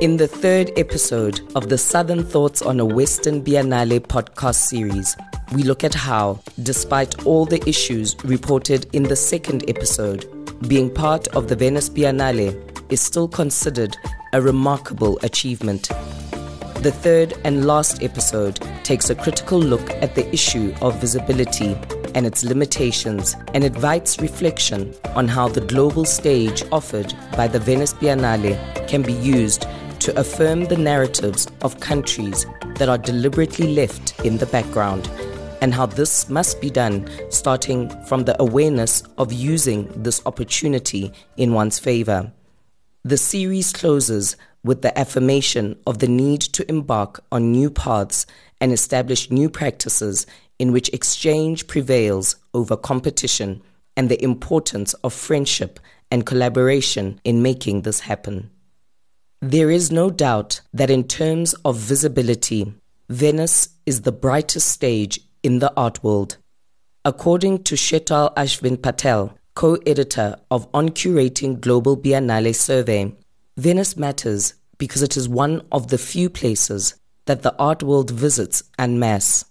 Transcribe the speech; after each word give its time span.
In 0.00 0.16
the 0.16 0.28
third 0.28 0.70
episode 0.76 1.40
of 1.56 1.68
the 1.68 1.76
Southern 1.76 2.22
Thoughts 2.22 2.62
on 2.62 2.78
a 2.78 2.84
Western 2.84 3.42
Biennale 3.42 3.98
podcast 3.98 4.54
series, 4.54 5.16
we 5.52 5.64
look 5.64 5.82
at 5.82 5.92
how, 5.92 6.38
despite 6.62 7.26
all 7.26 7.44
the 7.44 7.60
issues 7.68 8.14
reported 8.22 8.86
in 8.94 9.02
the 9.02 9.16
second 9.16 9.64
episode, 9.66 10.24
being 10.68 10.88
part 10.88 11.26
of 11.34 11.48
the 11.48 11.56
Venice 11.56 11.88
Biennale 11.88 12.54
is 12.92 13.00
still 13.00 13.26
considered 13.26 13.96
a 14.32 14.40
remarkable 14.40 15.18
achievement. 15.24 15.88
The 16.76 16.92
third 16.92 17.34
and 17.42 17.66
last 17.66 18.00
episode 18.00 18.60
takes 18.84 19.10
a 19.10 19.16
critical 19.16 19.58
look 19.58 19.90
at 19.94 20.14
the 20.14 20.32
issue 20.32 20.72
of 20.80 21.00
visibility 21.00 21.76
and 22.14 22.24
its 22.24 22.44
limitations 22.44 23.34
and 23.52 23.64
invites 23.64 24.20
reflection 24.20 24.94
on 25.16 25.26
how 25.26 25.48
the 25.48 25.60
global 25.60 26.04
stage 26.04 26.62
offered 26.70 27.12
by 27.36 27.48
the 27.48 27.58
Venice 27.58 27.94
Biennale 27.94 28.56
can 28.86 29.02
be 29.02 29.12
used 29.12 29.66
to 30.08 30.18
affirm 30.18 30.64
the 30.64 30.76
narratives 30.76 31.46
of 31.60 31.80
countries 31.80 32.46
that 32.76 32.88
are 32.88 32.96
deliberately 32.96 33.74
left 33.74 34.18
in 34.24 34.38
the 34.38 34.46
background, 34.46 35.06
and 35.60 35.74
how 35.74 35.84
this 35.84 36.30
must 36.30 36.62
be 36.62 36.70
done 36.70 37.06
starting 37.30 37.90
from 38.06 38.24
the 38.24 38.34
awareness 38.40 39.02
of 39.18 39.30
using 39.30 39.86
this 40.02 40.22
opportunity 40.24 41.12
in 41.36 41.52
one's 41.52 41.78
favor. 41.78 42.32
The 43.04 43.18
series 43.18 43.70
closes 43.70 44.38
with 44.64 44.80
the 44.80 44.98
affirmation 44.98 45.78
of 45.86 45.98
the 45.98 46.08
need 46.08 46.40
to 46.56 46.66
embark 46.70 47.22
on 47.30 47.52
new 47.52 47.68
paths 47.68 48.24
and 48.62 48.72
establish 48.72 49.30
new 49.30 49.50
practices 49.50 50.26
in 50.58 50.72
which 50.72 50.88
exchange 50.94 51.66
prevails 51.66 52.36
over 52.54 52.78
competition 52.78 53.60
and 53.94 54.08
the 54.08 54.24
importance 54.24 54.94
of 55.04 55.12
friendship 55.12 55.78
and 56.10 56.24
collaboration 56.24 57.20
in 57.24 57.42
making 57.42 57.82
this 57.82 58.00
happen. 58.00 58.50
There 59.40 59.70
is 59.70 59.92
no 59.92 60.10
doubt 60.10 60.62
that 60.74 60.90
in 60.90 61.04
terms 61.04 61.54
of 61.64 61.76
visibility, 61.76 62.74
Venice 63.08 63.68
is 63.86 64.00
the 64.00 64.10
brightest 64.10 64.66
stage 64.66 65.20
in 65.44 65.60
the 65.60 65.72
art 65.76 66.02
world. 66.02 66.38
According 67.04 67.62
to 67.64 67.76
Shetal 67.76 68.34
Ashvin 68.34 68.82
Patel, 68.82 69.38
co 69.54 69.76
editor 69.86 70.36
of 70.50 70.66
On 70.74 70.88
Curating 70.88 71.60
Global 71.60 71.96
Biennale 71.96 72.52
Survey, 72.52 73.14
Venice 73.56 73.96
matters 73.96 74.54
because 74.76 75.02
it 75.02 75.16
is 75.16 75.28
one 75.28 75.62
of 75.70 75.86
the 75.86 75.98
few 75.98 76.28
places 76.28 76.96
that 77.26 77.42
the 77.42 77.54
art 77.60 77.84
world 77.84 78.10
visits 78.10 78.64
en 78.76 78.98
masse. 78.98 79.44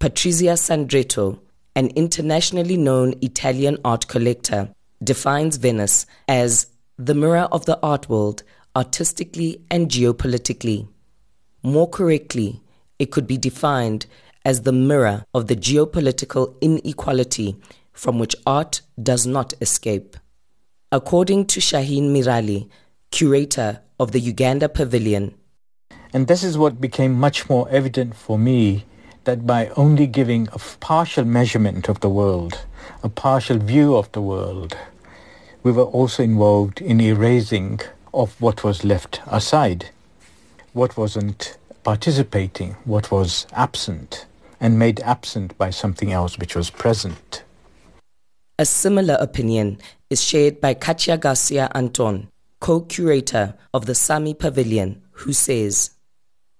Patrizia 0.00 0.54
Sandretto, 0.56 1.38
an 1.76 1.88
internationally 1.88 2.78
known 2.78 3.12
Italian 3.20 3.76
art 3.84 4.08
collector, 4.08 4.70
defines 5.04 5.58
Venice 5.58 6.06
as 6.28 6.68
the 6.96 7.14
mirror 7.14 7.48
of 7.52 7.66
the 7.66 7.78
art 7.82 8.08
world 8.08 8.42
artistically 8.74 9.60
and 9.70 9.88
geopolitically. 9.88 10.88
More 11.62 11.88
correctly, 11.88 12.62
it 12.98 13.10
could 13.10 13.26
be 13.26 13.36
defined 13.36 14.06
as 14.44 14.62
the 14.62 14.72
mirror 14.72 15.24
of 15.34 15.46
the 15.46 15.56
geopolitical 15.56 16.54
inequality 16.60 17.56
from 17.92 18.18
which 18.18 18.34
art 18.46 18.80
does 19.00 19.26
not 19.26 19.54
escape. 19.60 20.16
According 20.90 21.46
to 21.46 21.60
Shaheen 21.60 22.10
Merali, 22.10 22.68
curator 23.10 23.80
of 24.00 24.12
the 24.12 24.20
Uganda 24.20 24.68
Pavilion, 24.68 25.34
and 26.14 26.26
this 26.26 26.44
is 26.44 26.58
what 26.58 26.80
became 26.80 27.14
much 27.14 27.48
more 27.48 27.66
evident 27.70 28.14
for 28.14 28.38
me 28.38 28.84
that 29.24 29.46
by 29.46 29.68
only 29.76 30.06
giving 30.06 30.48
a 30.52 30.58
partial 30.80 31.24
measurement 31.24 31.88
of 31.88 32.00
the 32.00 32.10
world, 32.10 32.66
a 33.02 33.08
partial 33.08 33.56
view 33.58 33.96
of 33.96 34.12
the 34.12 34.20
world, 34.20 34.76
we 35.62 35.72
were 35.72 35.84
also 35.84 36.22
involved 36.22 36.82
in 36.82 37.00
erasing 37.00 37.80
of 38.14 38.40
what 38.40 38.64
was 38.64 38.84
left 38.84 39.20
aside, 39.26 39.90
what 40.72 40.96
wasn't 40.96 41.56
participating, 41.84 42.72
what 42.84 43.10
was 43.10 43.46
absent, 43.52 44.26
and 44.60 44.78
made 44.78 45.00
absent 45.00 45.56
by 45.58 45.70
something 45.70 46.12
else 46.12 46.38
which 46.38 46.54
was 46.54 46.70
present. 46.70 47.42
A 48.58 48.64
similar 48.64 49.16
opinion 49.18 49.78
is 50.10 50.22
shared 50.22 50.60
by 50.60 50.74
Katya 50.74 51.18
Garcia 51.18 51.70
Anton, 51.74 52.28
co 52.60 52.82
curator 52.82 53.54
of 53.74 53.86
the 53.86 53.94
Sami 53.94 54.34
Pavilion, 54.34 55.02
who 55.12 55.32
says 55.32 55.90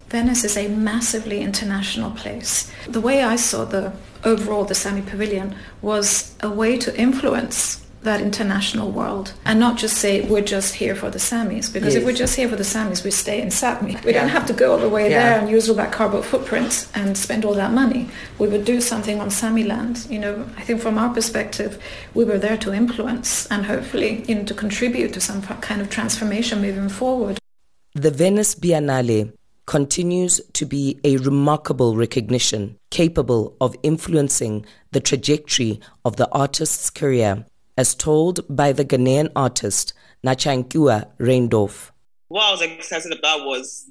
Venice 0.08 0.44
is 0.44 0.56
a 0.56 0.68
massively 0.68 1.40
international 1.40 2.10
place. 2.10 2.70
The 2.86 3.00
way 3.00 3.22
I 3.22 3.36
saw 3.36 3.64
the 3.64 3.92
overall 4.24 4.64
the 4.64 4.74
Sami 4.74 5.02
Pavilion 5.02 5.54
was 5.80 6.34
a 6.40 6.50
way 6.50 6.76
to 6.78 6.94
influence 7.00 7.81
that 8.02 8.20
international 8.20 8.90
world 8.90 9.32
and 9.44 9.60
not 9.60 9.78
just 9.78 9.98
say 9.98 10.22
we're 10.28 10.42
just 10.42 10.74
here 10.74 10.94
for 10.94 11.08
the 11.10 11.18
Samis 11.18 11.72
because 11.72 11.94
yes. 11.94 12.00
if 12.00 12.04
we're 12.04 12.14
just 12.14 12.34
here 12.34 12.48
for 12.48 12.56
the 12.56 12.64
Samis 12.64 13.04
we 13.04 13.10
stay 13.10 13.40
in 13.40 13.48
Sapmi. 13.48 14.02
We 14.04 14.12
yeah. 14.12 14.20
don't 14.20 14.30
have 14.30 14.46
to 14.46 14.52
go 14.52 14.72
all 14.72 14.78
the 14.78 14.88
way 14.88 15.10
yeah. 15.10 15.22
there 15.22 15.40
and 15.40 15.50
use 15.50 15.68
all 15.68 15.76
that 15.76 15.92
carbon 15.92 16.22
footprint 16.22 16.88
and 16.94 17.16
spend 17.16 17.44
all 17.44 17.54
that 17.54 17.72
money. 17.72 18.08
We 18.38 18.48
would 18.48 18.64
do 18.64 18.80
something 18.80 19.20
on 19.20 19.30
Sami 19.30 19.62
land. 19.62 20.06
You 20.10 20.18
know, 20.18 20.48
I 20.56 20.62
think 20.62 20.80
from 20.80 20.98
our 20.98 21.14
perspective 21.14 21.80
we 22.12 22.24
were 22.24 22.38
there 22.38 22.56
to 22.58 22.72
influence 22.72 23.46
and 23.46 23.66
hopefully 23.66 24.24
you 24.26 24.34
know 24.34 24.44
to 24.44 24.54
contribute 24.54 25.12
to 25.12 25.20
some 25.20 25.42
kind 25.42 25.80
of 25.80 25.88
transformation 25.88 26.60
moving 26.60 26.88
forward. 26.88 27.38
The 27.94 28.10
Venice 28.10 28.54
Biennale 28.54 29.32
continues 29.66 30.40
to 30.54 30.66
be 30.66 30.98
a 31.04 31.18
remarkable 31.18 31.94
recognition 31.94 32.76
capable 32.90 33.56
of 33.60 33.76
influencing 33.82 34.66
the 34.90 35.00
trajectory 35.00 35.80
of 36.04 36.16
the 36.16 36.28
artist's 36.32 36.90
career 36.90 37.46
as 37.76 37.94
told 37.94 38.40
by 38.48 38.72
the 38.72 38.84
Ghanaian 38.84 39.30
artist 39.34 39.94
Na 40.22 40.34
Chainkua 40.34 41.06
Reindorf. 41.18 41.90
What 42.28 42.44
I 42.44 42.50
was 42.50 42.62
excited 42.62 43.12
about 43.12 43.46
was 43.46 43.86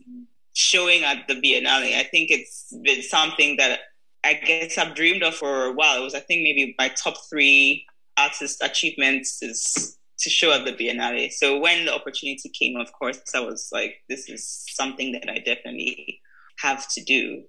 showing 0.54 1.04
at 1.04 1.28
the 1.28 1.36
Biennale. 1.36 1.98
I 1.98 2.04
think 2.04 2.32
it's 2.32 2.74
been 2.84 3.02
something 3.02 3.58
that 3.58 3.80
I 4.24 4.34
guess 4.34 4.78
I've 4.78 4.96
dreamed 4.96 5.24
of 5.24 5.36
for 5.36 5.66
a 5.66 5.72
while. 5.72 6.00
It 6.00 6.04
was, 6.04 6.16
I 6.16 6.20
think, 6.20 6.44
maybe 6.44 6.76
my 6.78 6.90
top 6.90 7.16
three 7.30 7.86
artist 8.18 8.62
achievements 8.62 9.42
is 9.42 9.98
to 10.20 10.30
show 10.30 10.52
at 10.52 10.66
the 10.66 10.74
Biennale. 10.74 11.32
So 11.32 11.58
when 11.60 11.86
the 11.86 11.94
opportunity 11.94 12.50
came, 12.50 12.78
of 12.78 12.92
course, 12.94 13.22
I 13.34 13.40
was 13.40 13.70
like, 13.72 13.96
this 14.10 14.30
is 14.30 14.66
something 14.70 15.12
that 15.14 15.30
I 15.30 15.40
definitely 15.40 16.22
have 16.60 16.88
to 16.90 17.04
do. 17.04 17.44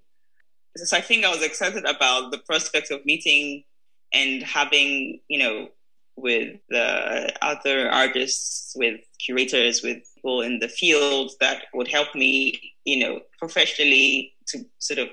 So 0.76 0.97
I 0.97 1.03
think 1.03 1.25
I 1.25 1.31
was 1.31 1.43
excited 1.43 1.84
about 1.84 2.31
the 2.31 2.38
prospect 2.38 2.91
of 2.91 3.04
meeting 3.04 3.64
and 4.14 4.43
having, 4.43 5.20
you 5.28 5.38
know, 5.38 5.69
with 6.17 6.61
uh, 6.75 7.28
other 7.41 7.91
artists, 7.91 8.75
with 8.77 9.00
curators, 9.25 9.83
with 9.83 9.99
people 10.15 10.43
in 10.43 10.59
the 10.59 10.69
field 10.69 11.33
that 11.41 11.65
would 11.75 11.89
help 11.89 12.15
me, 12.15 12.61
you 12.84 13.05
know, 13.05 13.21
professionally 13.39 14.33
to 14.47 14.65
sort 14.78 14.99
of 14.99 15.09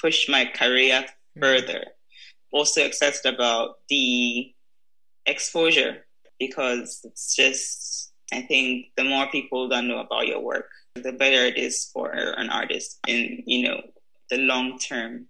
push 0.00 0.28
my 0.28 0.44
career 0.44 1.02
mm-hmm. 1.02 1.40
further. 1.40 1.84
Also 2.52 2.84
excited 2.84 3.32
about 3.32 3.76
the 3.88 4.52
exposure 5.26 6.04
because 6.38 7.00
it's 7.04 7.36
just, 7.36 8.12
I 8.32 8.42
think 8.42 8.86
the 8.96 9.04
more 9.04 9.26
people 9.30 9.68
that 9.68 9.84
know 9.84 9.98
about 9.98 10.26
your 10.26 10.40
work, 10.40 10.68
the 10.94 11.12
better 11.12 11.44
it 11.44 11.56
is 11.56 11.90
for 11.92 12.10
an 12.10 12.50
artist 12.50 12.98
in, 13.06 13.42
you 13.46 13.68
know, 13.68 13.82
the 14.30 14.38
long 14.38 14.78
term. 14.78 15.26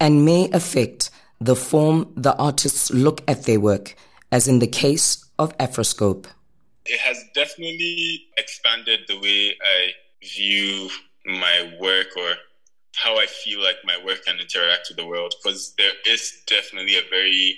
And 0.00 0.24
may 0.24 0.48
affect 0.50 1.10
the 1.40 1.56
form 1.56 2.12
the 2.16 2.34
artists 2.36 2.90
look 2.90 3.22
at 3.28 3.44
their 3.44 3.60
work 3.60 3.96
as 4.32 4.48
in 4.48 4.58
the 4.58 4.66
case 4.66 5.28
of 5.38 5.54
Afroscope. 5.60 6.26
It 6.86 6.98
has 6.98 7.22
definitely 7.34 8.24
expanded 8.38 9.00
the 9.06 9.20
way 9.20 9.54
I 9.62 9.92
view 10.24 10.90
my 11.26 11.76
work 11.78 12.08
or 12.16 12.32
how 12.96 13.18
I 13.18 13.26
feel 13.26 13.62
like 13.62 13.76
my 13.84 13.96
work 14.04 14.24
can 14.24 14.40
interact 14.40 14.88
with 14.88 14.96
the 14.96 15.06
world 15.06 15.34
because 15.42 15.74
there 15.78 15.92
is 16.06 16.42
definitely 16.46 16.96
a 16.96 17.08
very 17.10 17.56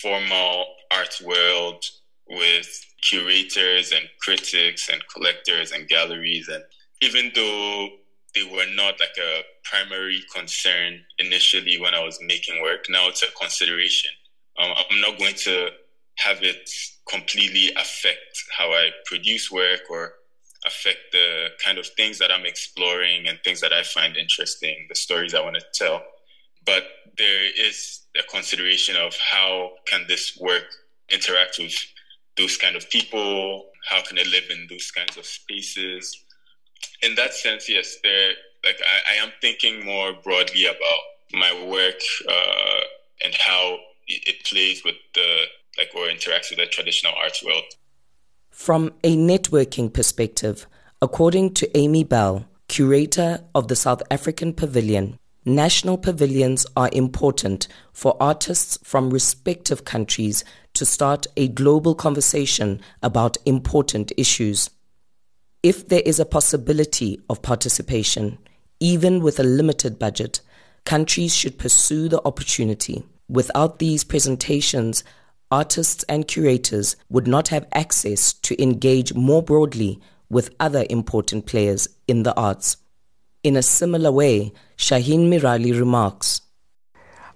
formal 0.00 0.66
art 0.90 1.20
world 1.24 1.84
with 2.28 2.68
curators 3.02 3.92
and 3.92 4.08
critics 4.20 4.88
and 4.88 5.02
collectors 5.12 5.72
and 5.72 5.88
galleries 5.88 6.48
and 6.48 6.62
even 7.02 7.30
though 7.34 7.88
they 8.34 8.44
were 8.44 8.66
not 8.74 8.98
like 8.98 9.16
a 9.18 9.42
primary 9.64 10.22
concern 10.34 11.00
initially 11.18 11.78
when 11.78 11.94
I 11.94 12.02
was 12.02 12.18
making 12.22 12.62
work 12.62 12.86
now 12.88 13.08
it's 13.08 13.22
a 13.22 13.26
consideration 13.38 14.10
um, 14.58 14.72
I'm 14.90 15.00
not 15.00 15.18
going 15.18 15.34
to 15.34 15.68
have 16.16 16.42
it 16.42 16.70
completely 17.08 17.72
affect 17.74 18.44
how 18.56 18.70
I 18.70 18.90
produce 19.06 19.50
work 19.50 19.80
or 19.90 20.14
affect 20.66 20.98
the 21.12 21.48
kind 21.62 21.78
of 21.78 21.86
things 21.88 22.18
that 22.18 22.30
I'm 22.30 22.46
exploring 22.46 23.26
and 23.28 23.38
things 23.44 23.60
that 23.60 23.72
I 23.72 23.82
find 23.82 24.16
interesting, 24.16 24.86
the 24.88 24.94
stories 24.94 25.34
I 25.34 25.42
want 25.42 25.56
to 25.56 25.62
tell. 25.74 26.02
But 26.64 26.84
there 27.18 27.44
is 27.58 28.02
a 28.18 28.22
consideration 28.30 28.96
of 28.96 29.14
how 29.16 29.70
can 29.86 30.04
this 30.08 30.38
work 30.40 30.64
interact 31.10 31.58
with 31.58 31.74
those 32.36 32.56
kind 32.56 32.76
of 32.76 32.88
people? 32.90 33.66
How 33.88 34.02
can 34.02 34.16
it 34.16 34.26
live 34.28 34.44
in 34.50 34.66
those 34.70 34.90
kinds 34.90 35.16
of 35.16 35.26
spaces? 35.26 36.16
In 37.02 37.14
that 37.16 37.34
sense, 37.34 37.68
yes, 37.68 37.96
there. 38.02 38.32
Like 38.64 38.80
I, 38.80 39.12
I 39.14 39.24
am 39.24 39.30
thinking 39.42 39.84
more 39.84 40.14
broadly 40.24 40.64
about 40.64 41.02
my 41.34 41.66
work 41.68 42.00
uh, 42.26 42.80
and 43.24 43.34
how 43.34 43.76
it 44.06 44.44
plays 44.44 44.82
with 44.84 44.96
the 45.14 45.44
like 45.78 45.90
or 45.94 46.06
interacts 46.06 46.50
with 46.50 46.58
the 46.58 46.66
traditional 46.66 47.12
arts 47.22 47.44
world. 47.44 47.64
From 48.50 48.92
a 49.02 49.16
networking 49.16 49.92
perspective, 49.92 50.66
According 51.04 51.52
to 51.56 51.66
Amé 51.74 52.08
Bell, 52.08 52.46
curator 52.66 53.44
of 53.54 53.68
the 53.68 53.76
South 53.76 54.02
African 54.10 54.54
Pavilion, 54.54 55.18
national 55.44 55.98
pavilions 55.98 56.64
are 56.74 56.88
important 56.94 57.68
for 57.92 58.16
artists 58.18 58.78
from 58.82 59.10
respective 59.10 59.84
countries 59.84 60.46
to 60.72 60.86
start 60.86 61.26
a 61.36 61.48
global 61.48 61.94
conversation 61.94 62.80
about 63.02 63.36
important 63.44 64.12
issues. 64.16 64.70
If 65.62 65.88
there 65.88 66.00
is 66.06 66.18
a 66.18 66.24
possibility 66.24 67.20
of 67.28 67.42
participation, 67.42 68.38
even 68.80 69.20
with 69.22 69.38
a 69.38 69.44
limited 69.44 69.98
budget, 69.98 70.40
countries 70.86 71.34
should 71.36 71.58
pursue 71.58 72.08
the 72.08 72.22
opportunity. 72.24 73.04
Without 73.28 73.78
these 73.78 74.04
presentations, 74.04 75.04
artists 75.54 76.04
and 76.08 76.26
curators 76.26 76.96
would 77.08 77.26
not 77.26 77.48
have 77.48 77.66
access 77.72 78.32
to 78.32 78.60
engage 78.60 79.14
more 79.14 79.42
broadly 79.42 80.00
with 80.28 80.54
other 80.58 80.84
important 80.90 81.46
players 81.46 81.88
in 82.08 82.24
the 82.24 82.34
arts. 82.34 82.76
In 83.42 83.56
a 83.56 83.62
similar 83.62 84.10
way, 84.10 84.52
Shaheen 84.76 85.28
Merali 85.28 85.78
remarks 85.78 86.40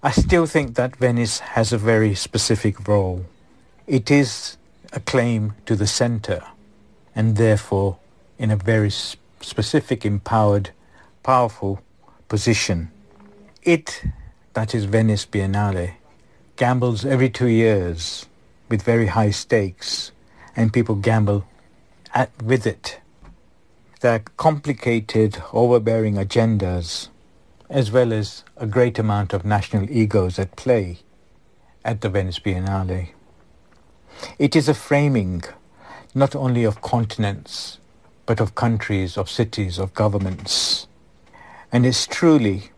I 0.01 0.11
still 0.11 0.45
think 0.45 0.75
that 0.75 0.95
Venice 0.95 1.39
has 1.39 1.73
a 1.73 1.77
very 1.77 2.15
specific 2.15 2.87
role. 2.87 3.25
It 3.85 4.09
is 4.09 4.55
a 4.93 5.01
claim 5.01 5.55
to 5.65 5.75
the 5.75 5.87
center 5.87 6.41
and 7.13 7.35
therefore 7.35 7.97
in 8.37 8.49
a 8.49 8.55
very 8.55 8.91
specific, 9.41 10.05
empowered, 10.05 10.69
powerful 11.21 11.81
position. 12.29 12.91
It, 13.63 14.01
that 14.53 14.73
is 14.73 14.85
Venice 14.85 15.25
Biennale, 15.25 15.95
gambles 16.59 17.05
every 17.05 17.29
two 17.29 17.47
years 17.47 18.25
with 18.67 18.81
very 18.81 19.07
high 19.07 19.31
stakes, 19.31 20.11
and 20.57 20.73
people 20.73 20.93
gamble 20.93 21.45
at, 22.13 22.29
with 22.43 22.67
it. 22.67 22.99
There 24.01 24.15
are 24.15 24.23
complicated, 24.35 25.41
overbearing 25.53 26.15
agendas, 26.15 27.07
as 27.69 27.91
well 27.91 28.11
as 28.11 28.43
a 28.57 28.67
great 28.67 28.99
amount 28.99 29.31
of 29.31 29.45
national 29.45 29.89
egos 29.89 30.37
at 30.37 30.57
play 30.57 30.99
at 31.85 32.01
the 32.01 32.09
Venice 32.09 32.39
Biennale. 32.39 33.11
It 34.37 34.53
is 34.53 34.67
a 34.67 34.73
framing 34.73 35.43
not 36.13 36.35
only 36.35 36.65
of 36.65 36.81
continents, 36.81 37.79
but 38.25 38.41
of 38.41 38.55
countries, 38.55 39.17
of 39.17 39.29
cities, 39.29 39.79
of 39.79 39.93
governments. 39.93 40.87
And 41.71 41.85
it's 41.85 42.05
truly 42.05 42.71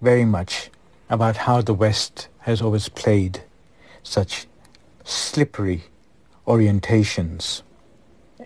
very 0.00 0.24
much 0.24 0.70
about 1.10 1.38
how 1.38 1.60
the 1.60 1.74
West 1.74 2.28
has 2.46 2.62
always 2.62 2.88
played 2.88 3.42
such 4.04 4.46
slippery 5.02 5.82
orientations. 6.46 7.62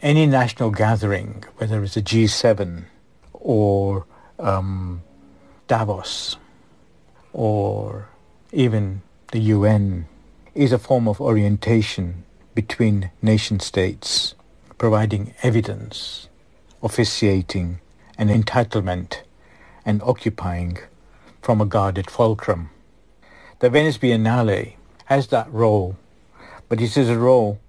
Any 0.01 0.25
national 0.25 0.71
gathering, 0.71 1.45
whether 1.59 1.85
it's 1.85 1.99
a 1.99 2.03
G7 2.03 2.85
or 3.35 4.07
um, 4.39 5.03
Davos 5.69 6.39
or 7.35 8.09
even 8.53 9.03
the 9.33 9.41
UN, 9.55 10.07
is 10.55 10.73
a 10.73 10.79
form 10.79 11.07
of 11.07 11.21
orientation 11.21 12.25
between 12.55 13.11
nation 13.21 13.61
states, 13.61 14.35
providing 14.79 15.35
evidence, 15.43 16.27
officiating, 16.83 17.81
an 18.17 18.29
entitlement, 18.29 19.19
and 19.85 20.01
occupying 20.03 20.79
from 21.43 21.61
a 21.61 21.67
guarded 21.67 22.11
fulcrum. 22.11 22.71
The 23.61 23.69
Venice 23.69 23.99
Biennale 23.99 24.77
has 25.05 25.27
that 25.27 25.53
role, 25.53 25.97
but 26.71 26.81
it 26.81 26.97
is 26.97 27.11
a 27.11 27.19
role 27.19 27.61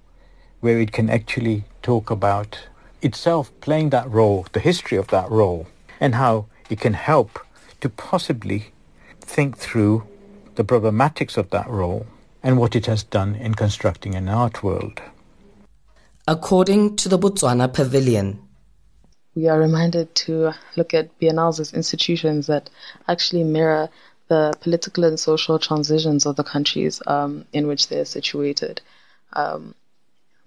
where 0.62 0.80
it 0.80 0.94
can 0.94 1.10
actually 1.10 1.66
talk 1.82 2.10
about 2.10 2.60
itself 3.02 3.52
playing 3.60 3.90
that 3.90 4.10
role, 4.10 4.46
the 4.54 4.62
history 4.62 4.98
of 4.98 5.08
that 5.08 5.30
role, 5.30 5.68
and 6.00 6.16
how 6.16 6.46
it 6.70 6.80
can 6.80 6.94
help 6.94 7.40
to 7.82 7.90
possibly 7.90 8.72
think 9.20 9.58
through 9.58 10.08
the 10.56 10.64
problematics 10.64 11.36
of 11.36 11.50
that 11.50 11.68
role 11.68 12.08
and 12.42 12.58
what 12.58 12.74
it 12.74 12.86
has 12.86 13.04
done 13.04 13.36
in 13.36 13.54
constructing 13.54 14.16
an 14.16 14.30
art 14.30 14.64
world. 14.64 15.02
According 16.26 16.96
to 16.98 17.10
the 17.10 17.20
Botswana 17.20 17.68
Pavilion, 17.68 18.40
we 19.36 19.50
are 19.50 19.60
reminded 19.60 20.16
to 20.16 20.54
look 20.78 20.94
at 20.94 21.20
biennales 21.20 21.60
as 21.60 21.74
institutions 21.74 22.48
that 22.48 22.70
actually 23.10 23.44
mirror 23.44 23.90
the 24.32 24.54
political 24.62 25.04
and 25.04 25.20
social 25.20 25.60
transitions 25.60 26.26
of 26.26 26.38
the 26.38 26.44
countries 26.44 27.02
um, 27.06 27.44
in 27.52 27.68
which 27.68 27.90
they 27.90 28.00
are 28.00 28.06
situated. 28.06 28.80
Um, 29.34 29.76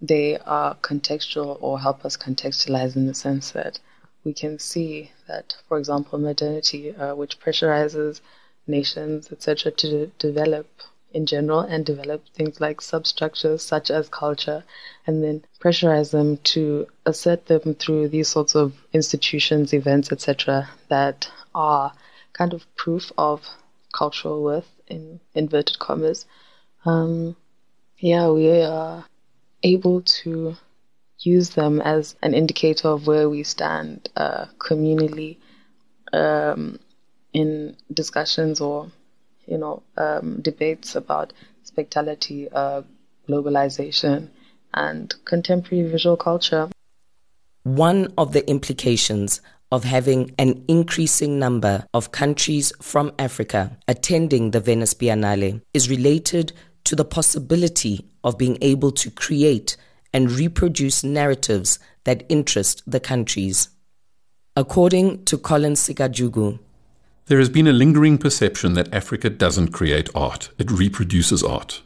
they 0.01 0.39
are 0.39 0.75
contextual 0.77 1.59
or 1.61 1.79
help 1.79 2.03
us 2.07 2.17
contextualize 2.17 2.97
in 2.97 3.07
the 3.07 3.13
sense 3.13 3.51
that 3.51 3.79
we 4.25 4.33
can 4.33 4.59
see 4.59 5.11
that, 5.29 5.57
for 5.69 5.77
example, 5.77 6.19
modernity, 6.19 6.97
uh, 6.97 7.15
which 7.15 7.39
pressurizes 7.39 8.23
nations, 8.67 9.31
etc., 9.31 9.71
to 9.73 10.07
develop 10.19 10.67
in 11.13 11.27
general 11.27 11.61
and 11.61 11.85
develop 11.85 12.27
things 12.31 12.63
like 12.63 12.81
substructures 12.81 13.63
such 13.63 13.91
as 13.91 14.09
culture 14.09 14.65
and 15.07 15.23
then 15.23 15.45
pressurize 15.61 16.11
them 16.11 16.39
to 16.39 16.87
assert 17.05 17.45
them 17.47 17.75
through 17.75 18.09
these 18.09 18.29
sorts 18.29 18.55
of 18.55 18.73
institutions, 18.95 19.75
events, 19.75 20.11
etc., 20.11 20.71
that 20.89 21.31
are 21.55 21.93
kind 22.33 22.55
of 22.55 22.65
proof 22.77 23.13
of 23.19 23.43
cultural 23.94 24.43
worth 24.43 24.70
in 24.88 25.20
inverted 25.35 25.79
commas. 25.79 26.26
Um, 26.85 27.37
yeah, 27.99 28.29
we 28.29 28.50
are 28.61 29.06
able 29.62 30.02
to 30.02 30.56
use 31.20 31.50
them 31.50 31.81
as 31.81 32.17
an 32.23 32.35
indicator 32.35 32.88
of 32.88 33.06
where 33.06 33.31
we 33.31 33.43
stand 33.44 34.08
uh, 34.17 34.46
communally 34.58 35.38
um, 36.12 36.79
in 37.32 37.76
discussions 37.93 38.61
or 38.61 38.91
you 39.46 39.58
know 39.58 39.82
um, 39.97 40.40
debates 40.43 40.94
about 40.94 41.32
spectrality, 41.64 42.49
uh, 42.52 42.82
globalization, 43.29 44.29
and 44.75 45.14
contemporary 45.25 45.88
visual 45.88 46.17
culture. 46.17 46.69
One 47.62 48.12
of 48.19 48.32
the 48.32 48.49
implications 48.49 49.40
of 49.72 49.84
having 49.84 50.34
an 50.38 50.64
increasing 50.69 51.38
number 51.38 51.84
of 51.93 52.12
countries 52.12 52.72
from 52.81 53.12
Africa 53.19 53.76
attending 53.88 54.50
the 54.50 54.61
Venice 54.61 54.94
Biennale 54.94 55.61
is 55.72 55.90
related 55.90 56.52
to 56.84 56.94
the 56.94 57.05
possibility 57.05 58.06
of 58.22 58.38
being 58.38 58.58
able 58.61 58.93
to 58.93 59.11
create 59.11 59.76
and 60.12 60.31
reproduce 60.31 61.02
narratives 61.02 61.78
that 62.05 62.25
interest 62.28 62.82
the 62.87 63.00
countries. 63.00 63.70
According 64.56 65.25
to 65.25 65.37
Collin 65.37 65.73
Sekajugo, 65.73 66.61
there 67.26 67.38
has 67.38 67.49
been 67.49 67.66
a 67.66 67.73
lingering 67.73 68.18
perception 68.18 68.75
that 68.75 68.92
Africa 68.92 69.30
doesn't 69.30 69.73
create 69.73 70.11
art, 70.14 70.50
it 70.59 70.71
reproduces 70.71 71.42
art. 71.42 71.83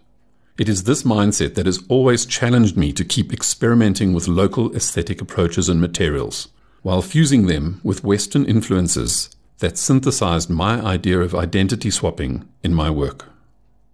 It 0.58 0.68
is 0.68 0.82
this 0.82 1.04
mindset 1.04 1.54
that 1.54 1.66
has 1.66 1.80
always 1.88 2.26
challenged 2.26 2.76
me 2.76 2.92
to 2.92 3.04
keep 3.04 3.32
experimenting 3.32 4.12
with 4.12 4.26
local 4.26 4.75
aesthetic 4.75 5.20
approaches 5.20 5.68
and 5.68 5.80
materials 5.80 6.49
while 6.82 7.02
fusing 7.02 7.47
them 7.47 7.80
with 7.82 8.04
Western 8.04 8.44
influences 8.44 9.30
that 9.58 9.76
synthesized 9.76 10.49
my 10.49 10.80
idea 10.80 11.20
of 11.20 11.35
identity 11.35 11.90
swapping 11.90 12.49
in 12.62 12.73
my 12.73 12.90
work. 12.90 13.26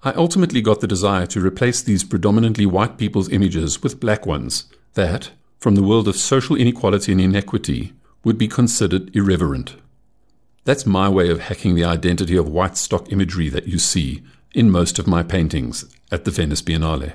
I 0.03 0.13
ultimately 0.13 0.61
got 0.61 0.81
the 0.81 0.87
desire 0.87 1.27
to 1.29 1.41
replace 1.41 1.81
these 1.81 2.05
predominantly 2.05 2.67
white 2.67 2.99
people's 2.99 3.31
images 3.31 3.83
with 3.83 4.01
black 4.01 4.27
ones 4.27 4.67
that, 4.93 5.31
from 5.59 5.75
the 5.75 5.83
world 5.83 6.07
of 6.07 6.17
social 6.17 6.57
inequality 6.57 7.13
and 7.13 7.21
inequity, 7.21 7.95
would 8.23 8.37
be 8.37 8.49
considered 8.49 9.15
irreverent. 9.17 9.77
That's 10.65 10.85
my 10.85 11.09
way 11.09 11.31
of 11.31 11.41
hacking 11.41 11.75
the 11.75 11.85
identity 11.85 12.37
of 12.37 12.49
white 12.49 12.77
stock 12.77 13.11
imagery 13.11 13.49
that 13.49 13.67
you 13.67 13.79
see 13.79 14.23
in 14.55 14.71
most 14.71 14.99
of 14.99 15.07
my 15.07 15.23
paintings 15.23 15.85
at 16.11 16.25
the 16.25 16.31
Venice 16.31 16.63
Biennale. 16.63 17.15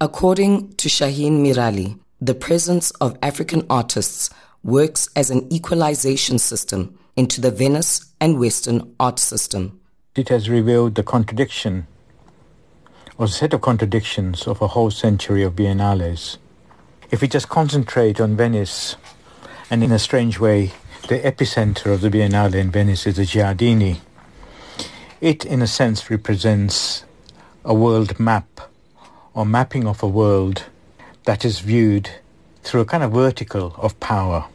According 0.00 0.74
to 0.76 0.88
Shaheen 0.88 1.42
Merali, 1.44 1.98
the 2.20 2.34
presence 2.34 2.90
of 2.92 3.18
African 3.22 3.66
artists 3.68 4.30
works 4.66 5.08
as 5.14 5.30
an 5.30 5.46
equalization 5.52 6.38
system 6.38 6.98
into 7.14 7.40
the 7.40 7.52
Venice 7.52 8.12
and 8.20 8.40
Western 8.40 8.94
art 8.98 9.20
system. 9.20 9.80
It 10.16 10.28
has 10.28 10.50
revealed 10.50 10.96
the 10.96 11.04
contradiction 11.04 11.86
or 13.16 13.28
set 13.28 13.54
of 13.54 13.60
contradictions 13.60 14.48
of 14.48 14.60
a 14.60 14.66
whole 14.66 14.90
century 14.90 15.44
of 15.44 15.54
biennales. 15.54 16.38
If 17.12 17.22
we 17.22 17.28
just 17.28 17.48
concentrate 17.48 18.20
on 18.20 18.36
Venice, 18.36 18.96
and 19.70 19.84
in 19.84 19.92
a 19.92 20.00
strange 20.00 20.40
way, 20.40 20.72
the 21.08 21.20
epicenter 21.20 21.92
of 21.92 22.00
the 22.00 22.10
Biennale 22.10 22.56
in 22.56 22.72
Venice 22.72 23.06
is 23.06 23.16
the 23.16 23.22
Giardini, 23.22 24.00
it 25.20 25.44
in 25.44 25.62
a 25.62 25.68
sense 25.68 26.10
represents 26.10 27.04
a 27.64 27.72
world 27.72 28.18
map 28.18 28.60
or 29.32 29.46
mapping 29.46 29.86
of 29.86 30.02
a 30.02 30.08
world 30.08 30.64
that 31.24 31.44
is 31.44 31.60
viewed 31.60 32.10
through 32.64 32.80
a 32.80 32.84
kind 32.84 33.04
of 33.04 33.12
vertical 33.12 33.72
of 33.78 33.98
power. 34.00 34.48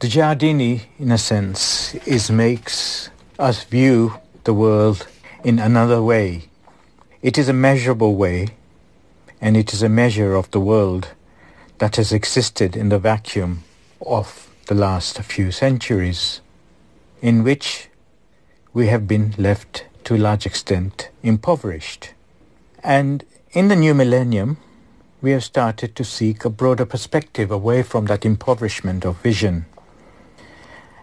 The 0.00 0.06
Giardini, 0.06 0.82
in 1.00 1.10
a 1.10 1.18
sense, 1.18 1.96
is 2.06 2.30
makes 2.30 3.10
us 3.36 3.64
view 3.64 4.14
the 4.44 4.54
world 4.54 5.08
in 5.42 5.58
another 5.58 6.00
way. 6.00 6.44
It 7.20 7.36
is 7.36 7.48
a 7.48 7.52
measurable 7.52 8.14
way, 8.14 8.50
and 9.40 9.56
it 9.56 9.72
is 9.72 9.82
a 9.82 9.88
measure 9.88 10.36
of 10.36 10.52
the 10.52 10.60
world 10.60 11.08
that 11.78 11.96
has 11.96 12.12
existed 12.12 12.76
in 12.76 12.90
the 12.90 13.00
vacuum 13.00 13.64
of 14.00 14.48
the 14.68 14.76
last 14.76 15.20
few 15.22 15.50
centuries, 15.50 16.42
in 17.20 17.42
which 17.42 17.88
we 18.72 18.86
have 18.86 19.08
been 19.08 19.34
left 19.36 19.84
to 20.04 20.14
a 20.14 20.16
large 20.16 20.46
extent 20.46 21.10
impoverished. 21.24 22.10
And 22.84 23.24
in 23.50 23.66
the 23.66 23.74
new 23.74 23.94
millennium, 23.94 24.58
we 25.20 25.32
have 25.32 25.42
started 25.42 25.96
to 25.96 26.04
seek 26.04 26.44
a 26.44 26.50
broader 26.50 26.86
perspective 26.86 27.50
away 27.50 27.82
from 27.82 28.06
that 28.06 28.24
impoverishment 28.24 29.04
of 29.04 29.16
vision. 29.22 29.66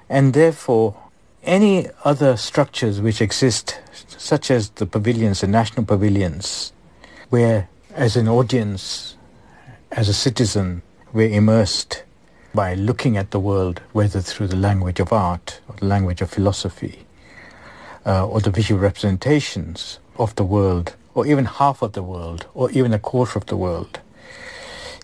And 0.10 0.34
therefore, 0.34 0.96
any 1.44 1.88
other 2.04 2.38
structures 2.38 3.02
which 3.02 3.22
exist, 3.22 3.80
such 4.18 4.52
as 4.52 4.70
the 4.70 4.86
pavilions, 4.86 5.42
the 5.42 5.48
national 5.48 5.86
pavilions, 5.86 6.74
where 7.30 7.70
as 7.94 8.16
an 8.16 8.28
audience, 8.28 9.16
as 9.92 10.10
a 10.10 10.14
citizen, 10.14 10.82
we're 11.14 11.30
immersed 11.30 12.04
by 12.54 12.74
looking 12.74 13.18
at 13.18 13.32
the 13.32 13.40
world, 13.40 13.82
whether 13.94 14.22
through 14.22 14.48
the 14.48 14.56
language 14.56 15.00
of 15.00 15.12
art 15.12 15.60
or 15.68 15.76
the 15.76 15.86
language 15.86 16.22
of 16.22 16.30
philosophy, 16.30 17.06
uh, 18.06 18.26
or 18.28 18.42
the 18.42 18.52
visual 18.52 18.80
representations 18.80 20.00
of 20.18 20.36
the 20.36 20.44
world, 20.44 20.96
or 21.14 21.26
even 21.26 21.46
half 21.46 21.82
of 21.82 21.94
the 21.94 22.04
world, 22.04 22.48
or 22.54 22.70
even 22.72 22.94
a 22.94 23.00
quarter 23.00 23.38
of 23.38 23.46
the 23.48 23.58
world. 23.58 24.00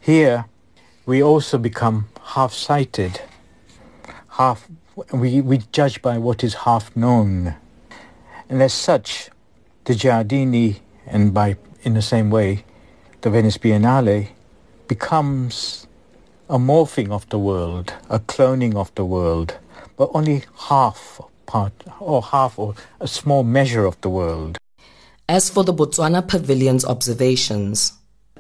Here, 0.02 0.46
we 1.06 1.22
also 1.22 1.58
become 1.58 2.10
half-sighted, 2.24 3.22
half 4.30 4.68
we, 4.96 5.42
we 5.42 5.60
judge 5.72 6.02
by 6.02 6.18
what 6.18 6.44
is 6.44 6.54
half 6.54 6.96
known. 6.96 7.56
And 8.50 8.62
as 8.62 8.74
such, 8.74 9.30
the 9.86 9.94
Giardini, 9.94 10.80
and 11.08 11.34
by 11.34 11.58
in 11.84 11.94
the 11.94 12.02
same 12.02 12.30
way, 12.30 12.66
the 13.22 13.30
Venice 13.30 13.58
Biennale, 13.58 14.30
becomes 14.88 15.88
a 16.50 16.58
morphing 16.58 17.12
of 17.12 17.28
the 17.30 17.40
world, 17.40 17.94
a 18.10 18.20
cloning 18.20 18.76
of 18.76 18.94
the 18.96 19.06
world, 19.06 19.58
but 19.96 20.12
only 20.14 20.44
half 20.70 21.22
part, 21.46 21.74
or 22.00 22.22
half, 22.22 22.60
or 22.60 22.76
a 23.00 23.08
small 23.08 23.44
measure 23.44 23.86
of 23.86 24.00
the 24.02 24.10
world. 24.10 24.58
As 25.30 25.50
for 25.50 25.64
the 25.64 25.74
Botswana 25.74 26.22
Pavilion's 26.22 26.84
observations, 26.84 27.94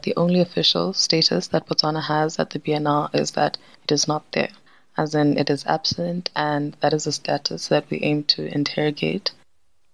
the 0.03 0.13
only 0.17 0.41
official 0.41 0.93
status 0.93 1.47
that 1.47 1.67
Botswana 1.67 2.03
has 2.03 2.37
at 2.37 2.49
the 2.49 2.59
Biennale 2.59 3.13
is 3.15 3.31
that 3.31 3.57
it 3.83 3.91
is 3.91 4.07
not 4.07 4.29
there 4.33 4.49
as 5.01 5.15
in 5.15 5.37
it 5.37 5.49
is 5.49 5.65
absent, 5.65 6.29
and 6.35 6.77
that 6.81 6.93
is 6.93 7.07
a 7.07 7.11
status 7.11 7.69
that 7.69 7.89
we 7.89 7.99
aim 8.03 8.23
to 8.23 8.45
interrogate. 8.53 9.31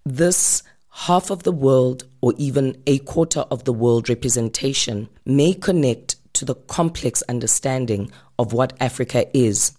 This 0.06 0.64
half 0.90 1.30
of 1.32 1.44
the 1.44 1.52
world, 1.52 2.04
or 2.20 2.34
even 2.38 2.76
a 2.86 2.98
quarter 3.00 3.42
of 3.50 3.64
the 3.64 3.72
world 3.72 4.10
representation, 4.10 5.08
may 5.26 5.54
connect 5.54 6.18
to 6.34 6.44
the 6.44 6.56
complex 6.56 7.22
understanding 7.30 8.12
of 8.38 8.52
what 8.52 8.74
Africa 8.82 9.26
is. 9.38 9.78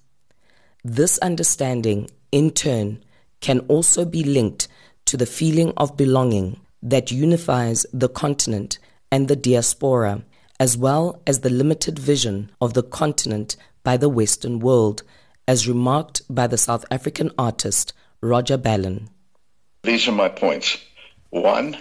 This 0.82 1.18
understanding, 1.18 2.10
in 2.32 2.50
turn, 2.50 3.04
can 3.40 3.60
also 3.68 4.06
be 4.06 4.24
linked 4.24 4.66
to 5.04 5.16
the 5.18 5.26
feeling 5.26 5.72
of 5.76 5.96
belonging 5.96 6.58
that 6.82 7.12
unifies 7.12 7.84
the 7.92 8.08
continent 8.08 8.78
and 9.12 9.28
the 9.28 9.36
diaspora, 9.36 10.22
as 10.58 10.76
well 10.76 11.20
as 11.26 11.40
the 11.40 11.50
limited 11.50 11.98
vision 11.98 12.50
of 12.60 12.72
the 12.72 12.82
continent 12.82 13.56
by 13.82 13.96
the 13.96 14.08
Western 14.08 14.58
world, 14.58 15.02
as 15.48 15.66
remarked 15.66 16.20
by 16.28 16.46
the 16.46 16.58
South 16.58 16.84
African 16.90 17.30
artist 17.38 17.94
Roger 18.20 18.58
Ballen. 18.58 19.08
These 19.82 20.06
are 20.06 20.12
my 20.12 20.28
points. 20.28 20.76
One, 21.30 21.74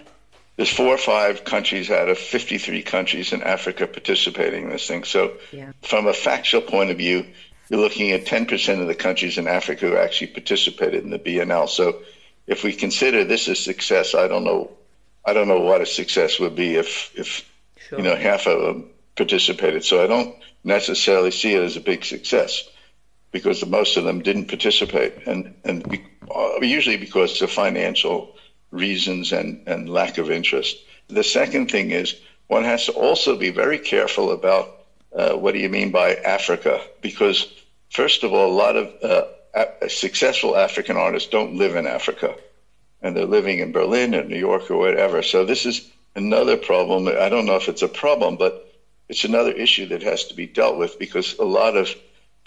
there's 0.56 0.72
four 0.72 0.88
or 0.88 0.98
five 0.98 1.44
countries 1.44 1.92
out 1.92 2.08
of 2.08 2.18
53 2.18 2.82
countries 2.84 3.34
in 3.34 3.44
Africa 3.44 3.86
participating 3.86 4.64
in 4.64 4.70
this 4.70 4.88
thing. 4.88 5.04
So, 5.04 5.34
yeah. 5.52 5.74
from 5.82 6.08
a 6.08 6.14
factual 6.14 6.62
point 6.62 6.92
of 6.92 6.98
view, 6.98 7.26
you're 7.70 7.82
looking 7.82 8.12
at 8.12 8.26
10% 8.26 8.80
of 8.80 8.88
the 8.88 8.96
countries 8.96 9.38
in 9.38 9.50
Africa 9.50 9.86
who 9.86 9.98
actually 9.98 10.28
participated 10.28 11.04
in 11.04 11.10
the 11.10 11.20
Biennale. 11.20 11.68
So, 11.68 12.04
if 12.48 12.64
we 12.64 12.72
consider 12.72 13.26
this 13.26 13.50
a 13.50 13.56
success, 13.56 14.16
I 14.16 14.30
don't 14.30 14.46
know, 14.46 14.72
I 15.26 15.34
don't 15.34 15.50
know 15.50 15.60
what 15.60 15.82
a 15.82 15.86
success 15.86 16.40
would 16.40 16.56
be 16.56 16.76
if, 16.76 17.12
if 17.16 17.52
sure. 17.90 18.00
you 18.00 18.06
know, 18.06 18.16
half 18.16 18.48
of 18.48 18.62
them 18.62 18.90
participated. 19.18 19.84
So, 19.84 20.02
I 20.02 20.08
don't 20.08 20.34
necessarily 20.64 21.32
see 21.32 21.54
it 21.54 21.64
as 21.64 21.76
a 21.76 21.82
big 21.82 22.06
success 22.06 22.64
because 23.32 23.66
most 23.66 23.98
of 23.98 24.04
them 24.04 24.22
didn't 24.22 24.48
participate, 24.48 25.14
and 25.26 25.54
and 25.64 26.00
uh, 26.34 26.60
usually 26.62 26.98
because 26.98 27.42
of 27.42 27.52
financial 27.52 28.36
reasons 28.72 29.32
and 29.32 29.58
and 29.66 29.90
lack 29.90 30.18
of 30.18 30.32
interest. 30.32 30.78
The 31.08 31.24
second 31.24 31.72
thing 31.72 31.92
is 31.92 32.16
one 32.48 32.64
has 32.64 32.86
to 32.86 32.92
also 32.94 33.36
be 33.36 33.50
very 33.50 33.80
careful 33.80 34.32
about 34.32 34.70
uh, 35.16 35.34
what 35.34 35.54
do 35.54 35.60
you 35.60 35.70
mean 35.70 35.92
by 35.92 36.16
Africa, 36.16 36.82
because 37.02 37.48
first 37.90 38.24
of 38.24 38.34
all, 38.34 38.52
a 38.52 38.60
lot 38.66 38.76
of 38.76 38.94
uh, 39.04 39.66
successful 39.88 40.56
African 40.56 40.98
artists 40.98 41.30
don't 41.30 41.56
live 41.56 41.76
in 41.76 41.88
Africa, 41.88 42.36
and 43.02 43.16
they're 43.16 43.26
living 43.26 43.60
in 43.60 43.72
Berlin 43.72 44.16
or 44.16 44.24
New 44.24 44.38
York 44.38 44.70
or 44.70 44.78
whatever. 44.78 45.22
So 45.22 45.46
this 45.46 45.66
is 45.66 45.82
another 46.16 46.58
problem. 46.58 47.08
I 47.08 47.30
don't 47.30 47.46
know 47.46 47.56
if 47.56 47.70
it's 47.70 47.82
a 47.82 47.88
problem, 47.88 48.38
but 48.38 48.54
it's 49.10 49.24
another 49.24 49.52
issue 49.52 49.88
that 49.88 50.04
has 50.04 50.26
to 50.26 50.34
be 50.34 50.46
dealt 50.46 50.78
with 50.78 51.00
because 51.00 51.36
a 51.40 51.46
lot 51.46 51.76
of 51.78 51.96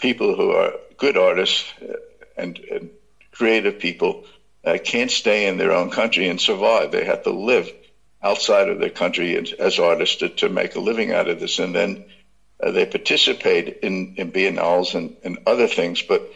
people 0.01 0.35
who 0.35 0.51
are 0.51 0.73
good 0.97 1.17
artists 1.17 1.71
uh, 1.81 1.93
and, 2.37 2.57
and 2.59 2.89
creative 3.31 3.79
people 3.79 4.25
uh, 4.65 4.77
can't 4.83 5.11
stay 5.11 5.47
in 5.47 5.57
their 5.57 5.71
own 5.71 5.89
country 5.89 6.27
and 6.27 6.41
survive. 6.41 6.91
They 6.91 7.05
have 7.05 7.23
to 7.23 7.31
live 7.31 7.71
outside 8.21 8.69
of 8.69 8.79
their 8.79 8.89
country 8.89 9.37
as, 9.37 9.53
as 9.53 9.79
artists 9.79 10.17
to, 10.17 10.29
to, 10.29 10.49
make 10.49 10.75
a 10.75 10.79
living 10.79 11.11
out 11.11 11.27
of 11.27 11.39
this. 11.39 11.59
And 11.59 11.73
then 11.73 12.05
uh, 12.61 12.71
they 12.71 12.85
participate 12.85 13.79
in, 13.81 14.15
in 14.17 14.31
biennales 14.31 14.93
and, 14.93 15.15
and 15.23 15.39
other 15.47 15.67
things, 15.67 16.01
but 16.01 16.29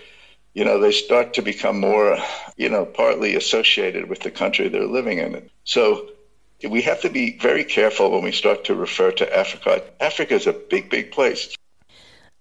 you 0.53 0.63
know, 0.63 0.79
they 0.79 0.91
start 0.91 1.33
to 1.33 1.41
become 1.41 1.81
more, 1.81 2.17
you 2.55 2.69
know, 2.69 2.85
partly 2.85 3.35
associated 3.35 4.09
with 4.09 4.21
the 4.21 4.31
country 4.31 4.69
they're 4.69 4.87
living 4.87 5.17
in. 5.17 5.49
So 5.65 6.09
we 6.67 6.81
have 6.83 7.01
to 7.01 7.09
be 7.09 7.37
very 7.37 7.65
careful 7.65 8.09
when 8.09 8.23
we 8.23 8.31
start 8.31 8.63
to 8.65 8.75
refer 8.75 9.11
to 9.11 9.37
Africa. 9.37 9.83
Africa 9.99 10.33
is 10.33 10.47
a 10.47 10.53
big, 10.53 10.89
big 10.89 11.11
place. 11.11 11.55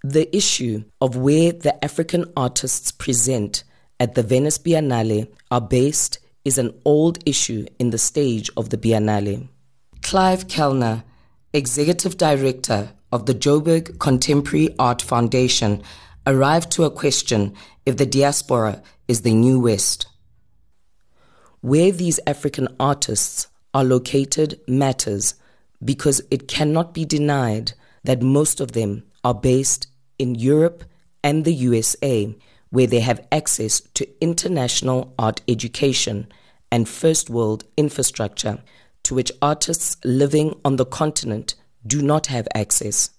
The 0.06 0.36
issue 0.36 0.84
of 1.00 1.16
where 1.16 1.50
the 1.52 1.82
African 1.82 2.30
artists 2.36 2.92
present 2.92 3.64
at 3.98 4.14
the 4.14 4.22
Venice 4.22 4.58
Biennale 4.58 5.32
are 5.50 5.62
based 5.62 6.18
is 6.44 6.58
an 6.58 6.78
old 6.84 7.26
issue 7.26 7.64
in 7.78 7.88
the 7.88 7.96
stage 7.96 8.50
of 8.54 8.68
the 8.68 8.76
Biennale. 8.76 9.48
Clive 10.02 10.46
Kellner, 10.46 11.04
executive 11.54 12.18
director 12.18 12.90
of 13.12 13.24
the 13.24 13.34
Joburg 13.34 13.98
Contemporary 13.98 14.74
Art 14.78 15.00
Foundation, 15.00 15.82
arrived 16.26 16.70
to 16.72 16.84
a 16.84 16.90
question 16.90 17.54
if 17.86 17.96
the 17.96 18.04
diaspora 18.04 18.82
is 19.08 19.22
the 19.22 19.32
new 19.32 19.58
West. 19.58 20.06
Where 21.62 21.90
these 21.90 22.20
African 22.26 22.68
artists 22.78 23.48
are 23.72 23.84
located 23.84 24.60
matters 24.68 25.34
because 25.82 26.20
it 26.30 26.46
cannot 26.46 26.92
be 26.92 27.06
denied 27.06 27.72
that 28.02 28.20
most 28.20 28.60
of 28.60 28.72
them 28.72 29.04
are 29.24 29.32
based 29.32 29.86
in 30.18 30.34
Europe 30.34 30.84
and 31.22 31.44
the 31.44 31.54
USA, 31.54 32.34
where 32.70 32.86
they 32.86 33.00
have 33.00 33.26
access 33.30 33.80
to 33.94 34.08
international 34.20 35.14
art 35.18 35.40
education 35.48 36.26
and 36.70 36.88
first 36.88 37.30
world 37.30 37.64
infrastructure 37.76 38.62
to 39.04 39.14
which 39.14 39.30
artists 39.40 39.96
living 40.04 40.58
on 40.64 40.76
the 40.76 40.84
continent 40.84 41.54
do 41.86 42.02
not 42.02 42.26
have 42.26 42.48
access. 42.54 43.10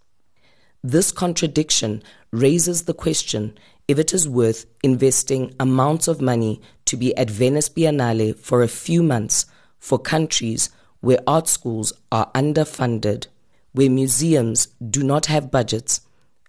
This 0.84 1.12
contradiction 1.12 2.04
raises 2.32 2.84
the 2.84 2.94
question 2.94 3.58
if 3.88 3.98
it 3.98 4.14
is 4.14 4.28
worth 4.28 4.66
investing 4.84 5.54
amounts 5.60 6.08
of 6.08 6.22
money 6.22 6.62
to 6.86 6.98
be 6.98 7.16
at 7.18 7.30
Venice 7.30 7.70
Biennale 7.70 8.38
for 8.38 8.62
a 8.62 8.68
few 8.68 9.02
months 9.02 9.46
for 9.80 9.98
countries 9.98 10.70
where 11.00 11.20
art 11.28 11.48
schools 11.48 11.94
are 12.12 12.32
underfunded, 12.34 13.28
where 13.74 13.90
museums 13.90 14.68
do 14.90 15.04
not 15.04 15.28
have 15.28 15.52
budgets, 15.52 16.02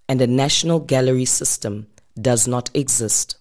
and 0.09 0.21
a 0.21 0.27
national 0.27 0.79
gallery 0.79 1.25
system 1.25 1.87
does 2.19 2.47
not 2.47 2.69
exist. 2.73 3.37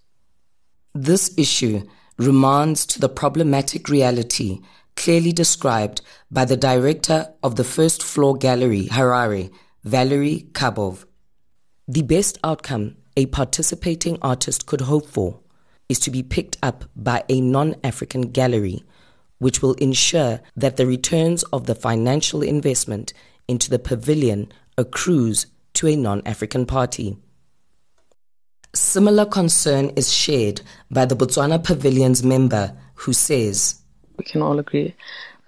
This 0.94 1.32
issue 1.36 1.86
remands 2.18 2.86
to 2.88 3.00
the 3.00 3.08
problematic 3.08 3.88
reality 3.88 4.60
clearly 4.96 5.32
described 5.32 6.00
by 6.30 6.44
the 6.44 6.56
director 6.56 7.32
of 7.42 7.56
the 7.56 7.64
First 7.64 8.02
Floor 8.02 8.36
Gallery, 8.36 8.86
Harare, 8.86 9.50
Valerie 9.84 10.48
Kabov. 10.52 11.04
The 11.86 12.02
best 12.02 12.38
outcome 12.42 12.96
a 13.16 13.26
participating 13.26 14.18
artist 14.20 14.66
could 14.66 14.82
hope 14.82 15.06
for 15.06 15.40
is 15.88 15.98
to 16.00 16.10
be 16.10 16.22
picked 16.22 16.58
up 16.62 16.84
by 16.96 17.24
a 17.28 17.40
non 17.40 17.76
African 17.84 18.22
gallery 18.32 18.84
which 19.38 19.62
will 19.62 19.74
ensure 19.74 20.40
that 20.56 20.76
the 20.76 20.86
returns 20.86 21.42
of 21.44 21.66
the 21.66 21.74
financial 21.74 22.42
investment 22.42 23.12
into 23.46 23.70
the 23.70 23.78
pavilion 23.78 24.50
accrues 24.78 25.46
to 25.76 25.86
a 25.86 25.96
non-African 25.96 26.66
party. 26.66 27.16
Similar 28.74 29.24
concern 29.26 29.90
is 29.96 30.12
shared 30.12 30.60
by 30.90 31.06
the 31.06 31.16
Botswana 31.16 31.58
Pavilion's 31.62 32.22
member 32.22 32.76
who 32.94 33.12
says, 33.12 33.80
We 34.18 34.24
can 34.24 34.42
all 34.42 34.58
agree 34.58 34.94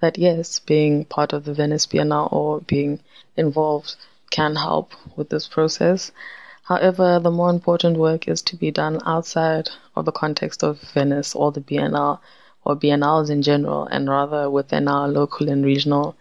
that 0.01 0.17
yes, 0.17 0.59
being 0.59 1.05
part 1.05 1.33
of 1.33 1.43
the 1.43 1.53
Venice 1.53 1.85
Biennale 1.85 2.31
or 2.31 2.61
being 2.61 2.99
involved 3.35 3.95
can 4.29 4.55
help 4.55 4.93
with 5.15 5.29
this 5.29 5.47
process. 5.47 6.11
However, 6.63 7.19
the 7.19 7.31
more 7.31 7.49
important 7.49 7.97
work 7.97 8.27
is 8.27 8.41
to 8.43 8.55
be 8.55 8.71
done 8.71 8.99
outside 9.05 9.69
of 9.95 10.05
the 10.05 10.11
context 10.11 10.63
of 10.63 10.79
Venice 10.93 11.35
or 11.35 11.51
the 11.51 11.61
Biennale 11.61 12.19
or 12.63 12.75
biennales 12.75 13.29
in 13.29 13.41
general, 13.41 13.85
and 13.85 14.09
rather 14.09 14.49
within 14.49 14.87
our 14.87 15.07
local 15.07 15.49
and 15.49 15.65
regional 15.65 16.15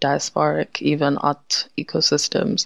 diasporic, 0.00 0.80
even 0.80 1.18
art 1.18 1.68
ecosystems. 1.76 2.64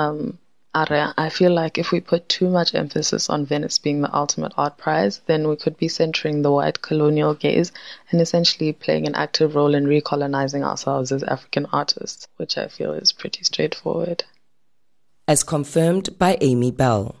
Um, 0.00 0.38
I 0.72 1.30
feel 1.30 1.52
like 1.52 1.78
if 1.78 1.90
we 1.90 2.00
put 2.00 2.28
too 2.28 2.48
much 2.48 2.76
emphasis 2.76 3.28
on 3.28 3.44
Venice 3.44 3.80
being 3.80 4.02
the 4.02 4.16
ultimate 4.16 4.52
art 4.56 4.78
prize, 4.78 5.20
then 5.26 5.48
we 5.48 5.56
could 5.56 5.76
be 5.76 5.88
centering 5.88 6.42
the 6.42 6.52
white 6.52 6.80
colonial 6.80 7.34
gaze 7.34 7.72
and 8.10 8.20
essentially 8.20 8.72
playing 8.72 9.08
an 9.08 9.16
active 9.16 9.56
role 9.56 9.74
in 9.74 9.86
recolonizing 9.86 10.62
ourselves 10.62 11.10
as 11.10 11.24
African 11.24 11.66
artists, 11.72 12.28
which 12.36 12.56
I 12.56 12.68
feel 12.68 12.92
is 12.92 13.10
pretty 13.10 13.42
straightforward. 13.42 14.22
As 15.26 15.42
confirmed 15.42 16.16
by 16.18 16.36
Amé 16.36 16.76
Bell. 16.76 17.16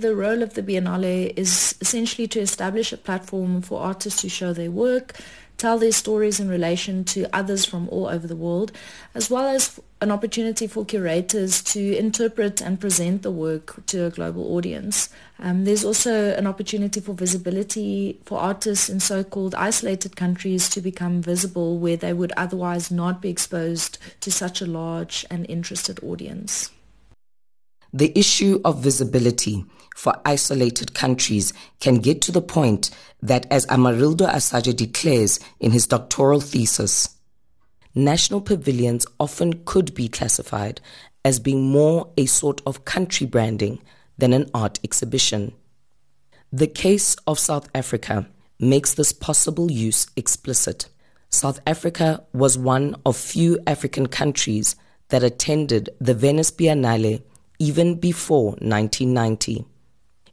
The 0.00 0.16
role 0.16 0.42
of 0.42 0.54
the 0.54 0.62
Biennale 0.62 1.32
is 1.36 1.76
essentially 1.80 2.26
to 2.28 2.40
establish 2.40 2.92
a 2.92 2.96
platform 2.96 3.62
for 3.62 3.82
artists 3.82 4.22
to 4.22 4.28
show 4.28 4.52
their 4.52 4.70
work, 4.70 5.14
tell 5.60 5.78
their 5.78 5.92
stories 5.92 6.40
in 6.40 6.48
relation 6.48 7.04
to 7.04 7.28
others 7.36 7.66
from 7.66 7.86
all 7.90 8.06
over 8.06 8.26
the 8.26 8.34
world, 8.34 8.72
as 9.14 9.30
well 9.30 9.46
as 9.46 9.78
an 10.00 10.10
opportunity 10.10 10.66
for 10.66 10.86
curators 10.86 11.62
to 11.62 11.96
interpret 11.98 12.62
and 12.62 12.80
present 12.80 13.20
the 13.22 13.30
work 13.30 13.84
to 13.84 14.06
a 14.06 14.10
global 14.10 14.56
audience. 14.56 15.10
Um, 15.38 15.64
there's 15.66 15.84
also 15.84 16.34
an 16.34 16.46
opportunity 16.46 17.00
for 17.00 17.12
visibility 17.12 18.18
for 18.24 18.38
artists 18.38 18.88
in 18.88 19.00
so-called 19.00 19.54
isolated 19.54 20.16
countries 20.16 20.70
to 20.70 20.80
become 20.80 21.20
visible 21.20 21.78
where 21.78 21.98
they 21.98 22.14
would 22.14 22.32
otherwise 22.38 22.90
not 22.90 23.20
be 23.20 23.28
exposed 23.28 23.98
to 24.22 24.32
such 24.32 24.62
a 24.62 24.66
large 24.66 25.26
and 25.30 25.44
interested 25.50 26.02
audience. 26.02 26.70
The 27.92 28.16
issue 28.16 28.60
of 28.64 28.82
visibility 28.82 29.64
for 29.96 30.14
isolated 30.24 30.94
countries 30.94 31.52
can 31.80 31.96
get 31.96 32.22
to 32.22 32.32
the 32.32 32.42
point 32.42 32.90
that, 33.20 33.46
as 33.50 33.66
Amarildo 33.66 34.26
Asaja 34.26 34.74
declares 34.74 35.40
in 35.58 35.72
his 35.72 35.86
doctoral 35.86 36.40
thesis, 36.40 37.16
national 37.94 38.40
pavilions 38.40 39.06
often 39.18 39.64
could 39.64 39.92
be 39.94 40.08
classified 40.08 40.80
as 41.24 41.40
being 41.40 41.70
more 41.70 42.08
a 42.16 42.26
sort 42.26 42.62
of 42.64 42.84
country 42.84 43.26
branding 43.26 43.80
than 44.18 44.32
an 44.32 44.48
art 44.54 44.78
exhibition. 44.84 45.52
The 46.52 46.68
case 46.68 47.16
of 47.26 47.38
South 47.38 47.68
Africa 47.74 48.28
makes 48.58 48.94
this 48.94 49.12
possible 49.12 49.70
use 49.70 50.06
explicit. 50.16 50.88
South 51.28 51.60
Africa 51.66 52.24
was 52.32 52.56
one 52.56 52.96
of 53.04 53.16
few 53.16 53.58
African 53.66 54.06
countries 54.06 54.76
that 55.08 55.22
attended 55.24 55.90
the 56.00 56.14
Venice 56.14 56.50
Biennale 56.50 57.22
even 57.60 58.00
before 58.00 58.56
1990. 58.58 59.64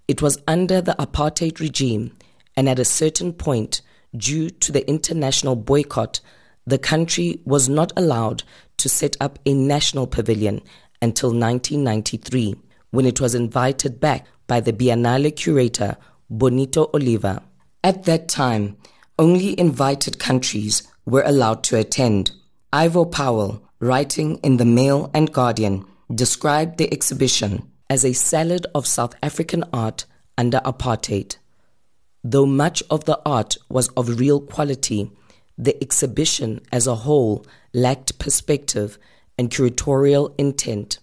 It 0.08 0.22
was 0.22 0.42
under 0.48 0.82
the 0.82 0.96
apartheid 0.98 1.60
regime, 1.60 2.14
and 2.56 2.68
at 2.68 2.80
a 2.80 2.86
certain 2.86 3.34
point, 3.34 3.82
due 4.16 4.50
to 4.50 4.72
the 4.72 4.90
international 4.90 5.58
boycott, 5.58 6.22
the 6.66 6.78
country 6.78 7.42
was 7.46 7.68
not 7.70 7.92
allowed 7.96 8.44
to 8.78 8.90
set 8.90 9.18
up 9.20 9.38
a 9.46 9.54
national 9.54 10.08
pavilion 10.08 10.62
until 11.02 11.30
1993, 11.30 12.56
when 12.92 13.06
it 13.06 13.20
was 13.20 13.36
invited 13.36 14.00
back 14.00 14.26
by 14.48 14.62
the 14.62 14.74
Biennale 14.74 15.36
curator 15.36 15.98
Bonito 16.30 16.90
Oliva. 16.94 17.44
At 17.84 18.06
that 18.06 18.30
time, 18.30 18.78
only 19.20 19.60
invited 19.60 20.18
countries 20.18 20.84
were 21.06 21.24
allowed 21.26 21.64
to 21.66 21.78
attend. 21.78 22.32
Ivor 22.72 23.06
Powell, 23.06 23.62
writing 23.80 24.38
in 24.38 24.58
the 24.58 24.66
Mail 24.66 25.12
and 25.14 25.32
Guardian, 25.32 25.86
described 26.14 26.78
the 26.78 26.92
exhibition 26.92 27.72
as 27.90 28.06
a 28.06 28.14
salad 28.14 28.66
of 28.74 28.88
South 28.88 29.16
African 29.22 29.64
art 29.74 30.06
under 30.38 30.60
apartheid. 30.60 31.38
Though 32.24 32.46
much 32.46 32.84
of 32.90 33.06
the 33.06 33.20
art 33.26 33.58
was 33.70 33.90
of 33.90 34.20
real 34.20 34.40
quality, 34.40 35.12
the 35.58 35.82
exhibition 35.82 36.62
as 36.72 36.88
a 36.88 36.96
whole 36.96 37.46
lacked 37.74 38.20
perspective 38.20 38.98
and 39.38 39.50
curatorial 39.50 40.34
intent. 40.38 41.00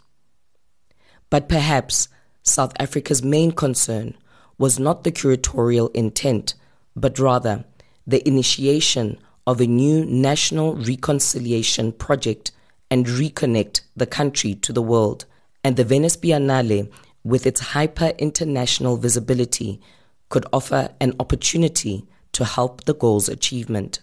But 1.31 1.49
perhaps 1.49 2.09
South 2.43 2.73
Africa's 2.79 3.23
main 3.23 3.53
concern 3.53 4.17
was 4.59 4.79
not 4.79 5.05
the 5.05 5.13
curatorial 5.13 5.95
intent, 5.95 6.55
but 6.95 7.19
rather 7.19 7.65
the 8.07 8.27
initiation 8.29 9.19
of 9.47 9.61
a 9.61 9.67
new 9.67 10.05
national 10.05 10.77
reconciliation 10.77 11.93
project 11.93 12.53
and 12.95 13.07
reconnect 13.07 13.81
the 13.97 14.07
country 14.07 14.55
to 14.55 14.73
the 14.73 14.81
world 14.81 15.25
and 15.65 15.75
the 15.75 15.83
Venice 15.83 16.17
Biennale, 16.17 16.89
with 17.25 17.45
its 17.45 17.59
hyper 17.59 18.13
international 18.19 18.97
visibility, 18.97 19.81
could 20.29 20.47
offer 20.53 20.91
an 21.01 21.13
opportunity 21.19 22.07
to 22.31 22.45
help 22.45 22.85
the 22.85 22.95
goal's 22.95 23.29
achievement. 23.29 23.99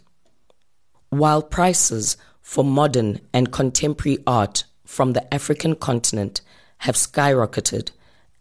While 1.10 1.42
prices 1.42 2.18
for 2.42 2.66
modern 2.66 3.22
and 3.34 3.54
contemporary 3.54 4.18
art 4.28 4.66
from 4.84 5.14
the 5.14 5.34
African 5.34 5.76
continent 5.76 6.42
have 6.80 6.96
skyrocketed, 6.96 7.92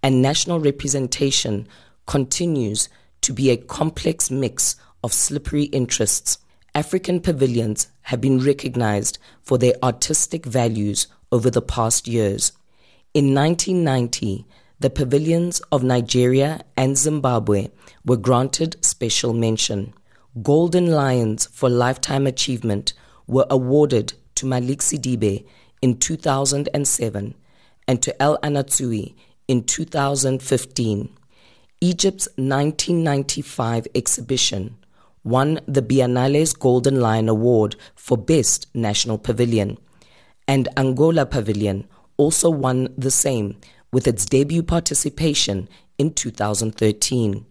and 0.02 0.20
national 0.20 0.58
representation 0.58 1.68
continues 2.06 2.88
to 3.20 3.32
be 3.32 3.50
a 3.50 3.56
complex 3.56 4.32
mix 4.32 4.74
of 5.04 5.12
slippery 5.12 5.66
interests, 5.66 6.38
African 6.74 7.20
pavilions 7.20 7.88
have 8.02 8.20
been 8.20 8.38
recognized 8.38 9.18
for 9.42 9.58
their 9.58 9.74
artistic 9.82 10.46
values 10.46 11.08
over 11.32 11.50
the 11.50 11.62
past 11.62 12.06
years. 12.06 12.52
In 13.12 13.34
1990, 13.34 14.46
the 14.78 14.88
pavilions 14.90 15.60
of 15.72 15.82
Nigeria 15.82 16.62
and 16.76 16.96
Zimbabwe 16.96 17.68
were 18.04 18.16
granted 18.16 18.76
special 18.84 19.32
mention. 19.32 19.92
Golden 20.42 20.86
Lions 20.86 21.46
for 21.46 21.68
Lifetime 21.68 22.26
Achievement 22.26 22.92
were 23.26 23.46
awarded 23.50 24.12
to 24.36 24.46
Malick 24.46 24.78
Sidibe 24.78 25.44
in 25.82 25.98
2007 25.98 27.34
and 27.88 28.02
to 28.02 28.22
El 28.22 28.38
Anatsui 28.38 29.14
in 29.48 29.64
2015. 29.64 31.16
Egypt's 31.80 32.28
1995 32.36 33.88
exhibition 33.94 34.76
won 35.24 35.60
the 35.66 35.82
Biennale's 35.82 36.52
Golden 36.52 37.00
Lion 37.00 37.28
Award 37.28 37.76
for 37.94 38.16
Best 38.16 38.66
National 38.74 39.18
Pavilion, 39.18 39.78
and 40.48 40.68
Angola 40.76 41.26
Pavilion 41.26 41.86
also 42.16 42.50
won 42.50 42.92
the 42.96 43.10
same 43.10 43.56
with 43.92 44.06
its 44.06 44.24
debut 44.24 44.62
participation 44.62 45.68
in 45.98 46.12
2013. 46.12 47.44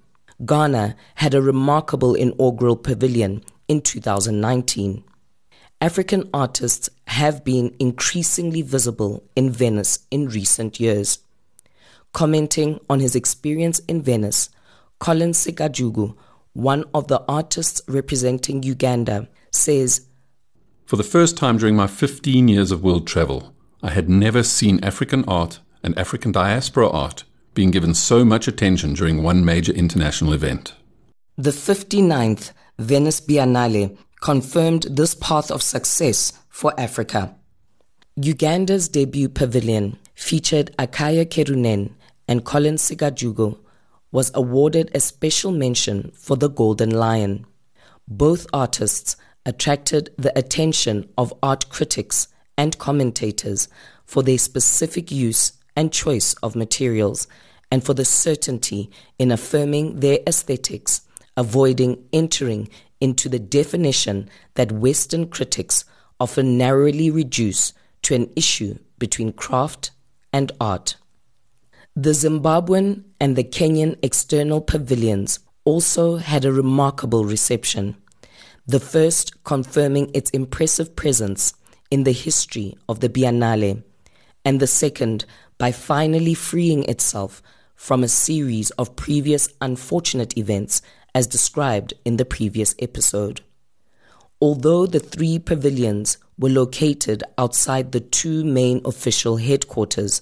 Ghana 0.45 0.95
had 1.15 1.34
a 1.34 1.41
remarkable 1.41 2.15
inaugural 2.15 2.77
pavilion 2.77 3.43
in 3.67 3.82
2019. 3.82 5.03
African 5.82 6.29
artists 6.34 6.89
have 7.08 7.43
been 7.43 7.75
increasingly 7.79 8.62
visible 8.62 9.23
in 9.36 9.49
Venice 9.49 9.99
in 10.12 10.27
recent 10.27 10.79
years. 10.79 11.19
Commenting 12.13 12.79
on 12.89 12.99
his 12.99 13.15
experience 13.15 13.79
in 13.79 14.01
Venice, 14.01 14.49
Collin 14.99 15.32
Sekajugo, 15.32 16.15
one 16.54 16.84
of 16.94 17.08
the 17.08 17.24
artists 17.28 17.82
representing 17.88 18.64
Uganda, 18.64 19.28
says 19.52 20.08
For 20.86 20.96
the 20.96 21.04
first 21.04 21.38
time 21.38 21.58
during 21.58 21.76
my 21.76 21.88
15 21.88 22.48
years 22.48 22.72
of 22.72 22.84
world 22.84 23.08
travel, 23.08 23.54
I 23.82 23.92
had 23.92 24.10
never 24.10 24.44
seen 24.44 24.84
African 24.84 25.24
art 25.26 25.60
and 25.84 25.98
African 25.98 26.32
diaspora 26.32 26.90
art 26.90 27.24
being 27.54 27.72
given 27.72 27.94
so 27.94 28.24
much 28.24 28.48
attention 28.48 28.94
during 28.94 29.24
one 29.24 29.44
major 29.44 29.74
international 29.74 30.34
event. 30.34 30.74
The 31.38 31.52
59th 31.52 32.52
Venice 32.78 33.22
Biennale 33.22 33.98
confirmed 34.22 34.84
this 34.90 35.16
path 35.16 35.52
of 35.52 35.62
success 35.62 36.34
for 36.50 36.74
Africa. 36.78 37.36
Uganda's 38.16 38.90
debut 38.90 39.30
pavilion 39.30 39.98
featured 40.16 40.76
Acaye 40.78 41.26
Kerunen 41.26 41.94
and 42.28 42.44
Collin 42.44 42.76
Sekajugo 42.76 43.58
was 44.12 44.32
awarded 44.34 44.89
a 44.93 45.00
special 45.00 45.52
mention 45.52 46.12
for 46.15 46.36
the 46.36 46.50
Golden 46.50 46.91
Lion. 46.91 47.45
Both 48.08 48.48
artists 48.54 49.15
attracted 49.45 50.10
the 50.17 50.38
attention 50.38 51.10
of 51.17 51.34
art 51.43 51.69
critics 51.69 52.28
and 52.58 52.78
commentators 52.78 53.67
for 54.06 54.24
their 54.24 54.38
specific 54.38 55.12
use 55.12 55.54
and 55.76 55.93
choice 55.93 56.34
of 56.43 56.56
materials, 56.56 57.28
and 57.72 57.84
for 57.86 57.93
the 57.93 58.04
certainty 58.04 58.89
in 59.17 59.32
affirming 59.32 60.00
their 60.00 60.19
aesthetics, 60.28 61.02
avoiding 61.38 62.04
entering 62.12 62.67
into 63.00 63.30
the 63.30 63.39
definition 63.39 64.30
that 64.56 64.72
Western 64.72 65.28
critics 65.30 65.86
often 66.19 66.58
narrowly 66.58 67.10
reduce 67.10 67.72
to 68.02 68.15
an 68.15 68.30
issue 68.36 68.78
between 68.98 69.32
craft 69.32 69.91
and 70.34 70.52
art. 70.60 70.98
The 72.02 72.12
Zimbabwean 72.12 73.04
and 73.20 73.36
the 73.36 73.44
Kenyan 73.44 73.98
external 74.02 74.62
pavilions 74.62 75.40
also 75.66 76.16
had 76.16 76.46
a 76.46 76.54
remarkable 76.54 77.26
reception, 77.26 77.98
the 78.66 78.80
first 78.80 79.44
confirming 79.44 80.10
its 80.14 80.30
impressive 80.30 80.96
presence 80.96 81.54
in 81.92 82.06
the 82.06 82.14
history 82.14 82.78
of 82.88 83.02
the 83.02 83.10
Biennale, 83.10 83.84
and 84.46 84.62
the 84.62 84.66
second 84.66 85.26
by 85.58 85.74
finally 85.74 86.34
freeing 86.34 86.86
itself 86.86 87.44
from 87.76 88.02
a 88.02 88.08
series 88.08 88.70
of 88.78 88.96
previous 88.96 89.50
unfortunate 89.60 90.38
events 90.38 90.82
as 91.14 91.28
described 91.28 91.94
in 92.06 92.16
the 92.16 92.24
previous 92.24 92.76
episode. 92.80 93.42
Although 94.40 94.86
the 94.86 95.02
three 95.02 95.38
pavilions 95.38 96.18
were 96.38 96.48
located 96.48 97.26
outside 97.38 97.92
the 97.92 98.00
two 98.00 98.46
main 98.46 98.80
official 98.86 99.36
headquarters, 99.36 100.22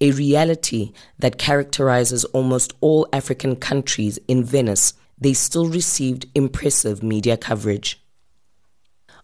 a 0.00 0.10
reality 0.12 0.92
that 1.18 1.38
characterizes 1.38 2.24
almost 2.26 2.72
all 2.80 3.08
African 3.12 3.56
countries 3.56 4.18
in 4.28 4.44
Venice, 4.44 4.94
they 5.18 5.32
still 5.32 5.68
received 5.68 6.26
impressive 6.34 7.02
media 7.02 7.36
coverage. 7.36 8.00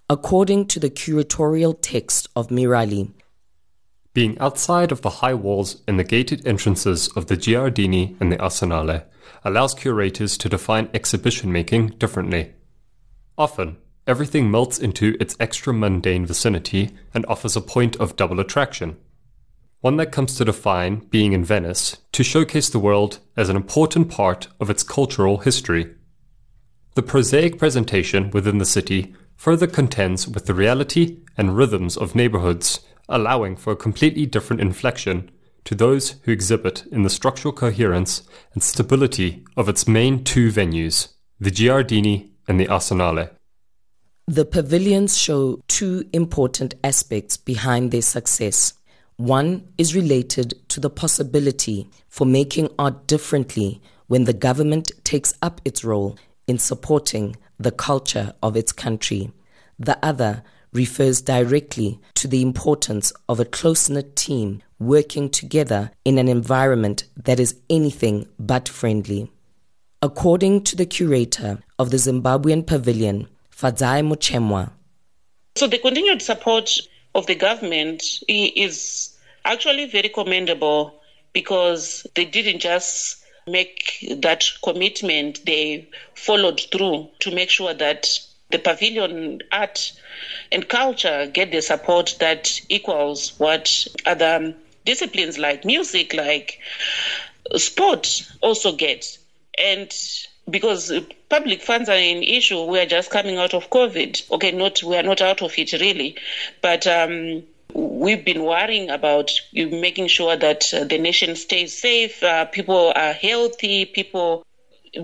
According 0.08 0.66
to 0.66 0.80
the 0.80 0.90
curatorial 0.90 1.76
text 1.80 2.28
of 2.34 2.48
Merali, 2.48 3.12
being 4.12 4.38
outside 4.40 4.90
of 4.90 5.02
the 5.02 5.10
high 5.20 5.34
walls 5.34 5.82
and 5.86 5.98
the 5.98 6.04
gated 6.04 6.44
entrances 6.44 7.08
of 7.14 7.26
the 7.26 7.36
Giardini 7.36 8.20
and 8.20 8.32
the 8.32 8.36
Arsenale 8.38 9.04
allows 9.44 9.72
curators 9.72 10.36
to 10.38 10.48
define 10.48 10.90
exhibition 10.92 11.52
making 11.52 11.88
differently. 11.98 12.52
Often, 13.38 13.76
everything 14.08 14.50
melts 14.50 14.78
into 14.80 15.16
its 15.20 15.36
extra 15.38 15.72
mundane 15.72 16.26
vicinity 16.26 16.90
and 17.14 17.24
offers 17.26 17.54
a 17.54 17.60
point 17.60 17.96
of 17.96 18.16
double 18.16 18.40
attraction. 18.40 18.96
One 19.80 19.96
that 19.96 20.12
comes 20.12 20.34
to 20.36 20.44
define 20.44 21.06
being 21.10 21.32
in 21.32 21.42
Venice 21.42 21.96
to 22.12 22.22
showcase 22.22 22.68
the 22.68 22.78
world 22.78 23.18
as 23.34 23.48
an 23.48 23.56
important 23.56 24.10
part 24.10 24.48
of 24.60 24.68
its 24.68 24.82
cultural 24.82 25.38
history. 25.38 25.94
The 26.96 27.02
prosaic 27.02 27.58
presentation 27.58 28.30
within 28.30 28.58
the 28.58 28.66
city 28.66 29.14
further 29.36 29.66
contends 29.66 30.28
with 30.28 30.44
the 30.44 30.52
reality 30.52 31.20
and 31.38 31.56
rhythms 31.56 31.96
of 31.96 32.14
neighborhoods, 32.14 32.80
allowing 33.08 33.56
for 33.56 33.72
a 33.72 33.76
completely 33.76 34.26
different 34.26 34.60
inflection 34.60 35.30
to 35.64 35.74
those 35.74 36.16
who 36.24 36.32
exhibit 36.32 36.84
in 36.92 37.02
the 37.02 37.08
structural 37.10 37.52
coherence 37.52 38.22
and 38.52 38.62
stability 38.62 39.44
of 39.56 39.66
its 39.66 39.88
main 39.88 40.24
two 40.24 40.50
venues, 40.50 41.14
the 41.38 41.50
Giardini 41.50 42.30
and 42.46 42.60
the 42.60 42.66
Arsenale. 42.66 43.30
The 44.26 44.44
pavilions 44.44 45.16
show 45.16 45.62
two 45.68 46.04
important 46.12 46.74
aspects 46.84 47.38
behind 47.38 47.90
their 47.90 48.02
success. 48.02 48.74
One 49.20 49.68
is 49.76 49.94
related 49.94 50.54
to 50.70 50.80
the 50.80 50.88
possibility 50.88 51.90
for 52.08 52.24
making 52.26 52.70
art 52.78 53.06
differently 53.06 53.82
when 54.06 54.24
the 54.24 54.32
government 54.32 54.92
takes 55.04 55.34
up 55.42 55.60
its 55.62 55.84
role 55.84 56.16
in 56.46 56.56
supporting 56.56 57.36
the 57.58 57.70
culture 57.70 58.32
of 58.42 58.56
its 58.56 58.72
country. 58.72 59.30
The 59.78 59.98
other 60.02 60.42
refers 60.72 61.20
directly 61.20 62.00
to 62.14 62.28
the 62.28 62.40
importance 62.40 63.12
of 63.28 63.38
a 63.38 63.44
close 63.44 63.90
knit 63.90 64.16
team 64.16 64.62
working 64.78 65.28
together 65.28 65.90
in 66.06 66.16
an 66.16 66.28
environment 66.28 67.04
that 67.22 67.38
is 67.38 67.60
anything 67.68 68.26
but 68.38 68.70
friendly. 68.70 69.30
According 70.00 70.64
to 70.64 70.76
the 70.76 70.86
curator 70.86 71.62
of 71.78 71.90
the 71.90 71.98
Zimbabwean 71.98 72.66
Pavilion, 72.66 73.28
Fadzai 73.54 74.00
Muchemwa. 74.00 74.70
So 75.56 75.66
the 75.66 75.76
continued 75.76 76.22
support 76.22 76.70
of 77.14 77.26
the 77.26 77.34
government 77.34 78.02
is 78.28 79.09
actually 79.44 79.86
very 79.86 80.08
commendable 80.08 81.00
because 81.32 82.06
they 82.14 82.24
didn't 82.24 82.60
just 82.60 83.24
make 83.46 84.06
that 84.18 84.44
commitment, 84.62 85.44
they 85.46 85.88
followed 86.14 86.60
through 86.72 87.08
to 87.20 87.34
make 87.34 87.50
sure 87.50 87.74
that 87.74 88.20
the 88.50 88.58
pavilion 88.58 89.40
art 89.52 89.92
and 90.50 90.68
culture 90.68 91.26
get 91.32 91.50
the 91.52 91.62
support 91.62 92.16
that 92.18 92.60
equals 92.68 93.38
what 93.38 93.86
other 94.06 94.54
disciplines 94.84 95.38
like 95.38 95.64
music, 95.64 96.14
like 96.14 96.58
sport 97.56 98.28
also 98.40 98.72
get. 98.72 99.18
And 99.58 99.92
because 100.48 100.92
public 101.28 101.62
funds 101.62 101.88
are 101.88 101.92
an 101.92 102.22
issue, 102.22 102.64
we 102.64 102.78
are 102.80 102.86
just 102.86 103.10
coming 103.10 103.38
out 103.38 103.54
of 103.54 103.70
COVID. 103.70 104.30
Okay, 104.32 104.50
not 104.50 104.82
we 104.82 104.96
are 104.96 105.02
not 105.02 105.20
out 105.20 105.42
of 105.42 105.52
it 105.56 105.72
really, 105.74 106.16
but 106.60 106.86
um, 106.86 107.44
we've 107.74 108.24
been 108.24 108.44
worrying 108.44 108.90
about 108.90 109.30
making 109.52 110.08
sure 110.08 110.36
that 110.36 110.72
uh, 110.72 110.84
the 110.84 110.98
nation 110.98 111.36
stays 111.36 111.78
safe, 111.80 112.22
uh, 112.22 112.44
people 112.46 112.92
are 112.96 113.12
healthy, 113.12 113.84
people 113.84 114.44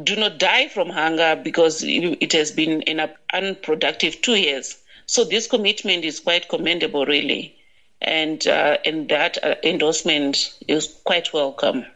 do 0.03 0.17
not 0.17 0.39
die 0.39 0.69
from 0.69 0.89
hunger 0.89 1.41
because 1.43 1.83
it 1.85 2.33
has 2.33 2.51
been 2.51 2.83
an 2.83 3.09
unproductive 3.33 4.21
two 4.23 4.37
years. 4.37 4.77
So 5.07 5.25
this 5.25 5.47
commitment 5.47 6.05
is 6.05 6.19
quite 6.21 6.49
commendable, 6.49 7.07
really, 7.07 7.57
and 8.01 8.45
uh, 8.47 8.79
and 8.85 9.09
that 9.09 9.39
uh, 9.45 9.55
endorsement 9.63 10.59
is 10.67 10.93
quite 11.05 11.33
welcome. 11.33 11.87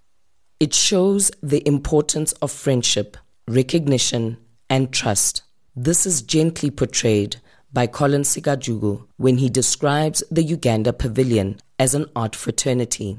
It 0.61 0.75
shows 0.75 1.33
the 1.43 1.67
importance 1.67 2.33
of 2.35 2.53
friendship, 2.53 3.17
recognition, 3.49 4.37
and 4.69 4.93
trust. 4.93 5.43
This 5.75 6.07
is 6.07 6.23
gently 6.23 6.71
portrayed 6.71 7.37
by 7.73 7.87
Collin 7.87 8.23
Sekajugo 8.23 9.07
when 9.17 9.39
he 9.39 9.49
describes 9.49 10.23
the 10.31 10.43
Uganda 10.43 10.93
Pavilion 10.93 11.61
as 11.79 11.95
an 11.95 12.07
art 12.17 12.35
fraternity. 12.35 13.19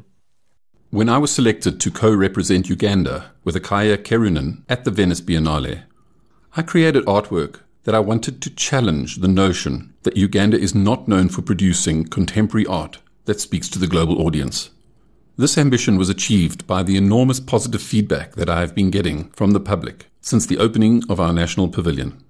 When 0.89 1.07
I 1.07 1.17
was 1.17 1.31
selected 1.31 1.79
to 1.79 1.91
co 1.91 2.13
represent 2.13 2.69
Uganda 2.69 3.31
with 3.43 3.55
Acaye 3.55 3.97
Kerunen 3.97 4.63
at 4.67 4.83
the 4.83 4.91
Venice 4.91 5.21
Biennale, 5.21 5.83
I 6.57 6.61
created 6.61 7.05
artwork 7.05 7.61
that 7.83 7.95
I 7.95 7.99
wanted 7.99 8.41
to 8.41 8.49
challenge 8.49 9.17
the 9.17 9.27
notion 9.27 9.93
that 10.03 10.17
Uganda 10.17 10.59
is 10.59 10.75
not 10.75 11.07
known 11.07 11.29
for 11.29 11.41
producing 11.41 12.05
contemporary 12.05 12.65
art 12.65 12.99
that 13.25 13.39
speaks 13.39 13.69
to 13.69 13.79
the 13.79 13.87
global 13.87 14.21
audience. 14.21 14.69
This 15.37 15.57
ambition 15.57 15.97
was 15.97 16.09
achieved 16.09 16.67
by 16.67 16.83
the 16.83 16.97
enormous 16.97 17.39
positive 17.39 17.81
feedback 17.81 18.35
that 18.35 18.49
I 18.49 18.59
have 18.59 18.75
been 18.75 18.91
getting 18.91 19.29
from 19.29 19.51
the 19.51 19.59
public 19.59 20.07
since 20.19 20.45
the 20.45 20.57
opening 20.57 21.03
of 21.09 21.19
our 21.19 21.31
national 21.31 21.69
pavilion. 21.69 22.21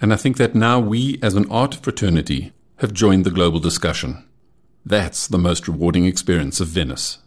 And 0.00 0.12
I 0.12 0.16
think 0.16 0.36
that 0.36 0.54
now 0.54 0.78
we, 0.78 1.18
as 1.22 1.34
an 1.34 1.50
art 1.50 1.74
fraternity, 1.74 2.52
have 2.76 2.92
joined 2.92 3.24
the 3.24 3.30
global 3.30 3.58
discussion. 3.58 4.24
That's 4.84 5.26
the 5.26 5.38
most 5.38 5.66
rewarding 5.66 6.04
experience 6.04 6.60
of 6.60 6.68
Venice. 6.68 7.18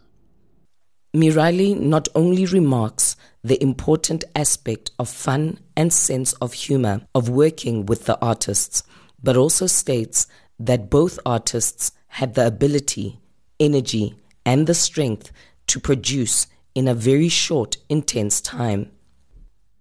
Merali 1.14 1.78
not 1.78 2.08
only 2.14 2.46
remarks 2.46 3.16
the 3.44 3.62
important 3.62 4.24
aspect 4.34 4.90
of 4.98 5.08
fun 5.08 5.58
and 5.76 5.92
sense 5.92 6.32
of 6.34 6.54
humor 6.54 7.02
of 7.14 7.28
working 7.28 7.84
with 7.84 8.06
the 8.06 8.18
artists, 8.24 8.82
but 9.22 9.36
also 9.36 9.66
states 9.66 10.26
that 10.58 10.88
both 10.88 11.18
artists 11.26 11.92
had 12.06 12.34
the 12.34 12.46
ability, 12.46 13.20
energy, 13.60 14.14
and 14.46 14.66
the 14.66 14.74
strength 14.74 15.30
to 15.66 15.78
produce 15.78 16.46
in 16.74 16.88
a 16.88 16.94
very 16.94 17.28
short, 17.28 17.76
intense 17.88 18.40
time. 18.40 18.90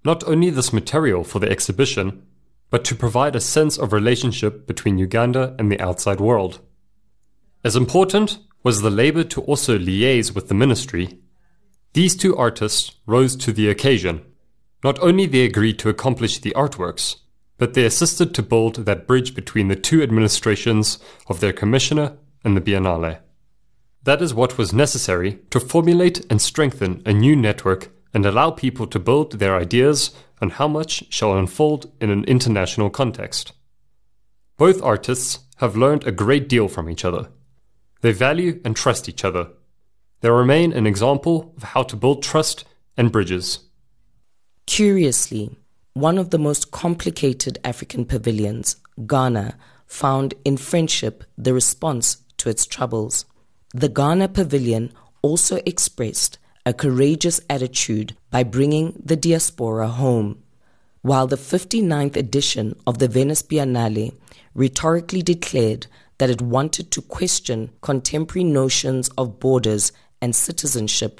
Not 0.03 0.23
only 0.25 0.49
this 0.49 0.73
material 0.73 1.23
for 1.23 1.39
the 1.39 1.49
exhibition, 1.49 2.23
but 2.71 2.83
to 2.85 2.95
provide 2.95 3.35
a 3.35 3.41
sense 3.41 3.77
of 3.77 3.93
relationship 3.93 4.65
between 4.65 4.97
Uganda 4.97 5.55
and 5.59 5.71
the 5.71 5.79
outside 5.79 6.19
world. 6.19 6.61
As 7.63 7.75
important 7.75 8.39
was 8.63 8.81
the 8.81 8.89
labor 8.89 9.23
to 9.25 9.41
also 9.41 9.77
liaise 9.77 10.33
with 10.33 10.47
the 10.47 10.55
ministry. 10.55 11.19
These 11.93 12.15
two 12.15 12.35
artists 12.35 12.95
rose 13.05 13.35
to 13.35 13.51
the 13.51 13.69
occasion. 13.69 14.25
Not 14.83 14.97
only 14.99 15.25
they 15.25 15.45
agreed 15.45 15.77
to 15.79 15.89
accomplish 15.89 16.39
the 16.39 16.53
artworks, 16.55 17.17
but 17.57 17.73
they 17.73 17.85
assisted 17.85 18.33
to 18.33 18.41
build 18.41 18.85
that 18.85 19.05
bridge 19.05 19.35
between 19.35 19.67
the 19.67 19.75
two 19.75 20.01
administrations 20.01 20.97
of 21.27 21.39
their 21.39 21.53
commissioner 21.53 22.17
and 22.43 22.57
the 22.57 22.61
Biennale. 22.61 23.19
That 24.03 24.21
is 24.21 24.33
what 24.33 24.57
was 24.57 24.73
necessary 24.73 25.39
to 25.51 25.59
formulate 25.59 26.25
and 26.31 26.41
strengthen 26.41 27.03
a 27.05 27.13
new 27.13 27.35
network 27.35 27.91
and 28.13 28.25
allow 28.25 28.51
people 28.51 28.87
to 28.87 28.99
build 28.99 29.33
their 29.33 29.55
ideas 29.55 30.11
on 30.41 30.49
how 30.49 30.67
much 30.67 31.05
shall 31.13 31.37
unfold 31.37 31.91
in 32.01 32.09
an 32.09 32.23
international 32.25 32.89
context. 32.89 33.53
Both 34.57 34.81
artists 34.81 35.39
have 35.57 35.77
learned 35.77 36.05
a 36.05 36.11
great 36.11 36.49
deal 36.49 36.67
from 36.67 36.89
each 36.89 37.05
other. 37.05 37.29
They 38.01 38.11
value 38.11 38.59
and 38.65 38.75
trust 38.75 39.07
each 39.07 39.23
other. 39.23 39.49
They 40.21 40.29
remain 40.29 40.73
an 40.73 40.87
example 40.87 41.53
of 41.57 41.63
how 41.63 41.83
to 41.83 41.95
build 41.95 42.23
trust 42.23 42.65
and 42.97 43.11
bridges. 43.11 43.59
Curiously, 44.65 45.57
one 45.93 46.17
of 46.17 46.29
the 46.29 46.39
most 46.39 46.71
complicated 46.71 47.59
African 47.63 48.05
pavilions, 48.05 48.77
Ghana, 49.05 49.57
found 49.85 50.33
in 50.45 50.57
friendship 50.57 51.23
the 51.37 51.53
response 51.53 52.17
to 52.37 52.49
its 52.49 52.65
troubles. 52.65 53.25
The 53.73 53.89
Ghana 53.89 54.29
Pavilion 54.29 54.93
also 55.21 55.59
expressed 55.65 56.39
a 56.65 56.73
courageous 56.73 57.41
attitude 57.49 58.15
by 58.29 58.43
bringing 58.43 59.01
the 59.03 59.15
diaspora 59.15 59.87
home. 59.87 60.41
While 61.01 61.27
the 61.27 61.35
59th 61.35 62.15
edition 62.15 62.75
of 62.85 62.99
the 62.99 63.07
Venice 63.07 63.41
Biennale 63.41 64.15
rhetorically 64.53 65.23
declared 65.23 65.87
that 66.19 66.29
it 66.29 66.41
wanted 66.41 66.91
to 66.91 67.01
question 67.01 67.71
contemporary 67.81 68.43
notions 68.43 69.09
of 69.17 69.39
borders 69.39 69.91
and 70.21 70.35
citizenship, 70.35 71.19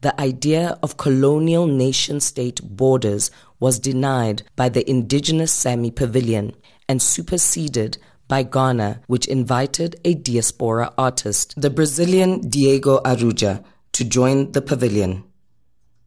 the 0.00 0.18
idea 0.20 0.78
of 0.82 0.96
colonial 0.96 1.66
nation 1.66 2.18
state 2.20 2.60
borders 2.62 3.30
was 3.60 3.78
denied 3.78 4.42
by 4.56 4.68
the 4.68 4.88
indigenous 4.90 5.52
Sami 5.52 5.90
Pavilion 5.90 6.56
and 6.88 7.00
superseded 7.00 7.98
by 8.26 8.42
Ghana, 8.42 9.02
which 9.06 9.26
invited 9.26 10.00
a 10.04 10.14
diaspora 10.14 10.92
artist, 10.96 11.54
the 11.56 11.70
Brazilian 11.70 12.40
Diego 12.40 12.98
Araúja, 13.00 13.62
to 14.00 14.04
join 14.06 14.50
the 14.52 14.62
pavilion. 14.62 15.24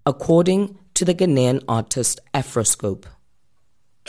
according 0.05 0.77
to 0.95 1.05
the 1.05 1.13
Ghanaian 1.13 1.63
artist 1.67 2.19
Afroscope. 2.33 3.05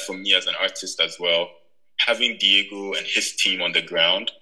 For 0.06 0.16
me 0.16 0.34
as 0.34 0.46
an 0.46 0.54
artist 0.58 0.98
as 1.00 1.18
well, 1.20 1.50
having 1.98 2.38
Diego 2.38 2.94
and 2.94 3.06
his 3.06 3.36
team 3.36 3.60
on 3.60 3.72
the 3.72 3.82
ground 3.82 4.32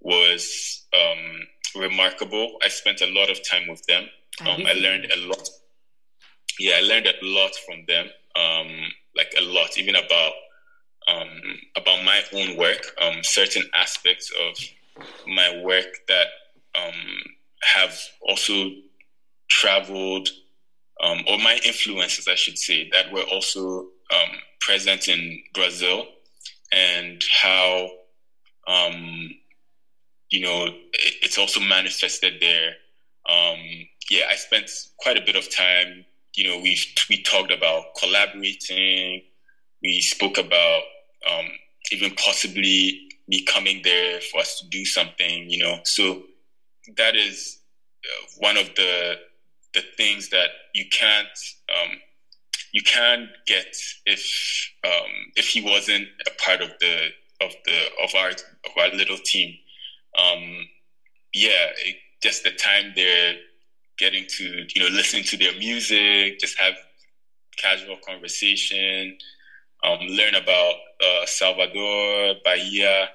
was 0.00 0.84
um, 0.92 1.80
remarkable. 1.80 2.58
I 2.64 2.68
spent 2.68 3.00
a 3.00 3.06
lot 3.06 3.30
of 3.30 3.38
time 3.48 3.68
with 3.68 3.82
them. 3.86 4.04
Um, 4.40 4.66
I 4.66 4.72
learned 4.72 5.06
a 5.10 5.16
lot. 5.28 5.48
Yeah, 6.58 6.74
I 6.78 6.80
learned 6.80 7.06
a 7.06 7.14
lot 7.22 7.52
from 7.64 7.84
them. 7.86 8.06
Um, 8.34 8.70
like 9.16 9.32
a 9.38 9.42
lot, 9.42 9.78
even 9.78 9.94
about 9.94 10.32
um, 11.08 11.30
about 11.76 12.04
my 12.04 12.22
own 12.34 12.56
work, 12.56 12.82
um, 13.00 13.22
certain 13.22 13.62
aspects 13.74 14.30
of 14.48 14.58
my 15.26 15.62
work 15.62 15.86
that 16.08 16.26
um, 16.74 16.94
have 17.62 17.98
also 18.22 18.70
traveled, 19.50 20.28
um, 21.02 21.20
or 21.28 21.38
my 21.38 21.58
influences, 21.64 22.28
I 22.28 22.34
should 22.34 22.58
say, 22.58 22.88
that 22.92 23.12
were 23.12 23.22
also 23.22 23.80
um, 24.12 24.30
present 24.60 25.08
in 25.08 25.42
Brazil, 25.54 26.06
and 26.72 27.22
how 27.42 27.88
um, 28.68 29.30
you 30.30 30.40
know 30.40 30.66
it, 30.66 31.14
it's 31.22 31.38
also 31.38 31.60
manifested 31.60 32.34
there. 32.40 32.72
yeah, 34.10 34.24
I 34.30 34.36
spent 34.36 34.70
quite 34.98 35.16
a 35.16 35.24
bit 35.24 35.36
of 35.36 35.54
time. 35.54 36.04
You 36.36 36.48
know, 36.48 36.58
we 36.58 36.78
we 37.08 37.22
talked 37.22 37.52
about 37.52 37.84
collaborating. 37.98 39.22
We 39.82 40.00
spoke 40.02 40.38
about 40.38 40.82
um, 41.30 41.46
even 41.92 42.10
possibly 42.16 43.08
me 43.28 43.44
coming 43.44 43.80
there 43.84 44.20
for 44.20 44.40
us 44.40 44.60
to 44.60 44.68
do 44.68 44.84
something, 44.84 45.48
you 45.48 45.62
know. 45.62 45.78
So 45.84 46.22
that 46.96 47.16
is 47.16 47.58
uh, 48.04 48.26
one 48.38 48.56
of 48.56 48.74
the 48.76 49.16
the 49.74 49.82
things 49.96 50.30
that 50.30 50.48
you 50.74 50.84
can't 50.90 51.28
um, 51.68 51.96
you 52.72 52.82
can't 52.82 53.28
get 53.46 53.76
if 54.06 54.70
um, 54.84 55.10
if 55.36 55.48
he 55.48 55.60
wasn't 55.60 56.06
a 56.26 56.42
part 56.42 56.60
of 56.60 56.70
the 56.80 57.08
of 57.40 57.52
the 57.64 57.78
of 58.02 58.14
our 58.14 58.30
of 58.30 58.72
our 58.78 58.88
little 58.96 59.18
team. 59.18 59.54
Um, 60.18 60.66
yeah, 61.34 61.70
it, 61.78 61.96
just 62.22 62.42
the 62.44 62.50
time 62.50 62.92
they're 62.94 63.36
getting 63.98 64.24
to 64.28 64.44
you 64.74 64.82
know 64.82 64.88
listen 64.88 65.22
to 65.24 65.36
their 65.36 65.56
music, 65.58 66.38
just 66.40 66.58
have 66.58 66.74
casual 67.56 67.96
conversation, 68.06 69.16
um, 69.84 69.98
learn 70.00 70.34
about 70.34 70.74
uh, 71.04 71.26
Salvador, 71.26 72.34
Bahia. 72.44 73.10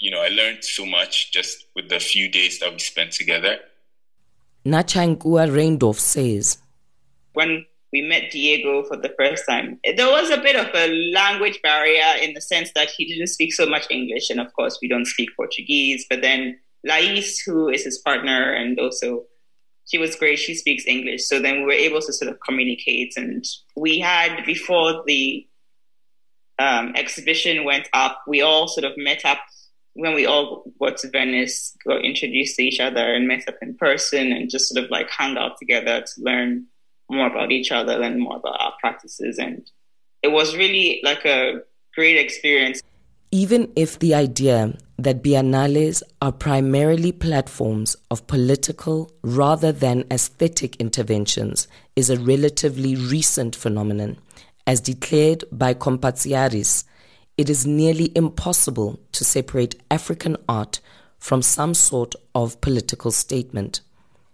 You 0.00 0.10
know, 0.10 0.22
I 0.22 0.28
learned 0.28 0.64
so 0.64 0.86
much 0.86 1.30
just 1.30 1.66
with 1.76 1.90
the 1.90 2.00
few 2.00 2.28
days 2.30 2.58
that 2.60 2.72
we 2.72 2.78
spent 2.78 3.12
together. 3.12 3.58
Na 4.64 4.82
Chainkua 4.82 5.46
Reindorf 5.46 5.98
says, 5.98 6.56
When 7.34 7.66
we 7.92 8.00
met 8.00 8.30
Diego 8.30 8.82
for 8.84 8.96
the 8.96 9.14
first 9.18 9.44
time, 9.46 9.78
there 9.84 10.10
was 10.10 10.30
a 10.30 10.38
bit 10.38 10.56
of 10.56 10.68
a 10.74 11.12
language 11.12 11.60
barrier 11.62 12.16
in 12.22 12.32
the 12.32 12.40
sense 12.40 12.72
that 12.74 12.88
he 12.88 13.04
didn't 13.04 13.26
speak 13.26 13.52
so 13.52 13.66
much 13.66 13.90
English. 13.90 14.30
And 14.30 14.40
of 14.40 14.50
course, 14.54 14.78
we 14.80 14.88
don't 14.88 15.06
speak 15.06 15.28
Portuguese. 15.36 16.06
But 16.08 16.22
then 16.22 16.58
Lais, 16.82 17.38
who 17.44 17.68
is 17.68 17.84
his 17.84 17.98
partner 17.98 18.54
and 18.54 18.80
also 18.80 19.24
she 19.86 19.98
was 19.98 20.16
great. 20.16 20.38
She 20.38 20.54
speaks 20.54 20.86
English. 20.86 21.26
So 21.26 21.40
then 21.40 21.58
we 21.58 21.64
were 21.64 21.72
able 21.72 22.00
to 22.00 22.12
sort 22.12 22.30
of 22.30 22.38
communicate. 22.40 23.14
And 23.16 23.44
we 23.76 23.98
had, 23.98 24.46
before 24.46 25.02
the 25.04 25.46
um, 26.60 26.94
exhibition 26.94 27.64
went 27.64 27.88
up, 27.92 28.22
we 28.26 28.40
all 28.40 28.68
sort 28.68 28.84
of 28.84 28.92
met 28.96 29.24
up 29.24 29.40
when 29.94 30.14
we 30.14 30.26
all 30.26 30.64
got 30.80 30.98
to 30.98 31.10
Venice, 31.10 31.76
got 31.86 32.04
introduced 32.04 32.56
to 32.56 32.62
each 32.62 32.80
other 32.80 33.14
and 33.14 33.26
met 33.26 33.48
up 33.48 33.56
in 33.60 33.76
person 33.76 34.32
and 34.32 34.50
just 34.50 34.68
sort 34.68 34.84
of 34.84 34.90
like 34.90 35.10
hung 35.10 35.36
out 35.36 35.58
together 35.58 36.00
to 36.00 36.22
learn 36.22 36.66
more 37.10 37.26
about 37.26 37.50
each 37.50 37.72
other 37.72 38.00
and 38.00 38.20
more 38.20 38.36
about 38.36 38.60
our 38.60 38.72
practices. 38.80 39.38
And 39.38 39.68
it 40.22 40.28
was 40.28 40.56
really 40.56 41.00
like 41.02 41.24
a 41.24 41.60
great 41.94 42.16
experience. 42.16 42.82
Even 43.32 43.70
if 43.76 43.98
the 43.98 44.14
idea 44.14 44.76
that 44.98 45.22
biennales 45.22 46.02
are 46.20 46.32
primarily 46.32 47.12
platforms 47.12 47.96
of 48.10 48.26
political 48.26 49.10
rather 49.22 49.72
than 49.72 50.04
aesthetic 50.10 50.76
interventions 50.76 51.68
is 51.96 52.10
a 52.10 52.18
relatively 52.18 52.96
recent 52.96 53.54
phenomenon, 53.56 54.18
as 54.66 54.80
declared 54.80 55.44
by 55.52 55.74
Kompatsiaris, 55.74 56.84
it 57.40 57.48
is 57.48 57.66
nearly 57.66 58.12
impossible 58.14 59.00
to 59.12 59.24
separate 59.24 59.74
African 59.90 60.36
art 60.46 60.78
from 61.18 61.40
some 61.40 61.72
sort 61.72 62.14
of 62.34 62.60
political 62.60 63.10
statement. 63.10 63.80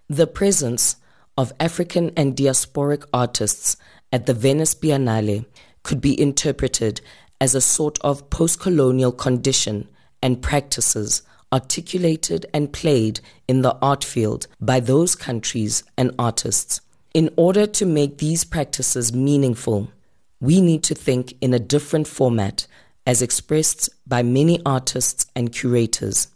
The 0.09 0.27
presence 0.27 0.97
of 1.39 1.53
African 1.61 2.11
and 2.17 2.35
diasporic 2.35 3.05
artists 3.15 3.77
at 4.11 4.27
the 4.27 4.35
Venice 4.35 4.75
Biennale 4.75 5.47
could 5.85 6.01
be 6.01 6.21
interpreted 6.21 7.01
as 7.41 7.55
a 7.55 7.61
sort 7.61 7.97
of 8.01 8.29
post 8.29 8.59
colonial 8.59 9.13
condition 9.13 9.87
and 10.21 10.43
practices 10.43 11.23
articulated 11.53 12.45
and 12.53 12.73
played 12.73 13.21
in 13.47 13.63
the 13.63 13.77
art 13.81 14.03
field 14.03 14.49
by 14.61 14.81
those 14.81 15.15
countries 15.15 15.85
and 15.97 16.11
artists. 16.19 16.81
In 17.15 17.31
order 17.37 17.69
to 17.69 17.87
make 17.87 18.19
these 18.19 18.43
practices 18.43 19.13
meaningful, 19.13 19.93
we 20.41 20.61
need 20.61 20.83
to 20.83 20.95
think 20.97 21.37
in 21.41 21.55
a 21.55 21.61
different 21.61 22.09
format 22.09 22.67
as 23.07 23.23
expressed 23.23 23.89
by 24.07 24.23
many 24.23 24.61
artists 24.67 25.27
and 25.35 25.53
curators. 25.53 26.29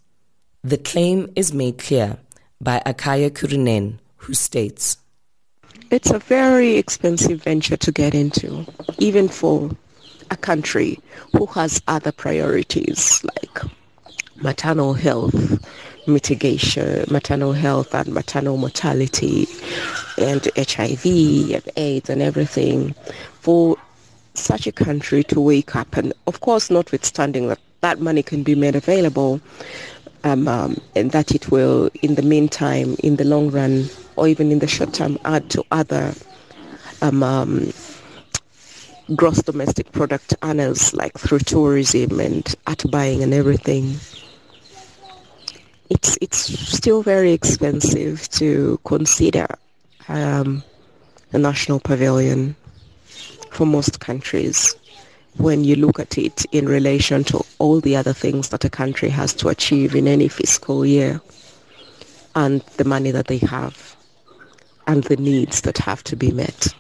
The 0.63 0.79
claim 0.79 1.31
is 1.37 1.53
made 1.53 1.79
clear 1.79 2.19
by 2.61 2.83
Acaye 2.87 3.31
Kerunen, 3.31 3.99
who 4.17 4.35
states 4.35 4.97
It's 5.91 6.11
a 6.11 6.19
very 6.19 6.77
expensive 6.77 7.43
venture 7.43 7.77
to 7.77 7.93
get 7.93 8.15
into, 8.15 8.67
even 8.99 9.29
for 9.29 9.71
a 10.31 10.37
country 10.37 11.01
who 11.37 11.47
has 11.47 11.83
other 11.89 12.13
priorities 12.13 13.25
like 13.25 13.59
maternal 14.37 14.95
health 14.95 15.35
mitigation, 16.07 17.05
maternal 17.11 17.53
health 17.53 17.95
and 17.95 18.13
maternal 18.13 18.57
mortality, 18.57 19.47
and 20.19 20.49
HIV 20.57 21.05
and 21.05 21.69
AIDS 21.77 22.11
and 22.11 22.23
everything. 22.23 22.95
For 23.41 23.77
such 24.41 24.67
a 24.67 24.73
country 24.73 25.23
to 25.25 25.41
wake 25.41 25.77
up. 25.77 25.97
And 25.97 26.13
of 26.27 26.41
course 26.41 26.71
notwithstanding 26.71 27.49
that 27.49 27.59
that 27.81 28.01
money 28.01 28.23
can 28.23 28.43
be 28.43 28.55
made 28.55 28.77
available 28.77 29.41
um, 30.25 30.49
um, 30.49 30.81
and 30.95 31.11
that 31.13 31.35
it 31.35 31.51
will 31.51 31.91
in 32.03 32.15
the 32.15 32.23
meantime 32.23 32.97
in 33.03 33.17
the 33.17 33.25
long 33.25 33.51
run 33.51 33.87
or 34.17 34.29
even 34.29 34.53
in 34.53 34.59
the 34.59 34.67
short 34.67 34.93
term 34.93 35.19
add 35.25 35.49
to 35.51 35.65
other 35.71 36.15
um, 37.03 37.23
um 37.23 37.73
gross 39.17 39.43
domestic 39.43 39.91
product 39.93 40.35
earners 40.43 40.95
like 40.95 41.19
through 41.19 41.41
tourism 41.41 42.21
and 42.21 42.55
art 42.67 42.85
buying 42.91 43.23
and 43.23 43.35
everything. 43.35 43.97
It's 45.89 46.17
it's 46.21 46.39
still 46.39 47.03
very 47.03 47.33
expensive 47.33 48.29
to 48.31 48.79
consider 48.85 49.47
um, 50.09 50.63
a 51.33 51.39
national 51.39 51.81
pavilion 51.81 52.55
for 53.51 53.67
most 53.67 54.01
countries 54.01 54.75
when 55.37 55.65
you 55.65 55.77
look 55.77 56.01
at 56.01 56.19
it 56.19 56.45
in 56.53 56.67
relation 56.67 57.23
to 57.25 57.45
all 57.59 57.81
the 57.81 57.97
other 57.97 58.13
things 58.13 58.49
that 58.49 58.65
a 58.65 58.71
country 58.71 59.09
has 59.09 59.33
to 59.35 59.49
achieve 59.49 59.95
in 59.95 60.09
any 60.09 60.29
fiscal 60.29 60.85
year 60.85 61.21
and 62.35 62.61
the 62.77 62.85
money 62.85 63.11
that 63.11 63.29
they 63.29 63.39
have 63.39 63.97
and 64.87 65.05
the 65.05 65.17
needs 65.17 65.61
that 65.63 65.79
have 65.79 66.03
to 66.05 66.17
be 66.17 66.31
met. 66.33 66.75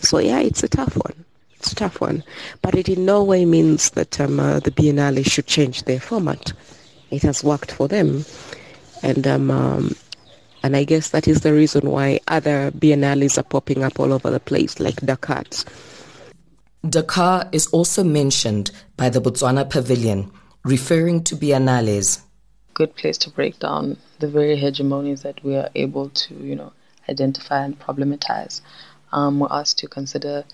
So 0.00 0.18
yeah, 0.18 0.40
it's 0.40 0.62
a 0.62 0.68
tough 0.68 0.94
one. 0.96 1.24
It's 1.56 1.72
a 1.72 1.74
tough 1.74 2.00
one. 2.00 2.22
But 2.62 2.74
it 2.74 2.88
in 2.88 3.04
no 3.04 3.24
way 3.24 3.44
means 3.44 3.90
that 3.90 4.20
um, 4.20 4.38
uh, 4.38 4.60
the 4.60 4.70
Biennale 4.70 5.28
should 5.28 5.46
change 5.46 5.84
their 5.84 6.00
format. 6.00 6.52
It 7.10 7.22
has 7.22 7.42
worked 7.42 7.72
for 7.72 7.88
them. 7.88 8.24
And 9.02 9.26
um, 9.26 9.50
um, 9.50 9.94
and 10.62 10.76
I 10.76 10.84
guess 10.84 11.10
that 11.10 11.28
is 11.28 11.42
the 11.42 11.52
reason 11.54 11.90
why 11.90 12.20
other 12.28 12.70
biennales 12.72 13.38
are 13.38 13.44
popping 13.44 13.84
up 13.84 14.00
all 14.00 14.12
over 14.12 14.30
the 14.30 14.40
place, 14.40 14.80
like 14.80 14.96
Dakar. 14.96 15.44
Dakar 16.86 17.48
is 17.50 17.66
also 17.68 18.04
mentioned 18.04 18.70
by 18.96 19.08
the 19.10 19.20
Botswana 19.20 19.68
Pavilion, 19.68 20.30
referring 20.64 21.24
to 21.24 21.34
biennales. 21.34 22.22
Good 22.72 22.94
place 22.94 23.18
to 23.18 23.30
break 23.30 23.58
down 23.58 23.96
the 24.20 24.28
very 24.28 24.56
hegemonies 24.56 25.22
that 25.22 25.42
we 25.42 25.56
are 25.56 25.68
able 25.74 26.10
to, 26.10 26.34
you 26.34 26.54
know, 26.54 26.72
identify 27.08 27.64
and 27.64 27.76
problematize. 27.76 28.60
Um, 29.10 29.40
we're 29.40 29.48
asked 29.50 29.78
to 29.78 29.88
consider, 29.88 30.44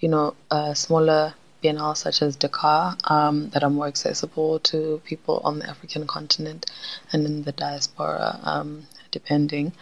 you 0.00 0.08
know, 0.08 0.34
uh, 0.50 0.72
smaller 0.72 1.34
biennales 1.62 1.98
such 1.98 2.22
as 2.22 2.36
Dakar 2.36 2.96
um, 3.04 3.50
that 3.50 3.62
are 3.62 3.70
more 3.70 3.88
accessible 3.88 4.60
to 4.60 5.02
people 5.04 5.42
on 5.44 5.58
the 5.58 5.68
African 5.68 6.06
continent 6.06 6.64
and 7.12 7.26
in 7.26 7.42
the 7.42 7.52
diaspora, 7.52 8.40
um, 8.42 8.86
depending. 9.10 9.72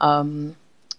Um, 0.00 0.56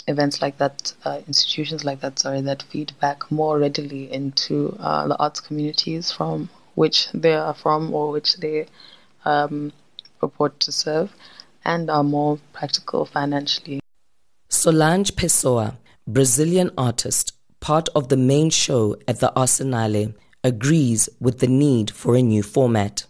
events 0.07 0.41
like 0.41 0.57
that, 0.57 0.93
uh, 1.05 1.19
institutions 1.27 1.83
like 1.83 1.99
that, 2.01 2.19
sorry, 2.19 2.41
that 2.41 2.63
feed 2.63 2.93
back 2.99 3.29
more 3.31 3.59
readily 3.59 4.11
into 4.11 4.75
uh, 4.79 5.07
the 5.07 5.17
arts 5.17 5.39
communities 5.39 6.11
from 6.11 6.49
which 6.75 7.09
they 7.11 7.33
are 7.33 7.53
from 7.53 7.93
or 7.93 8.11
which 8.11 8.37
they 8.37 8.67
um, 9.25 9.73
purport 10.19 10.59
to 10.61 10.71
serve, 10.71 11.13
and 11.65 11.89
are 11.89 12.03
more 12.03 12.39
practical 12.53 13.05
financially. 13.05 13.79
Solange 14.49 15.15
Pessoa, 15.15 15.77
Brazilian 16.07 16.71
artist, 16.77 17.33
part 17.59 17.89
of 17.95 18.09
the 18.09 18.17
main 18.17 18.49
show 18.49 18.95
at 19.07 19.19
the 19.19 19.31
Arsenale, 19.35 20.13
agrees 20.43 21.09
with 21.19 21.39
the 21.39 21.47
need 21.47 21.91
for 21.91 22.15
a 22.15 22.21
new 22.21 22.41
format. 22.41 23.05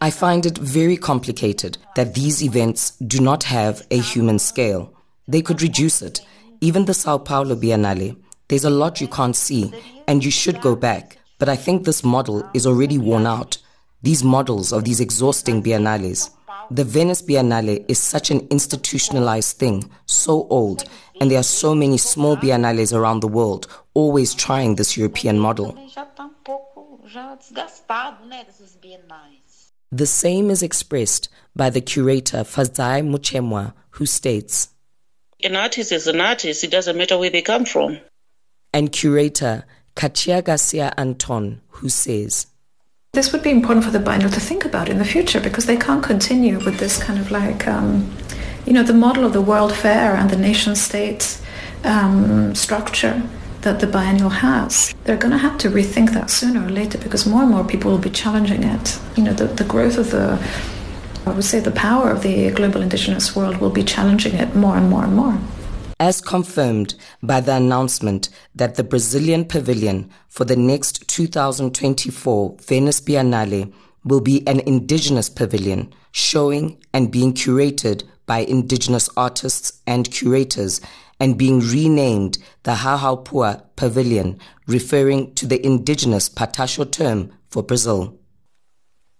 I 0.00 0.10
find 0.10 0.46
it 0.46 0.56
very 0.58 0.96
complicated 0.96 1.78
that 1.96 2.14
these 2.14 2.42
events 2.42 2.92
do 2.92 3.20
not 3.20 3.44
have 3.44 3.86
a 3.90 3.98
human 3.98 4.38
scale. 4.38 4.92
They 5.28 5.42
could 5.42 5.62
reduce 5.62 6.02
it. 6.02 6.20
Even 6.60 6.84
the 6.84 6.94
Sao 6.94 7.18
Paulo 7.18 7.54
Biennale, 7.56 8.16
there's 8.48 8.64
a 8.64 8.70
lot 8.70 9.00
you 9.00 9.08
can't 9.08 9.36
see, 9.36 9.72
and 10.06 10.24
you 10.24 10.30
should 10.30 10.60
go 10.60 10.76
back. 10.76 11.18
But 11.38 11.48
I 11.48 11.56
think 11.56 11.84
this 11.84 12.04
model 12.04 12.48
is 12.54 12.66
already 12.66 12.98
worn 12.98 13.26
out. 13.26 13.58
These 14.02 14.24
models 14.24 14.72
of 14.72 14.84
these 14.84 15.00
exhausting 15.00 15.62
biennales. 15.62 16.30
The 16.70 16.84
Venice 16.84 17.22
Biennale 17.22 17.84
is 17.88 17.98
such 17.98 18.30
an 18.30 18.46
institutionalized 18.50 19.58
thing, 19.58 19.90
so 20.06 20.46
old, 20.48 20.84
and 21.20 21.30
there 21.30 21.38
are 21.38 21.44
so 21.44 21.74
many 21.74 21.98
small 21.98 22.36
biennales 22.36 22.96
around 22.96 23.20
the 23.20 23.28
world, 23.28 23.66
always 23.94 24.34
trying 24.34 24.76
this 24.76 24.96
European 24.96 25.38
model. 25.38 25.76
The 29.92 30.06
same 30.06 30.50
is 30.50 30.62
expressed 30.62 31.28
by 31.54 31.70
the 31.70 31.80
curator 31.80 32.38
Fadzayi 32.38 33.02
Muchemwa, 33.06 33.74
who 33.90 34.06
states 34.06 34.68
An 35.44 35.56
artist 35.56 35.90
is 35.90 36.06
an 36.06 36.20
artist, 36.20 36.62
it 36.62 36.70
doesn't 36.70 36.96
matter 36.96 37.18
where 37.18 37.30
they 37.30 37.42
come 37.42 37.64
from. 37.64 37.98
And 38.72 38.92
curator 38.92 39.64
Katya 39.96 40.42
Garcia 40.42 40.92
Anton, 40.96 41.60
who 41.68 41.88
says 41.88 42.46
this 43.12 43.32
would 43.32 43.42
be 43.42 43.50
important 43.50 43.84
for 43.84 43.90
the 43.90 43.98
biennial 43.98 44.30
to 44.30 44.40
think 44.40 44.64
about 44.64 44.88
in 44.88 44.98
the 44.98 45.04
future 45.04 45.38
because 45.40 45.66
they 45.66 45.76
can't 45.76 46.02
continue 46.02 46.58
with 46.64 46.78
this 46.78 47.02
kind 47.02 47.18
of 47.18 47.30
like, 47.30 47.68
um, 47.68 48.10
you 48.64 48.72
know, 48.72 48.82
the 48.82 48.94
model 48.94 49.26
of 49.26 49.34
the 49.34 49.42
World 49.42 49.74
Fair 49.74 50.14
and 50.16 50.30
the 50.30 50.36
nation 50.36 50.74
state 50.74 51.38
um, 51.84 52.54
structure 52.54 53.22
that 53.62 53.80
the 53.80 53.86
biennial 53.86 54.30
has. 54.30 54.94
They're 55.04 55.18
going 55.18 55.32
to 55.32 55.38
have 55.38 55.58
to 55.58 55.68
rethink 55.68 56.14
that 56.14 56.30
sooner 56.30 56.64
or 56.64 56.70
later 56.70 56.96
because 56.96 57.26
more 57.26 57.42
and 57.42 57.50
more 57.50 57.64
people 57.64 57.90
will 57.90 57.98
be 57.98 58.08
challenging 58.08 58.62
it. 58.62 58.98
You 59.16 59.24
know, 59.24 59.34
the, 59.34 59.46
the 59.46 59.64
growth 59.64 59.98
of 59.98 60.10
the, 60.10 60.42
I 61.24 61.30
would 61.30 61.44
say 61.44 61.60
the 61.60 61.70
power 61.70 62.10
of 62.10 62.22
the 62.22 62.50
global 62.50 62.82
indigenous 62.82 63.36
world 63.36 63.58
will 63.58 63.70
be 63.70 63.84
challenging 63.84 64.34
it 64.34 64.56
more 64.56 64.76
and 64.76 64.90
more 64.90 65.04
and 65.04 65.14
more. 65.14 65.38
As 66.00 66.20
confirmed 66.20 66.96
by 67.22 67.40
the 67.40 67.54
announcement 67.54 68.28
that 68.56 68.74
the 68.74 68.82
Brazilian 68.82 69.44
pavilion 69.44 70.10
for 70.28 70.44
the 70.44 70.56
next 70.56 71.06
2024 71.08 72.56
Venice 72.60 73.00
Biennale 73.00 73.72
will 74.04 74.20
be 74.20 74.44
an 74.48 74.58
indigenous 74.60 75.30
pavilion 75.30 75.94
showing 76.10 76.82
and 76.92 77.12
being 77.12 77.32
curated 77.32 78.02
by 78.26 78.38
indigenous 78.38 79.08
artists 79.16 79.80
and 79.86 80.10
curators 80.10 80.80
and 81.20 81.38
being 81.38 81.60
renamed 81.60 82.38
the 82.64 82.72
Hãhãwpuá 82.72 83.62
Pavilion, 83.76 84.40
referring 84.66 85.32
to 85.34 85.46
the 85.46 85.64
indigenous 85.64 86.28
Pataxó 86.28 86.90
term 86.90 87.30
for 87.48 87.62
Brazil. 87.62 88.18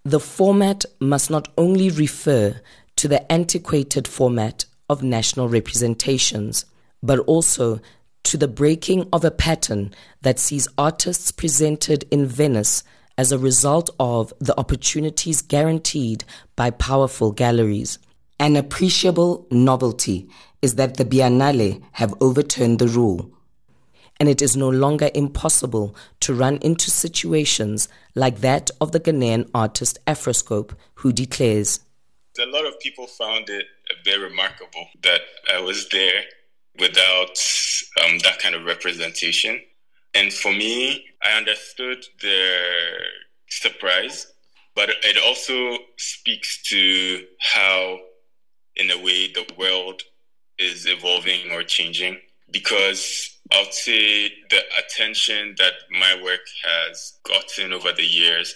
The 0.04 0.18
format 0.18 0.84
must 0.98 1.30
not 1.30 1.46
only 1.56 1.88
refer 1.88 2.60
to 2.96 3.06
the 3.06 3.30
antiquated 3.30 4.08
format 4.08 4.64
of 4.88 5.02
national 5.02 5.48
representations, 5.48 6.64
but 7.02 7.20
also 7.20 7.80
to 8.24 8.36
the 8.36 8.48
breaking 8.48 9.08
of 9.12 9.24
a 9.24 9.30
pattern 9.30 9.94
that 10.22 10.40
sees 10.40 10.66
artists 10.76 11.30
presented 11.30 12.04
in 12.10 12.26
Venice 12.26 12.82
as 13.16 13.30
a 13.30 13.38
result 13.38 13.90
of 14.00 14.32
the 14.40 14.58
opportunities 14.58 15.40
guaranteed 15.40 16.24
by 16.56 16.70
powerful 16.70 17.30
galleries. 17.30 18.00
An 18.40 18.56
appreciable 18.56 19.46
novelty 19.52 20.28
is 20.62 20.74
that 20.76 20.96
the 20.96 21.04
Biennale 21.04 21.80
have 21.92 22.14
overturned 22.20 22.80
the 22.80 22.88
rule. 22.88 23.30
And 24.22 24.28
it 24.28 24.40
is 24.40 24.56
no 24.56 24.68
longer 24.68 25.10
impossible 25.16 25.96
to 26.20 26.32
run 26.32 26.58
into 26.58 26.92
situations 26.92 27.88
like 28.14 28.38
that 28.38 28.70
of 28.80 28.92
the 28.92 29.00
Ghanaian 29.00 29.50
artist 29.52 29.98
Afroscope, 30.06 30.78
who 30.94 31.12
declares 31.12 31.80
A 32.38 32.46
lot 32.46 32.64
of 32.64 32.78
people 32.78 33.08
found 33.08 33.50
it 33.50 33.66
very 34.04 34.22
remarkable 34.22 34.86
that 35.02 35.22
I 35.52 35.60
was 35.60 35.88
there 35.88 36.22
without 36.78 37.36
um, 38.04 38.20
that 38.20 38.38
kind 38.38 38.54
of 38.54 38.64
representation. 38.64 39.60
And 40.14 40.32
for 40.32 40.52
me, 40.52 41.04
I 41.20 41.36
understood 41.36 42.04
their 42.22 43.00
surprise, 43.50 44.32
but 44.76 44.88
it 45.02 45.18
also 45.26 45.82
speaks 45.98 46.62
to 46.70 47.24
how, 47.40 47.98
in 48.76 48.88
a 48.92 49.02
way, 49.02 49.32
the 49.32 49.52
world 49.58 50.02
is 50.58 50.86
evolving 50.86 51.50
or 51.50 51.64
changing 51.64 52.20
because 52.52 53.38
I 53.52 53.60
would 53.62 53.74
say 53.74 54.30
the 54.50 54.60
attention 54.78 55.54
that 55.58 55.72
my 55.90 56.22
work 56.22 56.40
has 56.64 57.14
gotten 57.24 57.72
over 57.72 57.92
the 57.92 58.04
years 58.04 58.54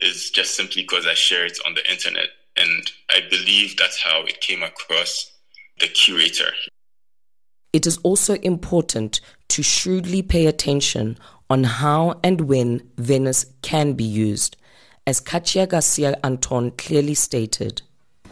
is 0.00 0.30
just 0.30 0.54
simply 0.54 0.82
because 0.82 1.06
I 1.06 1.14
share 1.14 1.46
it 1.46 1.58
on 1.66 1.74
the 1.74 1.90
internet. 1.90 2.28
And 2.56 2.90
I 3.10 3.20
believe 3.30 3.76
that's 3.76 4.00
how 4.00 4.22
it 4.22 4.40
came 4.40 4.62
across 4.62 5.30
the 5.80 5.88
curator. 5.88 6.52
It 7.72 7.86
is 7.86 7.98
also 7.98 8.34
important 8.34 9.20
to 9.48 9.62
shrewdly 9.62 10.22
pay 10.22 10.46
attention 10.46 11.18
on 11.50 11.64
how 11.64 12.20
and 12.22 12.42
when 12.42 12.88
Venice 12.96 13.46
can 13.62 13.94
be 13.94 14.04
used, 14.04 14.56
as 15.06 15.20
Katya 15.20 15.66
Garcia 15.66 16.16
Anton 16.22 16.70
clearly 16.72 17.14
stated. 17.14 17.82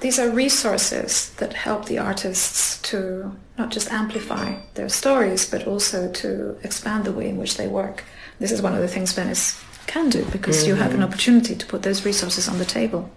These 0.03 0.19
are 0.19 0.29
resources 0.29 1.31
that 1.37 1.53
help 1.53 1.87
the 1.87 1.99
artists 1.99 2.83
to 2.91 3.37
not 3.57 3.71
just 3.71 3.93
amplify 3.93 4.57
their 4.75 4.89
stories, 4.89 5.49
but 5.49 5.69
also 5.69 6.11
to 6.11 6.59
expand 6.65 7.05
the 7.05 7.13
way 7.13 7.29
in 7.29 7.37
which 7.37 7.57
they 7.57 7.69
work. 7.69 8.03
This 8.41 8.51
is 8.51 8.61
one 8.61 8.75
of 8.75 8.81
the 8.81 8.89
things 8.89 9.13
Venice 9.13 9.63
can 9.87 10.11
do 10.11 10.25
because 10.33 10.59
mm-hmm. 10.59 10.71
you 10.71 10.75
have 10.75 10.91
an 10.91 10.97
mm-hmm. 10.97 11.05
opportunity 11.05 11.55
to 11.55 11.67
put 11.67 11.83
those 11.85 12.05
resources 12.05 12.49
on 12.49 12.59
the 12.59 12.65
table. 12.65 13.11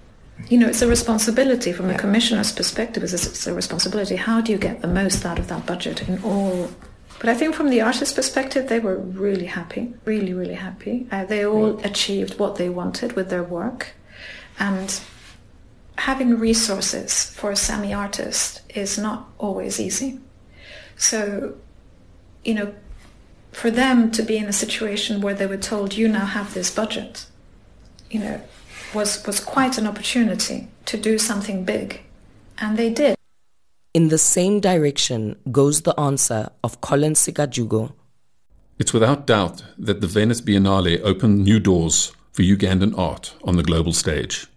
You 0.48 0.60
know, 0.60 0.67
it's 0.67 0.84
a 0.84 0.88
responsibility 0.88 1.74
from 1.74 1.89
yeah. 1.89 1.95
a 1.95 1.98
commissioner's 1.98 2.52
perspective. 2.52 3.02
It's 3.04 3.48
a 3.48 3.54
responsibility. 3.54 4.15
How 4.15 4.39
do 4.41 4.52
you 4.52 4.60
get 4.60 4.84
the 4.84 4.88
most 4.88 5.26
out 5.26 5.39
of 5.39 5.48
that 5.48 5.65
budget 5.65 6.08
in 6.08 6.21
all? 6.21 6.69
But 7.19 7.30
I 7.30 7.34
think 7.34 7.56
from 7.56 7.71
the 7.71 7.82
artist's 7.82 8.13
perspective, 8.13 8.69
they 8.69 8.80
were 8.80 8.98
really 8.98 9.48
happy, 9.48 9.95
really, 10.06 10.34
really 10.34 10.54
happy. 10.54 11.08
Uh, 11.12 11.26
they 11.26 11.48
all 11.48 11.74
right. 11.74 11.86
achieved 11.86 12.38
what 12.38 12.58
they 12.58 12.69
wanted 12.69 13.13
with 13.13 13.32
their 13.32 13.43
work, 13.43 13.95
and 14.60 15.02
having 15.97 16.39
resources 16.39 17.25
for 17.25 17.51
a 17.51 17.55
Sami 17.55 17.93
artist 17.93 18.62
is 18.69 18.97
not 18.97 19.29
always 19.38 19.79
easy. 19.79 20.19
So, 20.97 21.55
you 22.43 22.53
know, 22.53 22.73
for 23.51 23.71
them 23.71 24.12
to 24.12 24.21
be 24.21 24.38
in 24.38 24.45
a 24.45 24.53
situation 24.53 25.21
where 25.21 25.34
they 25.34 25.47
were 25.47 25.58
told, 25.58 25.93
you 25.95 26.08
now 26.08 26.25
have 26.25 26.53
this 26.53 26.69
budget, 26.69 27.25
you 28.10 28.19
know, 28.19 28.41
was, 28.93 29.25
was 29.25 29.39
quite 29.39 29.77
an 29.77 29.88
opportunity 29.88 30.67
to 30.86 30.97
do 30.97 31.17
something 31.17 31.63
big. 31.63 32.01
And 32.58 32.77
they 32.77 32.89
did. 32.89 33.15
In 33.93 34.10
the 34.10 34.17
same 34.17 34.60
direction 34.60 35.38
goes 35.51 35.81
the 35.81 35.97
answer 35.99 36.49
of 36.63 36.81
Collin 36.81 37.13
Sekajugo. 37.13 37.93
It's 38.77 38.93
without 38.93 39.25
doubt 39.25 39.63
that 39.77 40.01
the 40.01 40.08
Venice 40.08 40.41
Biennale 40.41 40.99
opened 41.01 41.45
new 41.45 41.62
doors 41.62 42.12
for 42.34 42.41
Ugandan 42.41 42.97
art 42.97 43.34
on 43.45 43.55
the 43.55 43.63
global 43.63 43.93
stage. 43.93 44.47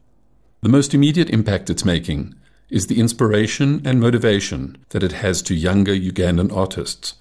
The 0.61 0.69
most 0.69 0.93
immediate 0.93 1.31
impact 1.31 1.71
it's 1.71 1.85
making 1.85 2.35
is 2.69 2.89
the 2.89 2.99
inspiration 2.99 3.81
and 3.85 4.01
motivation 4.01 4.77
that 4.89 5.05
it 5.05 5.13
has 5.13 5.41
to 5.43 5.55
younger 5.55 5.95
Ugandan 5.95 6.55
artists 6.55 7.15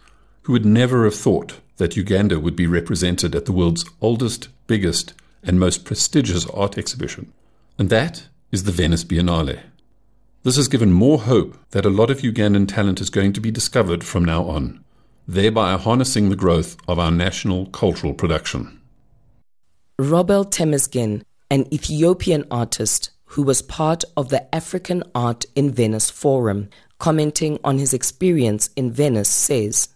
who 0.43 0.53
would 0.53 0.65
never 0.65 1.03
have 1.03 1.13
thought 1.13 1.59
that 1.77 1.95
Uganda 1.95 2.39
would 2.39 2.55
be 2.55 2.65
represented 2.65 3.35
at 3.35 3.45
the 3.45 3.51
world's 3.51 3.85
oldest, 4.01 4.47
biggest, 4.65 5.13
and 5.43 5.59
most 5.59 5.85
prestigious 5.85 6.47
art 6.47 6.79
exhibition. 6.79 7.31
And 7.77 7.91
that 7.91 8.23
is 8.51 8.63
the 8.63 8.71
Venice 8.71 9.03
Biennale. 9.03 9.61
This 10.41 10.55
has 10.55 10.67
given 10.67 10.91
more 10.91 11.19
hope 11.19 11.57
that 11.71 11.85
a 11.85 11.91
lot 11.91 12.09
of 12.09 12.21
Ugandan 12.21 12.67
talent 12.67 13.01
is 13.01 13.11
going 13.11 13.33
to 13.33 13.41
be 13.41 13.51
discovered 13.51 14.03
from 14.03 14.25
now 14.25 14.45
on, 14.45 14.83
thereby 15.27 15.77
harnessing 15.77 16.29
the 16.29 16.35
growth 16.35 16.75
of 16.87 16.97
our 16.97 17.11
national 17.11 17.67
cultural 17.67 18.15
production. 18.15 18.79
Robel 19.99 20.49
Temesgen, 20.49 21.21
an 21.51 21.71
Ethiopian 21.71 22.45
artist, 22.49 23.11
who 23.37 23.43
was 23.43 23.61
part 23.61 24.03
of 24.17 24.29
the 24.29 24.55
African 24.55 25.03
Art 25.13 25.45
in 25.55 25.69
Venice 25.69 26.09
Forum, 26.09 26.71
commenting 26.97 27.59
on 27.63 27.77
his 27.77 27.93
experience 27.93 28.71
in 28.75 28.91
Venice, 28.91 29.29
says, 29.29 29.89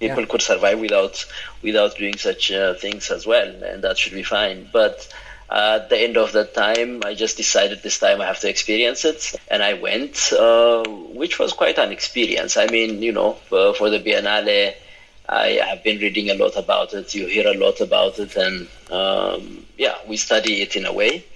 People 0.00 0.20
yeah. 0.20 0.26
could 0.26 0.40
survive 0.40 0.80
without 0.80 1.26
without 1.62 1.96
doing 1.98 2.16
such 2.16 2.50
uh, 2.50 2.72
things 2.72 3.10
as 3.10 3.26
well, 3.26 3.62
and 3.62 3.84
that 3.84 3.98
should 3.98 4.14
be 4.14 4.22
fine. 4.22 4.70
But 4.72 5.06
uh, 5.50 5.80
at 5.82 5.90
the 5.90 5.98
end 5.98 6.16
of 6.16 6.32
that 6.32 6.54
time, 6.54 7.02
I 7.04 7.12
just 7.12 7.36
decided 7.36 7.82
this 7.82 7.98
time 7.98 8.22
I 8.22 8.24
have 8.24 8.40
to 8.40 8.48
experience 8.48 9.04
it, 9.04 9.34
and 9.50 9.62
I 9.62 9.74
went, 9.74 10.32
uh, 10.32 10.82
which 11.12 11.38
was 11.38 11.52
quite 11.52 11.76
an 11.76 11.92
experience. 11.92 12.56
I 12.56 12.68
mean, 12.68 13.02
you 13.02 13.12
know, 13.12 13.34
for, 13.50 13.74
for 13.74 13.90
the 13.90 14.00
Biennale, 14.00 14.72
I 15.28 15.46
have 15.68 15.84
been 15.84 15.98
reading 15.98 16.30
a 16.30 16.34
lot 16.42 16.56
about 16.56 16.94
it. 16.94 17.14
You 17.14 17.26
hear 17.26 17.48
a 17.48 17.58
lot 17.58 17.82
about 17.82 18.18
it, 18.18 18.34
and 18.34 18.66
um, 18.90 19.66
yeah, 19.76 19.96
we 20.06 20.16
study 20.16 20.62
it 20.62 20.74
in 20.74 20.86
a 20.86 20.92
way 20.94 21.26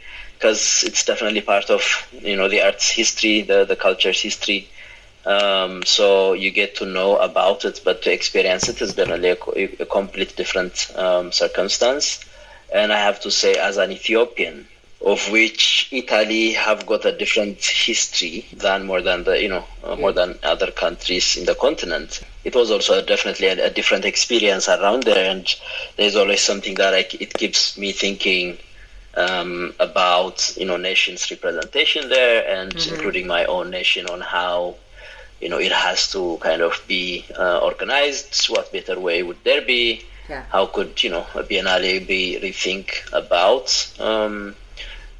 because 0.42 0.82
it's 0.82 1.04
definitely 1.04 1.40
part 1.40 1.70
of 1.70 1.82
you 2.20 2.34
know 2.36 2.48
the 2.48 2.60
arts 2.60 2.90
history, 2.90 3.42
the 3.42 3.64
the 3.64 3.76
culture's 3.76 4.20
history. 4.20 4.68
Um, 5.24 5.84
so 5.84 6.32
you 6.32 6.50
get 6.50 6.74
to 6.76 6.84
know 6.84 7.16
about 7.16 7.64
it, 7.64 7.80
but 7.84 8.02
to 8.02 8.12
experience 8.12 8.68
it 8.68 8.82
is 8.82 8.94
definitely 8.94 9.28
a, 9.30 9.82
a 9.84 9.86
complete 9.86 10.34
different 10.34 10.90
um, 10.96 11.30
circumstance. 11.30 12.24
And 12.74 12.92
I 12.92 12.98
have 12.98 13.20
to 13.20 13.30
say, 13.30 13.54
as 13.54 13.76
an 13.76 13.92
Ethiopian, 13.92 14.66
of 15.06 15.30
which 15.30 15.88
Italy 15.92 16.54
have 16.54 16.86
got 16.86 17.04
a 17.04 17.16
different 17.16 17.64
history 17.64 18.44
than 18.52 18.84
more 18.84 19.00
than 19.00 19.22
the 19.22 19.40
you 19.40 19.48
know 19.48 19.64
uh, 19.84 19.94
more 19.94 20.12
than 20.12 20.40
other 20.42 20.72
countries 20.72 21.36
in 21.36 21.44
the 21.46 21.54
continent. 21.54 22.20
It 22.42 22.56
was 22.56 22.72
also 22.72 23.00
definitely 23.00 23.46
a, 23.46 23.66
a 23.66 23.70
different 23.70 24.04
experience 24.04 24.68
around 24.68 25.04
there, 25.04 25.30
and 25.30 25.46
there's 25.96 26.16
always 26.16 26.42
something 26.42 26.74
that 26.82 26.94
I, 26.94 27.06
it 27.20 27.32
keeps 27.34 27.78
me 27.78 27.92
thinking 27.92 28.58
um, 29.16 29.74
about 29.78 30.56
you 30.56 30.66
know 30.66 30.76
nations 30.76 31.30
representation 31.30 32.08
there, 32.08 32.46
and 32.46 32.74
mm-hmm. 32.74 32.94
including 32.94 33.26
my 33.26 33.44
own 33.44 33.70
nation 33.70 34.06
on 34.06 34.20
how 34.20 34.76
you 35.40 35.48
know 35.48 35.58
it 35.58 35.72
has 35.72 36.10
to 36.12 36.38
kind 36.40 36.62
of 36.62 36.82
be 36.86 37.24
uh, 37.38 37.58
organized. 37.58 38.46
What 38.46 38.72
better 38.72 38.98
way 38.98 39.22
would 39.22 39.42
there 39.44 39.62
be? 39.62 40.02
Yeah. 40.28 40.44
How 40.50 40.66
could 40.66 41.02
you 41.02 41.10
know 41.10 41.26
a 41.34 41.42
biennale 41.42 42.06
be 42.06 42.38
rethink 42.42 43.12
about? 43.12 43.92
Um, 44.00 44.54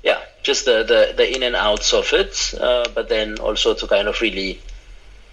yeah, 0.03 0.21
just 0.43 0.65
the, 0.65 0.83
the, 0.83 1.15
the 1.17 1.35
in 1.35 1.43
and 1.45 1.55
outs 1.55 1.93
of 1.93 2.13
it, 2.13 2.55
uh, 2.61 2.89
but 2.95 3.09
then 3.09 3.39
also 3.39 3.75
to 3.75 3.87
kind 3.87 4.09
of 4.09 4.21
really 4.21 4.61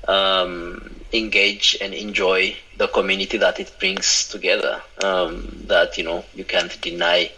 um, 0.08 0.96
engage 1.12 1.78
and 1.82 1.94
enjoy 1.94 2.56
the 2.78 2.88
community 2.88 3.38
that 3.38 3.60
it 3.60 3.72
brings 3.80 4.30
together. 4.30 4.82
Um, 5.04 5.64
that 5.68 5.98
you 5.98 6.04
know 6.04 6.24
you 6.36 6.44
can't 6.44 6.80
deny 6.82 7.32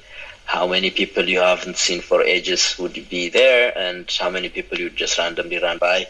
how 0.51 0.67
many 0.67 0.91
people 0.91 1.29
you 1.29 1.39
haven't 1.39 1.77
seen 1.77 2.01
for 2.01 2.21
ages 2.21 2.75
would 2.77 3.07
be 3.09 3.29
there, 3.29 3.71
and 3.77 4.11
how 4.19 4.29
many 4.29 4.49
people 4.49 4.77
you 4.77 4.89
just 4.89 5.17
randomly 5.17 5.57
run 5.59 5.77
by. 5.77 6.05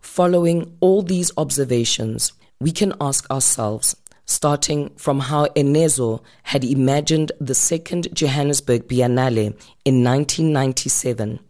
Following 0.00 0.76
all 0.78 1.02
these 1.02 1.32
observations, 1.36 2.32
we 2.60 2.70
can 2.70 2.94
ask 3.00 3.28
ourselves 3.32 3.96
starting 4.26 4.90
from 4.90 5.18
how 5.18 5.46
Enwezor 5.56 6.22
had 6.44 6.62
imagined 6.62 7.32
the 7.40 7.54
second 7.56 8.06
Johannesburg 8.14 8.86
Biennale 8.86 9.58
in 9.84 10.04
1997. 10.04 11.40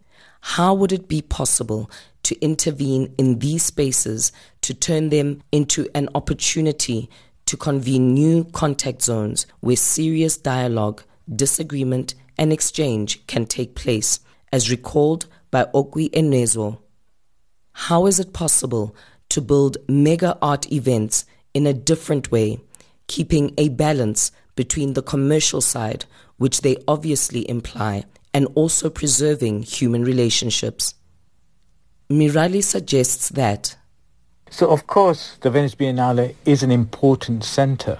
How 0.41 0.73
would 0.73 0.91
it 0.91 1.07
be 1.07 1.21
possible 1.21 1.91
to 2.23 2.35
intervene 2.41 3.13
in 3.19 3.37
these 3.37 3.65
spaces 3.65 4.31
to 4.61 4.73
turn 4.73 5.09
them 5.09 5.43
into 5.51 5.87
an 5.93 6.09
opportunity 6.15 7.07
to 7.45 7.55
convene 7.55 8.15
new 8.15 8.45
contact 8.45 9.03
zones 9.03 9.45
where 9.59 9.75
serious 9.75 10.37
dialogue, 10.37 11.03
disagreement, 11.33 12.15
and 12.37 12.51
exchange 12.51 13.25
can 13.27 13.45
take 13.45 13.75
place, 13.75 14.19
as 14.51 14.69
recalled 14.69 15.25
by 15.51 15.65
Okwui 15.73 16.09
Enwezor? 16.11 16.79
How 17.73 18.05
is 18.05 18.19
it 18.19 18.33
possible 18.33 18.95
to 19.29 19.41
build 19.41 19.77
mega 19.87 20.37
art 20.41 20.71
events 20.71 21.25
in 21.53 21.65
a 21.65 21.73
different 21.73 22.31
way, 22.31 22.59
keeping 23.07 23.53
a 23.57 23.69
balance 23.69 24.31
between 24.55 24.93
the 24.93 25.01
commercial 25.01 25.61
side, 25.61 26.05
which 26.37 26.61
they 26.61 26.77
obviously 26.87 27.49
imply, 27.49 28.03
and 28.33 28.47
also 28.55 28.89
preserving 28.89 29.63
human 29.63 30.03
relationships. 30.03 30.95
Merali 32.09 32.63
suggests 32.63 33.29
that. 33.29 33.77
So, 34.49 34.69
of 34.69 34.87
course, 34.87 35.37
the 35.41 35.49
Venice 35.49 35.75
Biennale 35.75 36.35
is 36.45 36.61
an 36.61 36.71
important 36.71 37.43
center. 37.43 37.97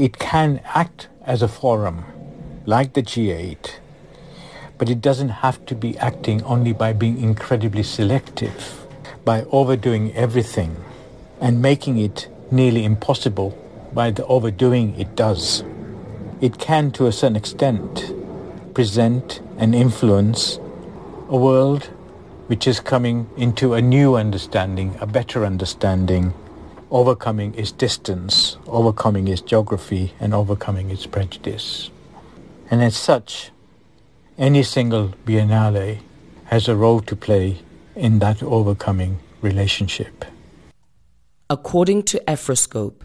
It 0.00 0.18
can 0.18 0.62
act 0.64 1.08
as 1.26 1.42
a 1.42 1.46
forum, 1.46 2.04
like 2.64 2.94
the 2.94 3.02
G8, 3.02 3.74
but 4.78 4.88
it 4.88 5.02
doesn't 5.02 5.28
have 5.44 5.66
to 5.66 5.74
be 5.74 5.98
acting 5.98 6.42
only 6.44 6.72
by 6.72 6.94
being 6.94 7.20
incredibly 7.20 7.82
selective, 7.82 8.86
by 9.26 9.42
overdoing 9.52 10.14
everything 10.14 10.74
and 11.38 11.60
making 11.60 11.98
it 11.98 12.28
nearly 12.50 12.82
impossible 12.82 13.50
by 13.92 14.10
the 14.10 14.24
overdoing 14.24 14.98
it 14.98 15.16
does. 15.16 15.64
It 16.40 16.58
can, 16.58 16.92
to 16.92 17.06
a 17.06 17.12
certain 17.12 17.36
extent, 17.36 18.14
present 18.72 19.42
and 19.58 19.74
influence 19.74 20.58
a 21.28 21.36
world 21.36 21.90
which 22.46 22.66
is 22.66 22.80
coming 22.80 23.28
into 23.36 23.74
a 23.74 23.82
new 23.82 24.16
understanding, 24.16 24.96
a 24.98 25.06
better 25.06 25.44
understanding, 25.44 26.32
overcoming 26.90 27.54
its 27.54 27.72
distance, 27.72 28.56
overcoming 28.66 29.28
its 29.28 29.40
geography, 29.40 30.14
and 30.20 30.34
overcoming 30.34 30.90
its 30.90 31.06
prejudice. 31.06 31.90
And 32.70 32.82
as 32.82 32.96
such, 32.96 33.50
any 34.38 34.62
single 34.62 35.14
biennale 35.24 36.00
has 36.46 36.68
a 36.68 36.76
role 36.76 37.00
to 37.00 37.16
play 37.16 37.58
in 37.94 38.18
that 38.18 38.42
overcoming 38.42 39.18
relationship. 39.40 40.24
According 41.48 42.04
to 42.04 42.22
Afroscope, 42.30 43.04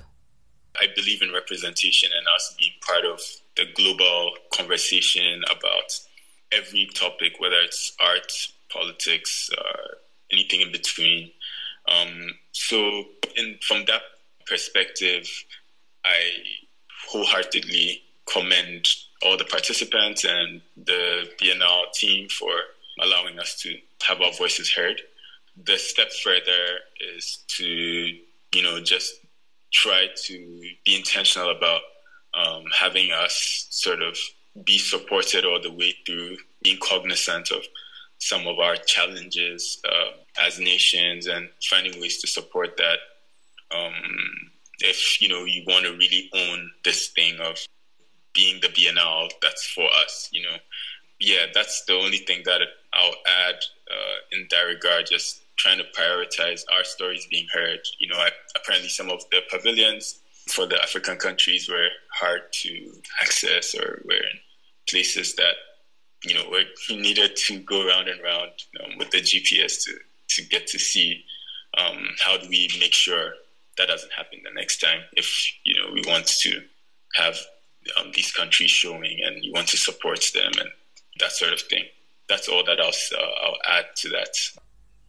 I 0.79 0.87
believe 0.95 1.21
in 1.21 1.31
representation 1.31 2.09
and 2.15 2.25
us 2.35 2.55
being 2.59 2.73
part 2.85 3.05
of 3.05 3.21
the 3.55 3.65
global 3.75 4.31
conversation 4.53 5.41
about 5.45 5.99
every 6.51 6.87
topic, 6.93 7.33
whether 7.39 7.55
it's 7.63 7.93
art, 7.99 8.31
politics, 8.69 9.49
uh, 9.57 9.95
anything 10.31 10.61
in 10.61 10.71
between. 10.71 11.31
Um, 11.87 12.29
so, 12.51 12.77
in, 13.35 13.57
from 13.61 13.85
that 13.85 14.01
perspective, 14.47 15.27
I 16.03 16.19
wholeheartedly 17.07 18.01
commend 18.31 18.87
all 19.23 19.37
the 19.37 19.45
participants 19.45 20.25
and 20.25 20.61
the 20.77 21.29
Biennale 21.39 21.91
team 21.93 22.27
for 22.29 22.51
allowing 23.01 23.39
us 23.39 23.55
to 23.61 23.75
have 24.07 24.21
our 24.21 24.31
voices 24.33 24.71
heard. 24.71 25.01
The 25.63 25.77
step 25.77 26.11
further 26.23 26.79
is 27.15 27.43
to 27.57 28.15
you 28.55 28.61
know, 28.63 28.79
just 28.79 29.15
try 29.73 30.07
to 30.15 30.61
be 30.85 30.95
intentional 30.95 31.51
about 31.51 31.81
um, 32.33 32.63
having 32.77 33.11
us 33.11 33.67
sort 33.69 34.01
of 34.01 34.17
be 34.65 34.77
supported 34.77 35.45
all 35.45 35.61
the 35.61 35.71
way 35.71 35.93
through, 36.05 36.37
being 36.63 36.77
cognizant 36.81 37.51
of 37.51 37.63
some 38.19 38.47
of 38.47 38.59
our 38.59 38.75
challenges 38.75 39.81
uh, 39.87 40.45
as 40.45 40.59
nations 40.59 41.27
and 41.27 41.49
finding 41.69 41.99
ways 42.01 42.21
to 42.21 42.27
support 42.27 42.77
that. 42.77 42.97
Um, 43.75 43.93
if 44.79 45.21
you 45.21 45.29
know 45.29 45.45
you 45.45 45.63
want 45.67 45.85
to 45.85 45.91
really 45.91 46.29
own 46.35 46.69
this 46.83 47.09
thing 47.09 47.37
of 47.39 47.57
being 48.33 48.59
the 48.61 48.67
Biennale, 48.67 49.31
that's 49.41 49.65
for 49.67 49.87
us. 50.03 50.29
You 50.31 50.43
know, 50.43 50.57
yeah, 51.19 51.45
that's 51.53 51.85
the 51.85 51.93
only 51.93 52.17
thing 52.17 52.41
that 52.45 52.61
I'll 52.93 53.15
add 53.47 53.55
uh, 53.89 54.17
in 54.37 54.47
that 54.51 54.61
regard. 54.61 55.07
Just 55.07 55.41
trying 55.57 55.77
to 55.77 55.85
prioritize 55.99 56.63
our 56.75 56.83
stories 56.83 57.27
being 57.31 57.47
heard. 57.51 57.79
You 57.99 58.09
know, 58.09 58.23
apparently 58.55 58.89
some 58.89 59.09
of 59.09 59.23
the 59.31 59.41
pavilions 59.49 60.19
for 60.47 60.65
the 60.65 60.81
African 60.81 61.17
countries 61.17 61.69
were 61.69 61.87
hard 62.11 62.41
to 62.51 62.91
access 63.21 63.73
or 63.73 64.01
were 64.05 64.13
in 64.15 64.39
places 64.89 65.35
that, 65.35 65.55
you 66.25 66.33
know, 66.35 66.49
where 66.49 66.63
you 66.89 67.01
needed 67.01 67.35
to 67.35 67.59
go 67.59 67.85
round 67.87 68.07
and 68.07 68.21
round 68.23 68.51
um, 68.83 68.97
with 68.97 69.11
the 69.11 69.19
GPS 69.19 69.83
to, 69.83 69.93
to 70.29 70.43
get 70.49 70.67
to 70.67 70.79
see 70.79 71.23
um, 71.77 71.97
how 72.23 72.37
do 72.37 72.47
we 72.49 72.69
make 72.79 72.93
sure 72.93 73.33
that 73.77 73.87
doesn't 73.87 74.11
happen 74.13 74.39
the 74.43 74.53
next 74.55 74.79
time 74.79 74.99
if, 75.13 75.27
you 75.65 75.75
know, 75.75 75.91
we 75.93 76.01
want 76.07 76.25
to 76.27 76.61
have 77.15 77.37
um, 77.99 78.11
these 78.13 78.31
countries 78.31 78.71
showing 78.71 79.17
and 79.25 79.43
you 79.43 79.51
want 79.53 79.67
to 79.67 79.77
support 79.77 80.25
them 80.33 80.51
and 80.59 80.69
that 81.19 81.31
sort 81.31 81.53
of 81.53 81.61
thing. 81.61 81.83
That's 82.27 82.47
all 82.47 82.63
that 82.65 82.79
I'll, 82.79 82.87
uh, 82.87 83.45
I'll 83.45 83.77
add 83.79 83.85
to 83.97 84.09
that. 84.09 84.35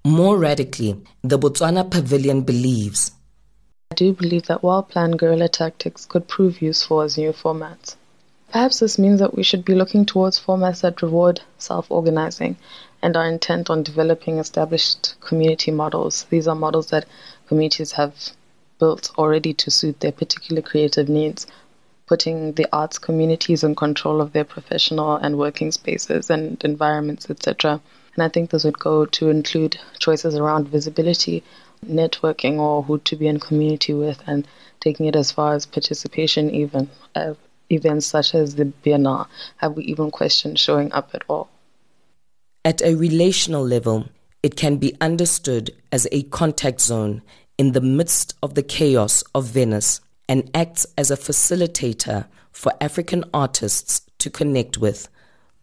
More 0.05 0.39
radically, 0.39 1.03
the 1.23 1.39
Botswana 1.39 1.91
Pavilion 1.91 2.43
believes. 2.43 3.13
I 3.91 3.95
do 3.95 4.13
believe 4.13 4.47
that 4.47 4.63
well 4.63 4.83
planned 4.83 5.19
guerrilla 5.19 5.49
tactics 5.49 6.05
could 6.05 6.29
prove 6.29 6.61
useful 6.61 7.01
as 7.01 7.17
new 7.17 7.33
formats. 7.33 7.97
Perhaps 8.53 8.79
this 8.79 8.99
means 8.99 9.19
that 9.21 9.35
we 9.35 9.43
should 9.43 9.65
be 9.65 9.75
looking 9.75 10.07
towards 10.07 10.39
formats 10.39 10.81
that 10.81 11.03
reward 11.03 11.41
self 11.59 11.91
organizing 11.91 12.57
and 13.03 13.17
are 13.17 13.29
intent 13.29 13.69
on 13.69 13.83
developing 13.83 14.39
established 14.39 15.15
community 15.21 15.71
models. 15.71 16.25
These 16.31 16.47
are 16.47 16.55
models 16.55 16.87
that 16.91 17.07
communities 17.49 17.93
have 17.93 18.15
built 18.79 19.11
already 19.19 19.53
to 19.55 19.71
suit 19.71 20.01
their 20.01 20.13
particular 20.13 20.63
creative 20.63 21.09
needs, 21.09 21.47
putting 22.07 22.53
the 22.53 22.69
arts 22.73 22.99
communities 22.99 23.65
in 23.65 23.75
control 23.75 24.21
of 24.21 24.33
their 24.33 24.45
professional 24.45 25.17
and 25.17 25.39
working 25.39 25.73
spaces 25.73 26.31
and 26.31 26.63
environments, 26.65 27.29
etc. 27.29 27.81
And 28.15 28.23
I 28.23 28.29
think 28.29 28.51
this 28.51 28.65
would 28.65 28.79
go 28.79 29.07
to 29.07 29.29
include 29.29 29.79
choices 29.99 30.37
around 30.37 30.69
visibility, 30.69 31.43
networking, 31.85 32.59
or 32.59 32.83
who 32.85 32.99
to 32.99 33.17
be 33.17 33.27
in 33.27 33.41
community 33.41 33.93
with, 33.93 34.23
and 34.27 34.47
taking 34.81 35.07
it 35.07 35.17
as 35.17 35.33
far 35.33 35.55
as 35.55 35.67
participation, 35.67 36.51
even 36.51 36.89
uh, 37.15 37.35
events 37.71 38.07
such 38.07 38.35
as 38.35 38.55
the 38.55 38.67
Biennale. 38.85 39.27
Have 39.59 39.77
we 39.77 39.85
even 39.85 40.11
questioned 40.11 40.59
showing 40.59 40.93
up 40.93 41.11
at 41.15 41.23
all? 41.29 41.49
At 42.65 42.83
a 42.83 42.95
relational 42.95 43.67
level, 43.67 44.09
it 44.43 44.57
can 44.57 44.77
be 44.77 44.97
understood 45.01 45.71
as 45.93 46.07
a 46.13 46.25
contact 46.25 46.81
zone 46.81 47.23
in 47.59 47.73
the 47.73 47.81
midst 47.81 48.35
of 48.43 48.55
the 48.55 48.63
chaos 48.63 49.23
of 49.35 49.47
Venice 49.47 50.01
and 50.29 50.51
acts 50.55 50.87
as 50.99 51.11
a 51.11 51.17
facilitator 51.17 52.27
for 52.51 52.73
African 52.81 53.25
artists 53.33 54.03
to 54.19 54.31
connect 54.31 54.79
with 54.79 55.09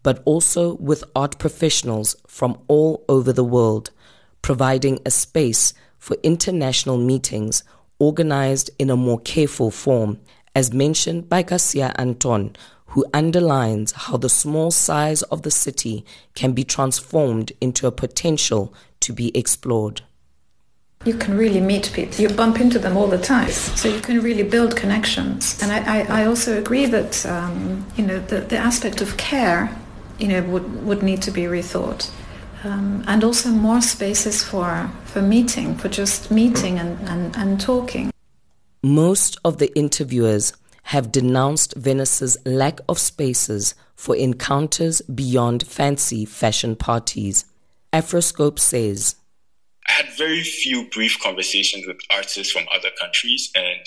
but 0.04 0.22
also 0.26 0.74
with 0.74 1.02
art 1.16 1.36
professionals 1.40 2.14
from 2.28 2.56
all 2.68 3.04
over 3.08 3.32
the 3.32 3.42
world, 3.42 3.90
providing 4.42 5.00
a 5.04 5.10
space 5.10 5.74
for 5.98 6.16
international 6.22 6.98
meetings 6.98 7.64
organized 7.98 8.70
in 8.78 8.90
a 8.90 8.96
more 8.96 9.18
careful 9.20 9.70
form, 9.70 10.20
as 10.54 10.72
mentioned 10.72 11.28
by 11.28 11.42
Garcia 11.42 11.92
Anton, 11.96 12.54
who 12.86 13.04
underlines 13.12 13.92
how 13.92 14.16
the 14.16 14.28
small 14.28 14.70
size 14.70 15.22
of 15.24 15.42
the 15.42 15.50
city 15.50 16.04
can 16.34 16.52
be 16.52 16.62
transformed 16.62 17.52
into 17.60 17.86
a 17.86 17.92
potential 17.92 18.72
to 19.00 19.12
be 19.12 19.36
explored. 19.36 20.02
You 21.04 21.14
can 21.14 21.36
really 21.36 21.60
meet 21.60 21.90
people. 21.92 22.20
You 22.20 22.28
bump 22.30 22.60
into 22.60 22.78
them 22.78 22.96
all 22.96 23.08
the 23.08 23.18
time. 23.18 23.50
So 23.50 23.88
you 23.88 24.00
can 24.00 24.22
really 24.22 24.44
build 24.44 24.74
connections. 24.76 25.60
And 25.60 25.70
I, 25.70 26.00
I, 26.00 26.22
I 26.22 26.26
also 26.26 26.56
agree 26.56 26.86
that, 26.86 27.26
um, 27.26 27.84
you 27.96 28.06
know, 28.06 28.20
the, 28.20 28.40
the 28.40 28.56
aspect 28.56 29.02
of 29.02 29.16
care, 29.16 29.76
you 30.18 30.28
know, 30.28 30.42
would, 30.44 30.86
would 30.86 31.02
need 31.02 31.20
to 31.22 31.30
be 31.30 31.42
rethought. 31.42 32.10
Um, 32.62 33.04
and 33.06 33.22
also 33.22 33.50
more 33.50 33.82
spaces 33.82 34.42
for, 34.42 34.90
for 35.04 35.20
meeting, 35.20 35.76
for 35.76 35.90
just 35.90 36.30
meeting 36.30 36.78
and, 36.78 36.98
and, 37.06 37.36
and 37.36 37.60
talking. 37.60 38.13
Most 38.84 39.38
of 39.46 39.56
the 39.56 39.74
interviewers 39.74 40.52
have 40.82 41.10
denounced 41.10 41.72
Venice's 41.74 42.36
lack 42.44 42.80
of 42.86 42.98
spaces 42.98 43.74
for 43.96 44.14
encounters 44.14 45.00
beyond 45.00 45.66
fancy 45.66 46.26
fashion 46.26 46.76
parties. 46.76 47.46
Afroscope 47.94 48.58
says, 48.58 49.16
I 49.88 49.92
had 49.92 50.08
very 50.18 50.42
few 50.42 50.86
brief 50.90 51.18
conversations 51.18 51.86
with 51.86 51.96
artists 52.10 52.52
from 52.52 52.64
other 52.74 52.90
countries, 53.00 53.50
and 53.54 53.80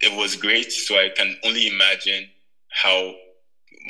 it 0.00 0.18
was 0.18 0.34
great. 0.34 0.72
So 0.72 0.96
I 0.96 1.10
can 1.14 1.36
only 1.44 1.68
imagine 1.68 2.28
how 2.70 3.14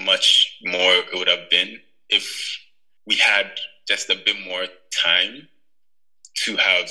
much 0.01 0.59
more 0.63 0.93
it 0.93 1.15
would 1.15 1.29
have 1.29 1.49
been 1.49 1.81
if 2.11 2.59
we 3.07 3.15
had 3.15 3.51
just 3.87 4.11
a 4.11 4.23
bit 4.27 4.37
more 4.47 4.67
time 5.03 5.49
to 6.45 6.57
have 6.57 6.91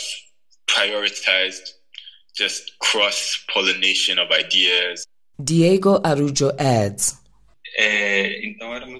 prioritized 0.65 1.73
just 2.37 2.77
cross 2.79 3.43
pollination 3.51 4.19
of 4.19 4.31
ideas. 4.31 5.05
Diego 5.43 5.99
Araúja 5.99 6.55
adds 6.59 7.17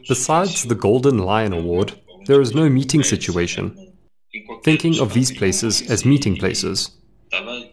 Besides 0.08 0.64
the 0.64 0.76
Golden 0.76 1.20
Lion 1.20 1.54
Award, 1.54 2.00
there 2.26 2.42
is 2.42 2.54
no 2.54 2.70
meeting 2.70 3.04
situation. 3.04 3.94
Thinking 4.64 5.00
of 5.00 5.14
these 5.14 5.32
places 5.32 5.90
as 5.90 6.06
meeting 6.06 6.36
places. 6.36 6.92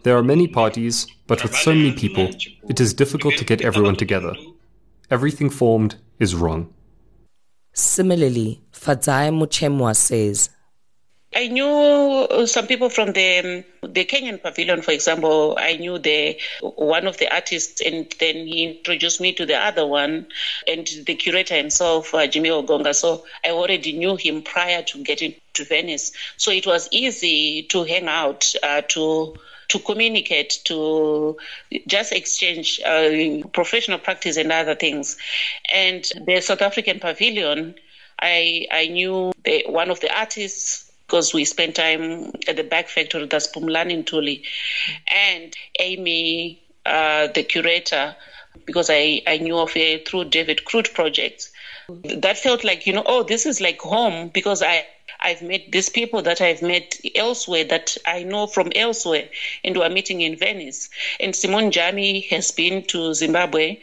There 0.02 0.16
are 0.16 0.22
many 0.22 0.48
parties, 0.48 1.06
but 1.26 1.42
with 1.42 1.54
so 1.54 1.74
many 1.74 1.92
people, 1.92 2.30
it 2.68 2.80
is 2.80 2.94
difficult 2.94 3.36
to 3.36 3.44
get 3.44 3.60
everyone 3.62 3.96
together. 3.96 4.34
Everything 5.10 5.50
formed 5.50 5.96
is 6.18 6.34
wrong. 6.34 6.72
Similarly, 7.72 8.62
Fadzayi 8.72 9.30
Muchemwa 9.40 9.94
says, 9.96 10.50
I 11.34 11.48
knew 11.48 12.46
some 12.46 12.66
people 12.66 12.88
from 12.88 13.12
the 13.12 13.64
the 13.82 14.04
Kenyan 14.04 14.40
pavilion, 14.40 14.82
for 14.82 14.92
example. 14.92 15.56
I 15.58 15.76
knew 15.76 15.98
the 15.98 16.38
one 16.62 17.06
of 17.08 17.18
the 17.18 17.32
artists, 17.34 17.80
and 17.80 18.14
then 18.20 18.46
he 18.46 18.64
introduced 18.64 19.20
me 19.20 19.32
to 19.34 19.44
the 19.44 19.56
other 19.56 19.84
one, 19.86 20.26
and 20.68 20.86
the 21.06 21.14
curator 21.16 21.56
himself, 21.56 22.14
uh, 22.14 22.26
Jimmy 22.28 22.50
Ogonga. 22.50 22.94
So 22.94 23.24
I 23.44 23.50
already 23.50 23.92
knew 23.92 24.14
him 24.16 24.42
prior 24.42 24.82
to 24.82 25.02
getting 25.02 25.34
to 25.54 25.64
Venice. 25.64 26.12
So 26.36 26.52
it 26.52 26.66
was 26.66 26.88
easy 26.92 27.64
to 27.64 27.82
hang 27.84 28.06
out, 28.06 28.52
uh, 28.62 28.82
to 28.88 29.34
to 29.68 29.78
communicate, 29.80 30.60
to 30.66 31.36
just 31.88 32.12
exchange 32.12 32.80
uh, 32.84 33.44
professional 33.52 33.98
practice 33.98 34.36
and 34.36 34.52
other 34.52 34.76
things. 34.76 35.16
And 35.72 36.04
the 36.26 36.40
South 36.40 36.62
African 36.62 37.00
pavilion, 37.00 37.74
I 38.20 38.68
I 38.70 38.86
knew 38.86 39.32
the, 39.44 39.64
one 39.66 39.90
of 39.90 39.98
the 39.98 40.16
artists 40.16 40.83
because 41.14 41.32
we 41.32 41.44
spent 41.44 41.76
time 41.76 42.32
at 42.48 42.56
the 42.56 42.64
back 42.64 42.88
factory, 42.88 43.24
that's 43.26 43.46
Pumlani 43.46 44.02
Ntuli, 44.02 44.42
and 45.06 45.54
Amé, 45.80 46.58
uh, 46.86 47.28
the 47.28 47.44
curator, 47.44 48.16
because 48.64 48.90
I, 48.90 49.22
I 49.24 49.38
knew 49.38 49.56
of 49.58 49.72
her 49.74 49.98
through 49.98 50.24
David 50.24 50.62
Krut 50.64 50.92
project. 50.92 51.50
That 52.16 52.36
felt 52.36 52.64
like, 52.64 52.84
you 52.84 52.92
know, 52.92 53.04
oh, 53.06 53.22
this 53.22 53.46
is 53.46 53.60
like 53.60 53.80
home 53.80 54.30
because 54.34 54.60
I, 54.60 54.84
I've 55.20 55.40
met 55.40 55.70
these 55.70 55.88
people 55.88 56.20
that 56.22 56.40
I've 56.40 56.62
met 56.62 56.98
elsewhere 57.14 57.62
that 57.62 57.96
I 58.08 58.24
know 58.24 58.48
from 58.48 58.72
elsewhere, 58.74 59.28
and 59.62 59.76
we're 59.76 59.90
meeting 59.90 60.20
in 60.20 60.36
Venice. 60.36 60.90
And 61.20 61.36
Simone 61.36 61.70
Jami 61.70 62.22
has 62.22 62.50
been 62.50 62.82
to 62.86 63.14
Zimbabwe. 63.14 63.78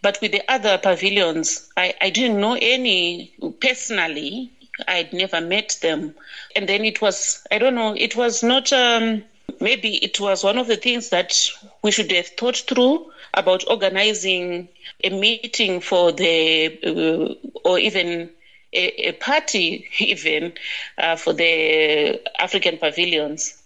But 0.00 0.18
with 0.22 0.32
the 0.32 0.42
other 0.50 0.78
pavilions, 0.78 1.68
I, 1.76 1.92
I 2.00 2.08
didn't 2.08 2.40
know 2.40 2.56
any 2.58 3.34
personally 3.60 4.50
I'd 4.88 5.12
never 5.12 5.40
met 5.40 5.78
them. 5.82 6.14
And 6.56 6.68
then 6.68 6.84
it 6.84 7.00
was, 7.00 7.46
I 7.50 7.58
don't 7.58 7.74
know, 7.74 7.94
it 7.96 8.16
was 8.16 8.42
not, 8.42 8.72
um, 8.72 9.22
maybe 9.60 9.96
it 9.96 10.20
was 10.20 10.44
one 10.44 10.58
of 10.58 10.66
the 10.66 10.76
things 10.76 11.10
that 11.10 11.36
we 11.82 11.90
should 11.90 12.10
have 12.12 12.28
thought 12.28 12.56
through 12.56 13.10
about 13.34 13.68
organizing 13.68 14.68
a 15.04 15.10
meeting 15.10 15.80
for 15.80 16.12
the, 16.12 16.78
uh, 16.84 17.68
or 17.68 17.78
even 17.78 18.30
a, 18.72 19.08
a 19.08 19.12
party, 19.12 19.88
even 19.98 20.52
uh, 20.98 21.16
for 21.16 21.32
the 21.32 22.20
African 22.40 22.78
pavilions. 22.78 23.56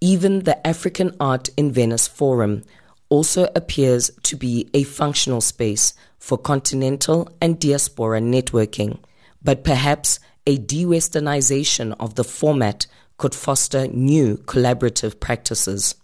Even 0.00 0.40
the 0.40 0.66
African 0.66 1.16
Art 1.18 1.48
in 1.56 1.72
Venice 1.72 2.06
Forum 2.06 2.62
also 3.08 3.48
appears 3.54 4.10
to 4.22 4.36
be 4.36 4.68
a 4.74 4.82
functional 4.82 5.40
space 5.40 5.94
for 6.18 6.38
continental 6.38 7.28
and 7.40 7.60
diaspora 7.60 8.20
networking, 8.20 8.98
but 9.42 9.62
perhaps 9.62 10.18
a 10.46 10.58
de-westernization 10.58 11.94
of 11.98 12.14
the 12.14 12.24
format 12.24 12.86
could 13.16 13.34
foster 13.34 13.86
new 13.88 14.36
collaborative 14.36 15.20
practices. 15.20 15.94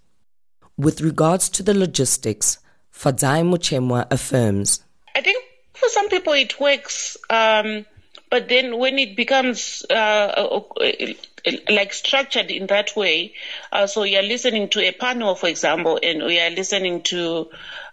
With 0.76 1.00
regards 1.00 1.48
to 1.50 1.62
the 1.62 1.74
logistics, 1.74 2.58
Fadzayi 2.92 3.44
Muchemwa 3.44 4.06
affirms. 4.10 4.82
I 5.14 5.20
think 5.20 5.44
for 5.74 5.88
some 5.88 6.08
people 6.08 6.32
it 6.32 6.60
works, 6.60 7.16
um, 7.28 7.84
but 8.30 8.48
then 8.48 8.78
when 8.78 8.98
it 8.98 9.16
becomes 9.16 9.84
uh, 9.90 9.92
uh, 9.94 10.60
like 11.68 11.92
structured 11.92 12.50
in 12.50 12.66
that 12.68 12.94
way, 12.96 13.34
uh, 13.72 13.86
so 13.86 14.04
you're 14.04 14.22
listening 14.22 14.68
to 14.70 14.80
a 14.86 14.92
panel, 14.92 15.34
for 15.34 15.48
example, 15.48 15.98
and 16.02 16.22
we 16.22 16.38
are 16.38 16.50
listening 16.50 17.02
to 17.02 17.50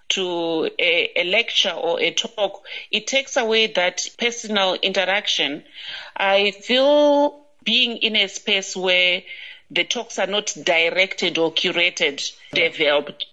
to 0.10 0.70
a, 0.80 1.12
a, 1.18 1.24
lecture 1.26 1.72
or 1.72 2.00
a 2.00 2.12
talk, 2.12 2.64
it 2.92 3.08
takes 3.08 3.36
away 3.36 3.68
that 3.68 4.08
personal 4.18 4.76
interaction. 4.76 5.64
I 6.18 6.52
feel 6.52 7.46
being 7.64 7.98
in 7.98 8.16
a 8.16 8.28
space 8.28 8.76
where 8.76 9.22
the 9.70 9.84
talks 9.84 10.18
are 10.18 10.28
not 10.28 10.56
directed 10.64 11.38
or 11.38 11.54
curated, 11.54 12.32
developed. 12.54 13.26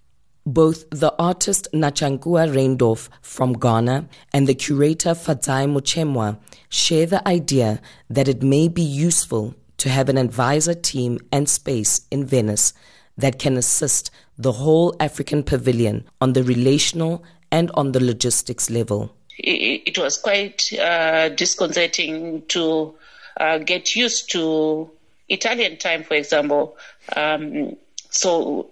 Both 0.45 0.87
the 0.91 1.15
artist 1.17 1.67
Na 1.73 1.89
Chainkua 1.89 2.47
Reindorf 2.53 3.09
from 3.21 3.53
Ghana 3.53 4.07
and 4.31 4.47
the 4.47 4.53
curator 4.53 5.15
Fadzayi 5.15 5.67
Muchemwa 5.67 6.37
share 6.69 7.07
the 7.07 7.27
idea 7.27 7.81
that 8.11 8.27
it 8.27 8.43
may 8.43 8.67
be 8.67 8.83
useful 8.83 9.55
to 9.77 9.89
have 9.89 10.07
an 10.07 10.19
advisor 10.19 10.75
team 10.75 11.19
and 11.31 11.49
space 11.49 12.01
in 12.11 12.25
Venice 12.25 12.73
that 13.17 13.39
can 13.39 13.57
assist 13.57 14.11
the 14.37 14.51
whole 14.51 14.95
African 14.99 15.41
pavilion 15.41 16.07
on 16.21 16.33
the 16.33 16.43
relational 16.43 17.23
and 17.51 17.71
on 17.73 17.93
the 17.93 18.03
logistics 18.03 18.69
level. 18.69 19.15
It, 19.37 19.97
was 19.97 20.17
quite 20.17 20.71
uh, 20.73 21.29
disconcerting 21.29 22.43
to 22.49 22.95
uh, 23.37 23.57
get 23.59 23.95
used 23.95 24.31
to 24.31 24.91
Italian 25.27 25.77
time, 25.77 26.03
for 26.03 26.13
example. 26.13 26.77
Um, 27.15 27.75
so, 28.09 28.71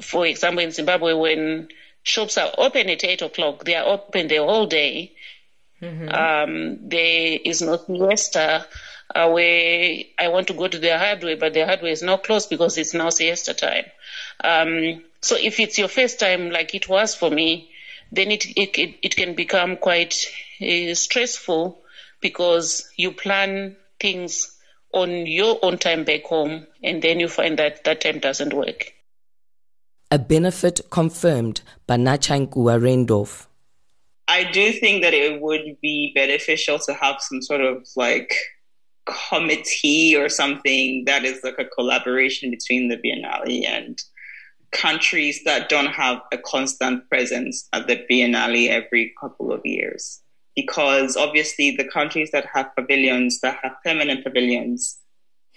for 0.00 0.26
example, 0.26 0.62
in 0.62 0.70
Zimbabwe, 0.70 1.14
when 1.14 1.68
shops 2.02 2.36
are 2.36 2.52
open 2.58 2.90
at 2.90 3.04
8 3.04 3.22
o'clock, 3.22 3.64
they 3.64 3.74
are 3.74 3.86
open 3.86 4.28
the 4.28 4.36
whole 4.36 4.66
day. 4.66 5.12
Mm-hmm. 5.80 6.08
Um, 6.08 6.88
there 6.88 7.38
is 7.44 7.62
no 7.62 7.76
siesta 7.76 8.66
uh, 9.14 9.30
where 9.30 9.96
I 10.18 10.28
want 10.28 10.48
to 10.48 10.54
go 10.54 10.68
to 10.68 10.78
the 10.78 10.96
hardware, 10.96 11.36
but 11.36 11.54
the 11.54 11.66
hardware 11.66 11.92
is 11.92 12.02
now 12.02 12.18
closed 12.18 12.50
because 12.50 12.78
it's 12.78 12.94
now 12.94 13.10
siesta 13.10 13.54
time. 13.54 13.84
Um, 14.42 15.02
so 15.20 15.36
if 15.36 15.60
it's 15.60 15.78
your 15.78 15.88
first 15.88 16.20
time, 16.20 16.50
like 16.50 16.74
it 16.74 16.88
was 16.88 17.14
for 17.14 17.30
me, 17.30 17.70
then 18.12 18.30
it 18.30 18.44
it, 18.56 18.98
it 19.02 19.16
can 19.16 19.34
become 19.34 19.76
quite 19.76 20.14
uh, 20.60 20.94
stressful 20.94 21.82
because 22.20 22.88
you 22.96 23.10
plan 23.10 23.76
things 23.98 24.56
on 24.92 25.26
your 25.26 25.58
own 25.62 25.78
time 25.78 26.04
back 26.04 26.24
home, 26.24 26.66
and 26.84 27.02
then 27.02 27.18
you 27.18 27.28
find 27.28 27.58
that 27.58 27.82
that 27.84 28.02
time 28.02 28.18
doesn't 28.18 28.52
work. 28.52 28.92
A 30.10 30.18
benefit 30.18 30.82
confirmed 30.90 31.62
by 31.86 31.96
Na 31.96 32.18
Chainkua 32.18 32.78
Reindorf. 32.78 33.46
I 34.28 34.44
do 34.44 34.72
think 34.72 35.02
that 35.02 35.14
it 35.14 35.40
would 35.40 35.78
be 35.80 36.12
beneficial 36.14 36.78
to 36.80 36.92
have 36.94 37.16
some 37.20 37.40
sort 37.40 37.62
of 37.62 37.86
like 37.96 38.34
committee 39.30 40.14
or 40.14 40.28
something 40.28 41.04
that 41.06 41.24
is 41.24 41.40
like 41.42 41.58
a 41.58 41.64
collaboration 41.64 42.50
between 42.50 42.88
the 42.88 42.96
Biennale 42.96 43.66
and 43.66 43.98
countries 44.72 45.44
that 45.44 45.68
don't 45.68 45.92
have 45.92 46.20
a 46.32 46.38
constant 46.38 47.08
presence 47.08 47.68
at 47.72 47.86
the 47.86 48.04
Biennale 48.10 48.68
every 48.68 49.14
couple 49.20 49.52
of 49.52 49.60
years. 49.64 50.20
Because 50.56 51.16
obviously, 51.16 51.70
the 51.76 51.88
countries 51.88 52.30
that 52.32 52.46
have 52.52 52.74
pavilions, 52.76 53.40
that 53.40 53.58
have 53.62 53.72
permanent 53.84 54.24
pavilions, 54.24 54.98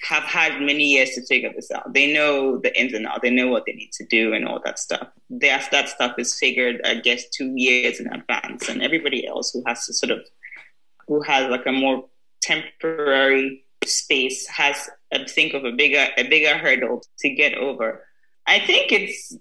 have 0.04 0.24
had 0.24 0.62
many 0.62 0.84
years 0.84 1.12
to 1.12 1.26
figure 1.26 1.52
this 1.54 1.72
out. 1.72 1.94
They 1.94 2.14
know 2.14 2.58
the 2.58 2.78
ins 2.80 2.94
and 2.94 3.08
outs. 3.08 3.20
They 3.22 3.30
know 3.30 3.48
what 3.48 3.64
they 3.66 3.74
need 3.74 3.92
to 3.94 4.06
do 4.06 4.34
and 4.34 4.48
all 4.48 4.62
that 4.64 4.80
stuff. 4.80 5.08
That 5.30 5.70
that 5.72 5.90
stuff 5.90 6.16
is 6.18 6.38
figured, 6.38 6.82
I 6.86 6.96
guess, 6.96 7.28
two 7.30 7.54
years 7.56 8.00
in 8.00 8.08
advance. 8.14 8.70
And 8.70 8.82
everybody 8.82 9.26
else 9.28 9.52
who 9.52 9.64
has 9.66 9.86
to 9.86 9.94
sort 9.94 10.12
of, 10.12 10.26
who 11.08 11.22
has 11.22 11.50
like 11.50 11.66
a 11.66 11.72
more 11.72 12.06
temporary 12.42 13.64
space 13.86 14.48
has, 14.48 14.90
I 15.14 15.26
think, 15.26 15.54
of 15.54 15.66
a 15.66 15.72
bigger 15.72 16.08
a 16.18 16.24
bigger 16.24 16.58
hurdle 16.58 17.02
to 17.20 17.30
get 17.30 17.56
over. 17.56 18.05
I 18.48 18.60
think 18.60 18.92
it's 18.92 19.38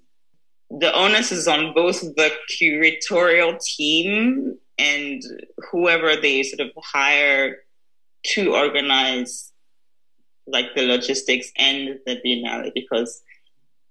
the 0.70 0.92
onus 0.94 1.30
is 1.30 1.46
on 1.46 1.74
both 1.74 2.00
the 2.00 2.32
curatorial 2.50 3.60
team 3.60 4.58
and 4.78 5.22
whoever 5.70 6.16
they 6.16 6.42
sort 6.42 6.60
of 6.60 6.72
hire 6.82 7.58
to 8.24 8.54
organize 8.54 9.52
like 10.46 10.74
the 10.74 10.86
logistics 10.86 11.50
and 11.56 11.98
the 12.06 12.20
Biennale 12.24 12.72
because 12.74 13.22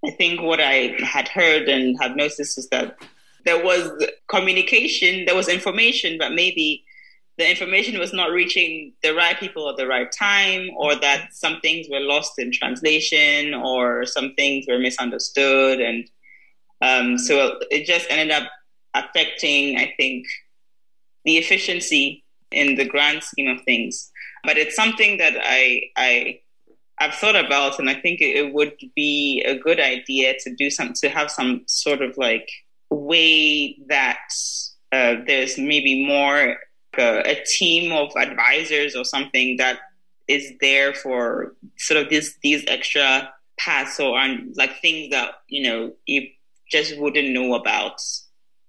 I 0.05 0.11
think 0.11 0.41
what 0.41 0.59
I 0.59 0.95
had 1.03 1.27
heard 1.27 1.69
and 1.69 1.97
had 2.01 2.15
noticed 2.15 2.57
is 2.57 2.67
that 2.69 2.97
there 3.45 3.63
was 3.63 3.91
communication, 4.27 5.25
there 5.25 5.35
was 5.35 5.47
information, 5.47 6.17
but 6.17 6.33
maybe 6.33 6.83
the 7.37 7.49
information 7.49 7.99
was 7.99 8.13
not 8.13 8.31
reaching 8.31 8.93
the 9.01 9.13
right 9.15 9.39
people 9.39 9.67
at 9.69 9.77
the 9.77 9.87
right 9.87 10.11
time, 10.11 10.69
or 10.77 10.95
that 10.95 11.29
some 11.33 11.59
things 11.61 11.87
were 11.89 11.99
lost 11.99 12.33
in 12.37 12.51
translation, 12.51 13.53
or 13.53 14.05
some 14.05 14.33
things 14.35 14.65
were 14.67 14.79
misunderstood. 14.79 15.81
And 15.81 16.09
um, 16.81 17.17
so 17.17 17.59
it 17.71 17.85
just 17.85 18.05
ended 18.09 18.31
up 18.31 18.49
affecting, 18.93 19.77
I 19.77 19.93
think, 19.97 20.25
the 21.25 21.37
efficiency 21.37 22.23
in 22.51 22.75
the 22.75 22.85
grand 22.85 23.23
scheme 23.23 23.49
of 23.49 23.63
things. 23.63 24.11
But 24.43 24.57
it's 24.57 24.75
something 24.75 25.17
that 25.17 25.33
I, 25.41 25.83
I 25.97 26.39
I've 26.99 27.15
thought 27.15 27.35
about, 27.35 27.79
and 27.79 27.89
I 27.89 27.95
think 27.95 28.21
it 28.21 28.53
would 28.53 28.75
be 28.95 29.41
a 29.45 29.57
good 29.57 29.79
idea 29.79 30.35
to 30.41 30.53
do 30.53 30.69
some 30.69 30.93
to 30.93 31.09
have 31.09 31.31
some 31.31 31.63
sort 31.65 32.01
of 32.01 32.17
like 32.17 32.47
way 32.91 33.77
that 33.87 34.19
uh, 34.91 35.15
there's 35.25 35.57
maybe 35.57 36.05
more 36.05 36.57
uh, 36.97 37.21
a 37.25 37.43
team 37.45 37.91
of 37.91 38.11
advisors 38.15 38.95
or 38.95 39.05
something 39.05 39.57
that 39.57 39.79
is 40.27 40.53
there 40.61 40.93
for 40.93 41.55
sort 41.77 42.01
of 42.01 42.09
these 42.09 42.37
these 42.41 42.63
extra 42.67 43.29
paths 43.57 43.99
or 43.99 44.17
um, 44.19 44.51
like 44.55 44.79
things 44.81 45.11
that 45.11 45.31
you 45.47 45.63
know 45.63 45.93
you 46.05 46.27
just 46.71 46.97
wouldn't 46.97 47.29
know 47.29 47.53
about 47.55 47.99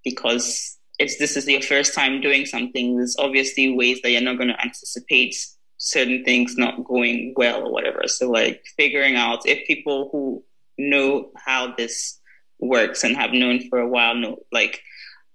because 0.05 0.77
it's 0.99 1.18
this 1.18 1.37
is 1.37 1.49
your 1.49 1.62
first 1.62 1.95
time 1.95 2.20
doing 2.20 2.47
something. 2.47 2.97
There's 2.97 3.16
obviously 3.18 3.75
ways 3.75 4.01
that 4.03 4.11
you're 4.11 4.20
not 4.20 4.37
going 4.37 4.49
to 4.49 4.61
anticipate 4.61 5.35
certain 5.79 6.25
things 6.25 6.57
not 6.57 6.85
going 6.85 7.35
well 7.37 7.66
or 7.66 7.72
whatever. 7.72 8.03
So 8.07 8.31
like 8.31 8.64
figuring 8.77 9.16
out 9.16 9.47
if 9.47 9.66
people 9.66 10.09
who 10.12 10.45
know 10.79 11.31
how 11.37 11.75
this 11.75 12.20
works 12.61 13.05
and 13.05 13.16
have 13.16 13.33
known 13.33 13.68
for 13.68 13.79
a 13.79 13.89
while 13.89 14.14
know 14.14 14.39
like 14.53 14.81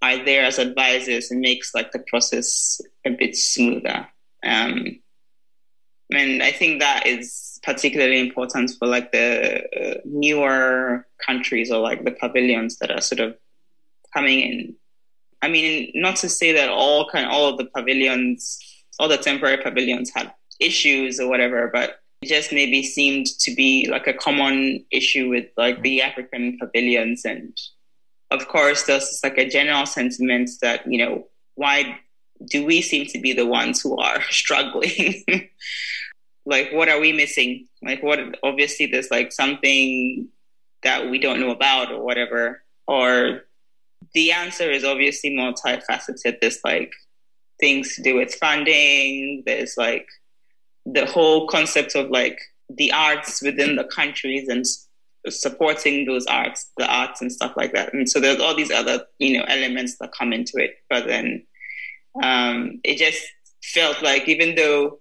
are 0.02 0.24
there 0.24 0.46
as 0.46 0.60
advisors 0.60 1.32
and 1.32 1.42
makes 1.42 1.74
like 1.74 1.92
the 1.92 2.00
process 2.00 2.80
a 3.06 3.10
bit 3.10 3.36
smoother. 3.36 4.08
Um, 4.44 5.00
and 6.12 6.42
I 6.42 6.52
think 6.52 6.80
that 6.80 7.06
is 7.06 7.60
particularly 7.64 8.20
important 8.20 8.72
for 8.80 8.88
like 8.88 9.12
the 9.12 9.64
uh, 9.78 10.02
newer 10.06 11.06
countries 11.24 11.72
or 11.72 11.80
like 11.80 12.04
the 12.04 12.12
pavilions 12.12 12.78
that 12.78 12.92
are 12.92 13.02
sort 13.02 13.20
of 13.20 13.38
coming 14.14 14.40
in. 14.40 14.76
I 15.42 15.50
mean, 15.50 15.92
not 15.94 16.16
to 16.18 16.30
say 16.30 16.52
that 16.54 16.70
all 16.70 17.10
kind, 17.10 17.28
all 17.28 17.48
of 17.48 17.58
the 17.58 17.66
pavilions, 17.66 18.60
all 19.00 19.08
the 19.08 19.18
temporary 19.18 19.58
pavilions 19.58 20.12
had 20.14 20.34
issues 20.60 21.20
or 21.20 21.30
whatever, 21.30 21.70
but 21.72 22.02
it 22.22 22.28
just 22.28 22.52
maybe 22.52 22.84
seemed 22.84 23.28
to 23.40 23.56
be 23.56 23.88
like 23.90 24.08
a 24.08 24.14
common 24.14 24.84
issue 24.92 25.30
with 25.30 25.46
like 25.58 25.82
the 25.84 26.02
African 26.02 26.58
pavilions. 26.60 27.24
And 27.24 27.56
of 28.32 28.48
course, 28.48 28.84
there's 28.84 29.20
like 29.24 29.38
a 29.38 29.50
general 29.50 29.86
sentiment 29.86 30.50
that, 30.62 30.90
you 30.92 31.04
know, 31.04 31.28
why 31.56 32.00
do 32.46 32.66
we 32.66 32.82
seem 32.82 33.06
to 33.08 33.20
be 33.20 33.34
the 33.34 33.46
ones 33.46 33.82
who 33.82 33.98
are 33.98 34.22
struggling? 34.30 35.24
like, 36.46 36.72
what 36.72 36.90
are 36.90 37.00
we 37.00 37.12
missing? 37.12 37.68
Like, 37.82 38.04
what, 38.04 38.20
obviously, 38.44 38.86
there's 38.86 39.12
like 39.12 39.32
something 39.32 40.28
that 40.84 41.10
we 41.10 41.20
don't 41.20 41.40
know 41.40 41.52
about 41.52 41.92
or 41.92 42.04
whatever. 42.04 42.64
Or 42.88 43.42
the 44.14 44.32
answer 44.32 44.70
is 44.70 44.84
obviously 44.84 45.32
multifaceted. 45.32 46.40
There's 46.40 46.60
like 46.64 46.94
things 47.60 47.96
to 47.96 48.04
do 48.04 48.16
with 48.16 48.34
funding, 48.36 49.44
there's 49.46 49.76
like 49.78 50.08
the 50.86 51.06
whole 51.06 51.48
concept 51.48 51.96
of 51.96 52.10
like 52.10 52.40
the 52.70 52.92
arts 52.92 53.42
within 53.42 53.76
the 53.76 53.84
countries 53.84 54.48
and 54.48 54.66
supporting 55.28 56.06
those 56.06 56.26
arts, 56.28 56.72
the 56.78 56.88
arts 56.88 57.22
and 57.22 57.32
stuff 57.32 57.54
like 57.58 57.74
that. 57.74 57.94
And 57.94 58.10
so 58.10 58.20
there's 58.20 58.40
all 58.40 58.56
these 58.56 58.72
other, 58.72 59.06
you 59.18 59.38
know, 59.38 59.46
elements 59.48 59.98
that 60.00 60.14
come 60.18 60.34
into 60.34 60.54
it. 60.58 60.76
But 60.90 61.08
then 61.08 61.46
um, 62.24 62.80
it 62.84 62.98
just 62.98 63.22
felt 63.64 64.02
like 64.02 64.28
even 64.28 64.56
though 64.56 65.00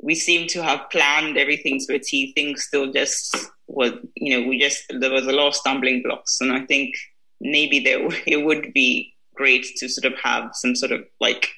we 0.00 0.14
seem 0.14 0.46
to 0.48 0.62
have 0.62 0.88
planned 0.90 1.36
everything 1.36 1.80
to 1.86 1.94
a 1.94 1.98
T, 1.98 2.32
things 2.32 2.64
still 2.64 2.92
just 2.92 3.36
was, 3.66 3.92
you 4.14 4.38
know, 4.38 4.48
we 4.48 4.58
just, 4.58 4.84
there 4.90 5.10
was 5.10 5.26
a 5.26 5.32
lot 5.32 5.48
of 5.48 5.54
stumbling 5.54 6.02
blocks. 6.02 6.40
And 6.40 6.52
I 6.52 6.64
think 6.66 6.94
maybe 7.40 7.80
there, 7.80 8.06
it 8.26 8.44
would 8.44 8.72
be 8.72 9.14
great 9.34 9.66
to 9.76 9.88
sort 9.88 10.12
of 10.12 10.18
have 10.20 10.50
some 10.54 10.74
sort 10.74 10.92
of 10.92 11.04
like 11.20 11.48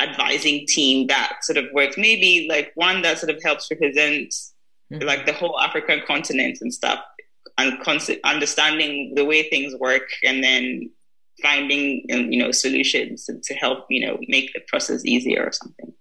advising 0.00 0.66
team 0.66 1.06
that 1.08 1.38
sort 1.42 1.58
of 1.58 1.66
works. 1.72 1.96
Maybe 1.96 2.46
like 2.48 2.72
one 2.74 3.02
that 3.02 3.18
sort 3.18 3.34
of 3.34 3.42
helps 3.42 3.68
represent 3.70 4.34
mm-hmm. 4.92 5.06
like 5.06 5.26
the 5.26 5.32
whole 5.32 5.58
African 5.60 6.02
continent 6.06 6.58
and 6.60 6.72
stuff, 6.72 7.00
and 7.60 7.80
con- 7.82 8.00
understanding 8.24 9.14
the 9.14 9.24
way 9.24 9.48
things 9.48 9.74
work, 9.78 10.08
and 10.24 10.42
then 10.42 10.90
finding 11.42 12.04
um, 12.12 12.30
you 12.32 12.42
know 12.42 12.50
solutions 12.50 13.24
to, 13.26 13.40
to 13.42 13.54
help 13.54 13.86
you 13.88 14.06
know 14.06 14.18
make 14.28 14.52
the 14.52 14.60
process 14.68 15.04
easier 15.04 15.44
or 15.44 15.52
something. 15.52 15.92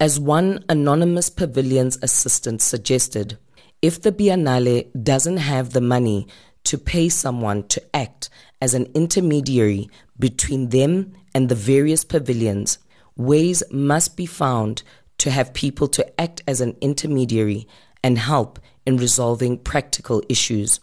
As 0.00 0.20
one 0.20 0.64
anonymous 0.68 1.28
pavilion's 1.28 1.98
assistant 2.02 2.62
suggested, 2.62 3.36
if 3.82 4.00
the 4.00 4.12
Biennale 4.12 4.90
doesn't 5.02 5.38
have 5.38 5.72
the 5.72 5.80
money 5.80 6.28
to 6.64 6.78
pay 6.78 7.08
someone 7.08 7.66
to 7.68 7.82
act 7.96 8.30
as 8.60 8.74
an 8.74 8.86
intermediary 8.94 9.88
between 10.18 10.68
them 10.68 11.14
and 11.34 11.48
the 11.48 11.54
various 11.54 12.04
pavilions, 12.04 12.78
ways 13.16 13.62
must 13.70 14.16
be 14.16 14.26
found 14.26 14.82
to 15.18 15.30
have 15.30 15.52
people 15.52 15.88
to 15.88 16.20
act 16.20 16.42
as 16.46 16.60
an 16.60 16.76
intermediary 16.80 17.66
and 18.02 18.18
help 18.18 18.58
in 18.88 18.96
resolving 18.96 19.58
practical 19.58 20.22
issues. 20.30 20.80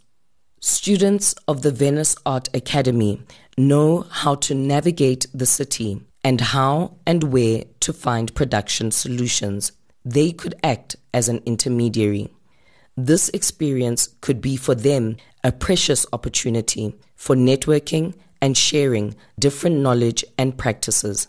Students 0.61 1.33
of 1.47 1.63
the 1.63 1.71
Venice 1.71 2.15
Art 2.23 2.47
Academy 2.53 3.23
know 3.57 4.05
how 4.11 4.35
to 4.35 4.53
navigate 4.53 5.25
the 5.33 5.47
city 5.47 5.99
and 6.23 6.39
how 6.39 6.97
and 7.07 7.23
where 7.23 7.63
to 7.79 7.91
find 7.91 8.35
production 8.35 8.91
solutions. 8.91 9.71
They 10.05 10.31
could 10.31 10.53
act 10.63 10.95
as 11.15 11.29
an 11.29 11.41
intermediary. 11.47 12.29
This 12.95 13.29
experience 13.29 14.09
could 14.21 14.39
be 14.39 14.55
for 14.55 14.75
them 14.75 15.17
a 15.43 15.51
precious 15.51 16.05
opportunity 16.13 16.93
for 17.15 17.35
networking 17.35 18.13
and 18.39 18.55
sharing 18.55 19.15
different 19.39 19.77
knowledge 19.77 20.23
and 20.37 20.55
practices 20.55 21.27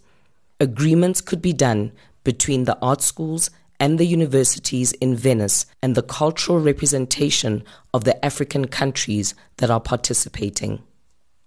agreements 0.61 1.21
could 1.21 1.43
be 1.43 1.53
done 1.53 1.93
between 2.25 2.65
the 2.65 2.79
art 2.81 3.03
schools 3.03 3.51
and 3.79 3.99
the 3.99 4.07
universities 4.07 4.93
in 4.93 5.17
Venice 5.17 5.67
and 5.83 5.95
the 5.95 6.03
cultural 6.03 6.61
representation 6.61 7.63
of 7.93 8.05
the 8.05 8.25
African 8.25 8.67
countries 8.67 9.35
that 9.59 9.71
are 9.71 9.81
participating. 9.81 10.83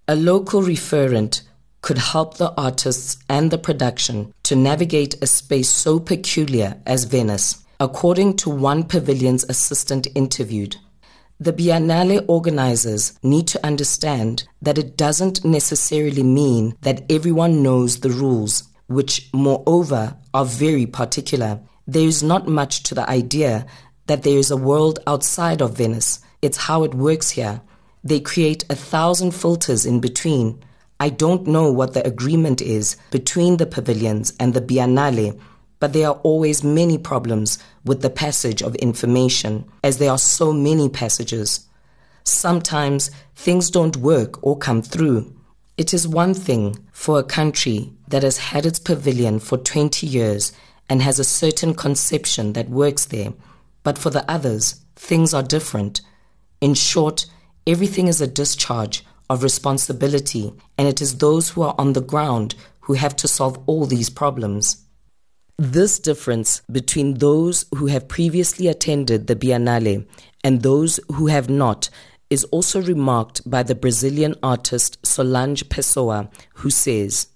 A 0.07 0.15
local 0.15 0.61
referent 0.61 1.41
could 1.81 1.97
help 1.97 2.37
the 2.37 2.53
artists 2.55 3.17
and 3.29 3.51
the 3.51 3.57
production 3.57 4.33
to 4.43 4.55
navigate 4.55 5.15
a 5.21 5.27
space 5.27 5.69
so 5.69 5.99
peculiar 5.99 6.77
as 6.85 7.05
Venice, 7.05 7.63
according 7.79 8.35
to 8.37 8.49
one 8.49 8.83
pavilion's 8.83 9.45
assistant 9.45 10.07
interviewed. 10.15 10.75
The 11.39 11.53
Biennale 11.53 12.25
organizers 12.27 13.17
need 13.23 13.47
to 13.47 13.65
understand 13.65 14.43
that 14.61 14.77
it 14.77 14.97
doesn't 14.97 15.45
necessarily 15.45 16.23
mean 16.23 16.75
that 16.81 17.09
everyone 17.09 17.63
knows 17.63 18.01
the 18.01 18.09
rules 18.09 18.63
which 18.87 19.29
moreover 19.33 20.17
are 20.33 20.43
very 20.43 20.85
particular. 20.85 21.61
There 21.89 22.07
is 22.07 22.21
not 22.21 22.47
much 22.47 22.83
to 22.83 22.93
the 22.93 23.09
idea 23.09 23.65
that 24.05 24.21
there 24.21 24.37
is 24.37 24.51
a 24.51 24.57
world 24.57 24.99
outside 25.07 25.59
of 25.59 25.77
Venice. 25.77 26.19
It's 26.39 26.67
how 26.67 26.83
it 26.83 26.93
works 26.93 27.31
here. 27.31 27.61
They 28.03 28.19
create 28.19 28.63
a 28.69 28.75
thousand 28.75 29.31
filters 29.31 29.87
in 29.87 29.99
between. 29.99 30.63
I 30.99 31.09
don't 31.09 31.47
know 31.47 31.71
what 31.71 31.95
the 31.95 32.05
agreement 32.05 32.61
is 32.61 32.95
between 33.09 33.57
the 33.57 33.65
pavilions 33.65 34.33
and 34.39 34.53
the 34.53 34.61
Biennale, 34.61 35.39
but 35.79 35.93
there 35.93 36.09
are 36.09 36.19
always 36.21 36.63
many 36.63 36.99
problems 36.99 37.57
with 37.83 38.03
the 38.03 38.11
passage 38.11 38.61
of 38.61 38.75
information, 38.75 39.65
as 39.83 39.97
there 39.97 40.11
are 40.11 40.19
so 40.19 40.53
many 40.53 40.89
passages. 40.89 41.61
Sometimes 42.23 43.09
things 43.35 43.71
don't 43.71 43.97
work 43.97 44.37
or 44.45 44.55
come 44.55 44.83
through. 44.83 45.33
It 45.75 45.91
is 45.91 46.07
one 46.07 46.35
thing 46.35 46.77
for 46.91 47.17
a 47.17 47.23
country 47.23 47.93
that 48.09 48.21
has 48.21 48.37
had 48.37 48.67
its 48.67 48.77
pavilion 48.77 49.39
for 49.39 49.57
20 49.57 50.05
years 50.05 50.51
and 50.89 51.01
has 51.01 51.19
a 51.19 51.23
certain 51.23 51.73
conception 51.73 52.53
that 52.53 52.69
works 52.69 53.05
there, 53.05 53.33
but 53.83 53.97
for 53.97 54.09
the 54.09 54.29
others, 54.29 54.81
things 54.95 55.33
are 55.33 55.43
different. 55.43 56.01
In 56.59 56.73
short, 56.73 57.25
everything 57.65 58.07
is 58.07 58.19
a 58.19 58.27
discharge 58.27 59.05
of 59.29 59.43
responsibility, 59.43 60.51
and 60.77 60.87
it 60.87 61.01
is 61.01 61.17
those 61.17 61.49
who 61.49 61.61
are 61.61 61.75
on 61.77 61.93
the 61.93 62.01
ground 62.01 62.55
who 62.81 62.93
have 62.93 63.15
to 63.17 63.27
solve 63.27 63.61
all 63.67 63.85
these 63.85 64.09
problems. 64.09 64.83
This 65.57 65.99
difference 65.99 66.61
between 66.71 67.15
those 67.15 67.65
who 67.75 67.87
have 67.87 68.07
previously 68.07 68.67
attended 68.67 69.27
the 69.27 69.35
Biennale 69.35 70.07
and 70.43 70.61
those 70.61 70.99
who 71.13 71.27
have 71.27 71.49
not 71.49 71.89
is 72.29 72.45
also 72.45 72.81
remarked 72.81 73.47
by 73.49 73.63
the 73.63 73.75
Brazilian 73.75 74.35
artist 74.41 74.97
Solange 75.03 75.67
Pessoa, 75.69 76.31
who 76.55 76.69
says, 76.69 77.27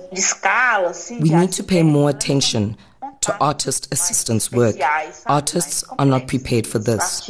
We 0.00 1.30
need 1.30 1.52
to 1.52 1.64
pay 1.64 1.82
more 1.82 2.10
attention 2.10 2.76
to 3.22 3.36
artist 3.38 3.92
assistance 3.92 4.52
work. 4.52 4.76
Artists 5.26 5.84
are 5.98 6.06
not 6.06 6.28
prepared 6.28 6.66
for 6.66 6.78
this. 6.78 7.20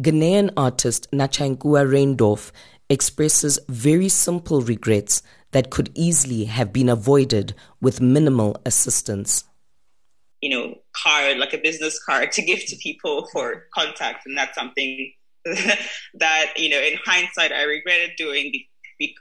Ghanaian 0.00 0.52
artist 0.56 1.08
Na 1.12 1.26
Chainkua 1.26 1.84
Reindorf 1.84 2.52
expresses 2.88 3.58
very 3.68 4.08
simple 4.08 4.60
regrets 4.60 5.22
that 5.50 5.70
could 5.70 5.90
easily 5.94 6.44
have 6.44 6.72
been 6.72 6.88
avoided 6.88 7.54
with 7.80 8.00
minimal 8.00 8.60
assistance. 8.64 9.44
You 10.40 10.50
know, 10.50 10.74
card, 10.96 11.38
like 11.38 11.52
a 11.52 11.58
business 11.58 12.02
card 12.04 12.32
to 12.32 12.42
give 12.42 12.64
to 12.66 12.76
people 12.76 13.28
for 13.32 13.66
contact. 13.74 14.24
And 14.26 14.36
that's 14.36 14.54
something 14.54 15.12
that, 15.44 16.52
you 16.56 16.68
know, 16.68 16.80
in 16.80 16.98
hindsight, 17.04 17.52
I 17.52 17.64
regretted 17.64 18.10
doing 18.16 18.52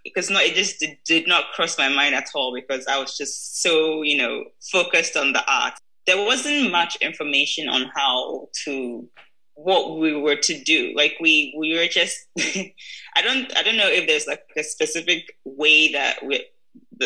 because 0.04 0.30
no, 0.30 0.40
it 0.40 0.56
just 0.56 0.80
did, 0.80 0.98
did 1.06 1.28
not 1.28 1.52
cross 1.54 1.78
my 1.78 1.90
mind 1.90 2.16
at 2.16 2.30
all 2.34 2.54
because 2.54 2.86
I 2.88 3.00
was 3.00 3.18
just 3.18 3.62
so, 3.62 4.02
you 4.02 4.18
know, 4.18 4.46
focused 4.72 5.16
on 5.16 5.34
the 5.34 5.44
art. 5.52 5.74
There 6.06 6.24
wasn't 6.24 6.72
much 6.72 6.98
information 6.98 7.70
on 7.70 7.92
how 7.94 8.50
to 8.66 9.08
what 9.56 10.00
we 10.00 10.16
were 10.16 10.36
to 10.36 10.64
do. 10.64 10.94
Like 10.96 11.16
we 11.20 11.54
we 11.58 11.78
were 11.78 11.88
just 11.88 12.18
I 12.40 13.22
don't 13.22 13.56
I 13.58 13.64
don't 13.64 13.78
know 13.78 13.90
if 13.90 14.08
there's 14.08 14.28
like 14.28 14.44
a 14.56 14.64
specific 14.64 15.36
way 15.44 15.92
that 15.92 16.26
we, 16.26 16.46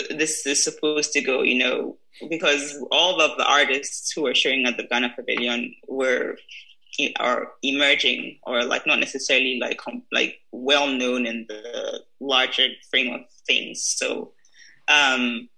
this 0.10 0.46
is 0.46 0.64
supposed 0.64 1.14
to 1.14 1.22
go. 1.22 1.42
You 1.42 1.60
know, 1.64 1.98
because 2.30 2.78
all 2.92 3.22
of 3.22 3.38
the 3.38 3.46
artists 3.46 4.12
who 4.12 4.24
were 4.24 4.36
showing 4.36 4.66
at 4.66 4.78
the 4.78 4.84
Ghana 4.84 5.14
Pavilion 5.16 5.74
were 5.88 6.38
are 7.20 7.54
emerging 7.64 8.38
or 8.44 8.64
like 8.64 8.86
not 8.86 9.00
necessarily 9.00 9.60
like 9.60 9.82
like 10.12 10.40
well 10.52 10.88
known 10.88 11.26
in 11.26 11.46
the 11.48 12.02
larger 12.20 12.68
frame 12.90 13.14
of 13.14 13.22
things. 13.48 13.84
So 13.84 14.34
um, 14.88 15.50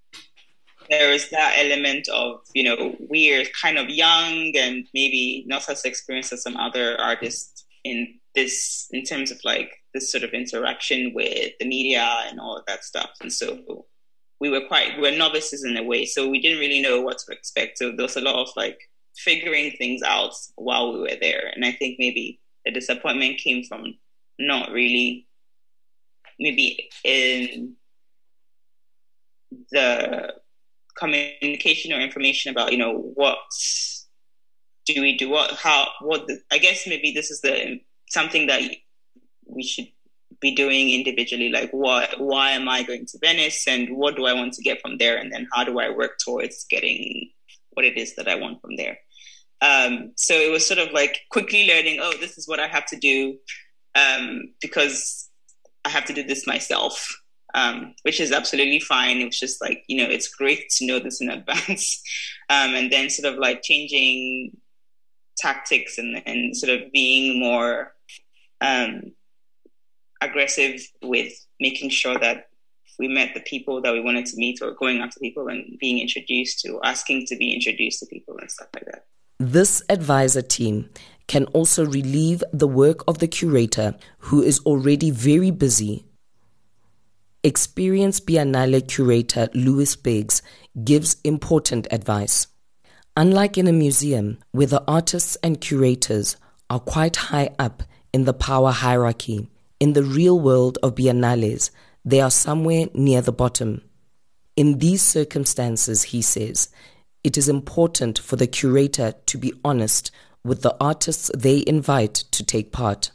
there 0.90 1.12
is 1.12 1.30
that 1.30 1.56
element 1.58 2.08
of 2.10 2.42
you 2.54 2.64
know 2.64 2.96
we're 3.10 3.46
kind 3.62 3.78
of 3.78 3.90
young 3.90 4.52
and 4.56 4.86
maybe 4.94 5.44
not 5.48 5.68
as 5.70 5.86
experienced 5.86 6.34
as 6.34 6.44
some 6.44 6.58
other 6.58 7.00
artists 7.00 7.66
in 7.84 8.20
this 8.36 8.88
in 8.92 9.04
terms 9.04 9.32
of 9.32 9.40
like 9.44 9.72
this 9.94 10.12
sort 10.12 10.24
of 10.24 10.32
interaction 10.32 11.14
with 11.14 11.52
the 11.60 11.66
media 11.66 12.24
and 12.28 12.40
all 12.40 12.58
of 12.58 12.66
that 12.66 12.84
stuff. 12.84 13.12
And 13.22 13.32
so 13.32 13.86
we 14.40 14.50
were 14.50 14.68
quite 14.68 14.96
we 14.98 15.10
were 15.10 15.18
novices 15.18 15.64
in 15.64 15.78
a 15.78 15.84
way. 15.84 16.06
So 16.06 16.30
we 16.30 16.42
didn't 16.42 16.60
really 16.60 16.82
know 16.82 17.02
what 17.02 17.20
to 17.20 17.32
expect. 17.32 17.78
So 17.78 17.92
there 17.92 18.04
was 18.04 18.18
a 18.18 18.22
lot 18.22 18.36
of 18.36 18.50
like 18.56 18.80
figuring 19.16 19.72
things 19.78 20.02
out 20.04 20.34
while 20.56 20.94
we 20.94 21.00
were 21.00 21.18
there. 21.20 21.52
And 21.54 21.66
i 21.66 21.72
think 21.72 21.98
maybe 22.00 22.40
the 22.66 22.72
disappointment 22.72 23.38
came 23.38 23.64
from 23.64 23.96
not 24.40 24.72
really 24.72 25.28
maybe 26.40 26.90
in 27.04 27.76
the 29.72 30.34
communication 30.98 31.94
or 31.94 32.00
information 32.00 32.52
about 32.52 32.72
you 32.72 32.78
know 32.78 32.98
what 33.16 33.38
do 34.86 35.02
we 35.02 35.18
do? 35.18 35.30
What 35.30 35.52
how 35.52 35.88
what 36.02 36.28
the, 36.28 36.40
i 36.52 36.58
guess 36.58 36.88
maybe 36.88 37.12
this 37.12 37.32
is 37.32 37.42
the 37.42 37.80
something 38.10 38.48
that 38.48 38.62
we 39.46 39.64
should 39.64 39.88
be 40.40 40.54
doing 40.54 40.90
individually 40.90 41.50
like 41.50 41.72
what 41.72 42.20
why 42.20 42.52
am 42.52 42.68
i 42.68 42.84
going 42.84 43.06
to 43.06 43.18
venice 43.20 43.66
and 43.68 43.96
what 43.96 44.16
do 44.16 44.26
i 44.26 44.34
want 44.34 44.54
to 44.54 44.62
get 44.62 44.82
from 44.82 44.98
there? 44.98 45.18
And 45.18 45.32
then 45.32 45.48
how 45.54 45.64
do 45.64 45.80
i 45.80 45.90
work 45.90 46.18
towards 46.24 46.66
getting 46.70 47.32
what 47.72 47.86
it 47.86 47.98
is 47.98 48.16
that 48.16 48.28
i 48.28 48.36
want 48.36 48.62
from 48.62 48.76
there 48.76 48.98
um, 49.64 50.12
so 50.16 50.36
it 50.36 50.52
was 50.52 50.68
sort 50.68 50.80
of 50.80 50.92
like 50.92 51.22
quickly 51.32 51.68
learning 51.68 52.00
oh 52.02 52.14
this 52.20 52.38
is 52.38 52.48
what 52.48 52.60
i 52.60 52.68
have 52.68 52.86
to 52.86 52.98
do 52.98 53.36
um, 53.96 54.54
because 54.62 55.30
i 55.86 55.90
have 55.90 56.06
to 56.06 56.14
do 56.14 56.24
this 56.24 56.46
myself 56.46 57.08
um, 57.54 57.94
which 58.02 58.20
is 58.20 58.32
absolutely 58.32 58.80
fine. 58.80 59.18
It 59.18 59.26
was 59.26 59.40
just 59.40 59.62
like, 59.62 59.84
you 59.88 59.98
know, 59.98 60.10
it's 60.10 60.28
great 60.28 60.70
to 60.78 60.86
know 60.86 61.00
this 61.00 61.22
in 61.22 61.30
advance. 61.30 62.02
Um, 62.50 62.74
and 62.74 62.92
then 62.92 63.10
sort 63.10 63.32
of 63.32 63.40
like 63.40 63.62
changing 63.64 64.58
tactics 65.38 65.98
and, 65.98 66.22
and 66.26 66.56
sort 66.56 66.72
of 66.72 66.92
being 66.92 67.40
more 67.40 67.94
um, 68.62 69.14
aggressive 70.22 70.82
with 71.02 71.34
making 71.60 71.90
sure 71.90 72.18
that 72.18 72.48
we 73.00 73.08
met 73.08 73.34
the 73.34 73.42
people 73.42 73.82
that 73.82 73.94
we 73.94 74.02
wanted 74.02 74.26
to 74.28 74.38
meet 74.38 74.62
or 74.62 74.72
going 74.72 75.00
after 75.00 75.20
people 75.20 75.48
and 75.48 75.78
being 75.80 76.00
introduced 76.00 76.60
to, 76.60 76.80
asking 76.84 77.26
to 77.28 77.36
be 77.36 77.54
introduced 77.54 78.00
to 78.00 78.06
people 78.06 78.38
and 78.38 78.50
stuff 78.50 78.68
like 78.74 78.86
that. 78.86 79.06
This 79.40 79.82
advisor 79.90 80.42
team 80.42 80.90
can 81.28 81.46
also 81.48 81.86
relieve 81.86 82.44
the 82.54 82.68
work 82.68 83.04
of 83.08 83.20
the 83.20 83.28
curator 83.28 83.96
who 84.20 84.42
is 84.42 84.60
already 84.62 85.12
very 85.12 85.52
busy 85.52 86.06
Experienced 87.46 88.26
Biennale 88.26 88.88
curator 88.88 89.50
Lewis 89.54 89.98
Biggs 89.98 90.42
gives 90.82 91.18
important 91.26 91.88
advice. 91.92 92.48
Unlike 93.18 93.58
in 93.58 93.68
a 93.68 93.74
museum, 93.74 94.38
where 94.54 94.68
the 94.68 94.82
artists 94.88 95.36
and 95.44 95.60
curators 95.60 96.38
are 96.70 96.80
quite 96.80 97.18
high 97.18 97.50
up 97.60 97.84
in 98.14 98.24
the 98.24 98.34
power 98.34 98.72
hierarchy, 98.72 99.50
in 99.82 99.92
the 99.92 100.04
real 100.04 100.40
world 100.40 100.78
of 100.82 100.96
biennales, 100.96 101.70
they 102.06 102.22
are 102.22 102.32
somewhere 102.32 102.86
near 102.94 103.20
the 103.20 103.34
bottom. 103.34 103.82
In 104.56 104.78
these 104.78 105.02
circumstances, 105.02 106.04
he 106.04 106.22
says, 106.22 106.70
it 107.24 107.38
is 107.38 107.48
important 107.48 108.20
for 108.20 108.36
the 108.36 108.48
curator 108.48 109.14
to 109.26 109.38
be 109.38 109.54
honest 109.64 110.12
with 110.44 110.62
the 110.62 110.76
artists 110.80 111.32
they 111.38 111.64
invite 111.66 112.14
to 112.14 112.44
take 112.44 112.72
part. 112.72 113.12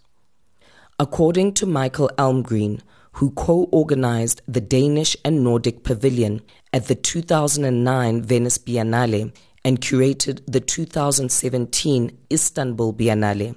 According 0.98 1.54
to 1.54 1.66
Michael 1.66 2.10
Elmgreen, 2.18 2.80
who 3.12 3.30
co 3.32 3.64
organized 3.72 4.42
the 4.46 4.60
Danish 4.60 5.16
and 5.24 5.42
Nordic 5.42 5.82
Pavilion 5.82 6.40
at 6.72 6.86
the 6.86 6.94
2009 6.94 8.22
Venice 8.22 8.58
Biennale 8.58 9.32
and 9.64 9.80
curated 9.80 10.40
the 10.46 10.60
2017 10.60 12.16
Istanbul 12.32 12.94
Biennale. 12.94 13.56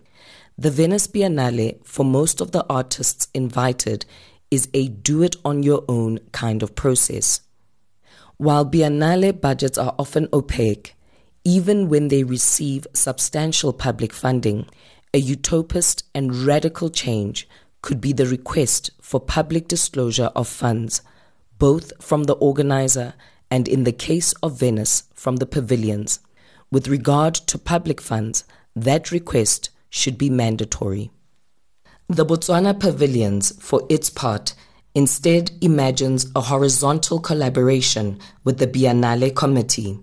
The 0.57 0.71
Venice 0.71 1.07
Biennale, 1.07 1.85
for 1.85 2.03
most 2.03 2.41
of 2.41 2.51
the 2.51 2.65
artists 2.69 3.27
invited, 3.33 4.05
is 4.49 4.67
a 4.73 4.89
do 4.89 5.23
it 5.23 5.35
on 5.45 5.63
your 5.63 5.83
own 5.87 6.19
kind 6.31 6.61
of 6.61 6.75
process. 6.75 7.41
While 8.41 8.65
Biennale 8.65 9.39
budgets 9.39 9.77
are 9.77 9.93
often 9.99 10.27
opaque, 10.33 10.95
even 11.43 11.89
when 11.89 12.07
they 12.07 12.23
receive 12.23 12.87
substantial 12.91 13.71
public 13.71 14.11
funding, 14.11 14.65
a 15.13 15.19
utopist 15.19 16.05
and 16.15 16.35
radical 16.35 16.89
change 16.89 17.47
could 17.83 18.01
be 18.01 18.13
the 18.13 18.25
request 18.25 18.89
for 18.99 19.19
public 19.19 19.67
disclosure 19.67 20.31
of 20.35 20.47
funds, 20.47 21.03
both 21.59 21.93
from 22.01 22.23
the 22.23 22.33
organizer 22.33 23.13
and, 23.51 23.67
in 23.67 23.83
the 23.83 23.91
case 23.91 24.33
of 24.41 24.57
Venice, 24.57 25.03
from 25.13 25.35
the 25.35 25.45
pavilions. 25.45 26.19
With 26.71 26.87
regard 26.87 27.35
to 27.35 27.59
public 27.59 28.01
funds, 28.01 28.43
that 28.75 29.11
request 29.11 29.69
should 29.91 30.17
be 30.17 30.31
mandatory. 30.31 31.11
The 32.07 32.25
Botswana 32.25 32.79
Pavilions, 32.79 33.51
for 33.61 33.85
its 33.87 34.09
part, 34.09 34.55
instead 34.93 35.51
imagines 35.61 36.29
a 36.35 36.41
horizontal 36.41 37.19
collaboration 37.19 38.19
with 38.43 38.57
the 38.57 38.67
Biennale 38.67 39.35
Committee. 39.35 39.99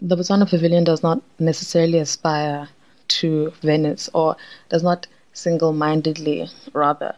The 0.00 0.16
Botswana 0.16 0.48
Pavilion 0.48 0.84
does 0.84 1.02
not 1.02 1.22
necessarily 1.38 1.98
aspire 1.98 2.68
to 3.08 3.52
Venice 3.62 4.10
or 4.14 4.36
does 4.68 4.82
not 4.82 5.06
single 5.32 5.72
mindedly, 5.72 6.48
rather, 6.72 7.14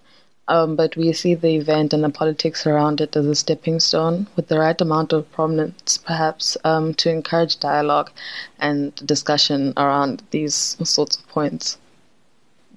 um, 0.49 0.77
but 0.77 0.97
we 0.97 1.13
see 1.13 1.35
the 1.35 1.57
event 1.57 1.95
and 1.95 2.05
the 2.05 2.11
politics 2.11 2.67
around 2.67 3.01
it 3.01 3.17
as 3.17 3.27
a 3.27 3.35
stepping 3.35 3.81
stone 3.81 4.27
with 4.37 4.49
the 4.49 4.59
right 4.59 4.79
amount 4.81 5.13
of 5.13 5.31
prominence, 5.33 5.97
perhaps, 5.97 6.57
um, 6.65 6.93
to 6.95 7.11
encourage 7.11 7.59
dialogue 7.59 8.11
and 8.59 8.95
discussion 9.07 9.73
around 9.77 10.23
these 10.31 10.77
sorts 10.85 11.17
of 11.17 11.27
points. 11.29 11.79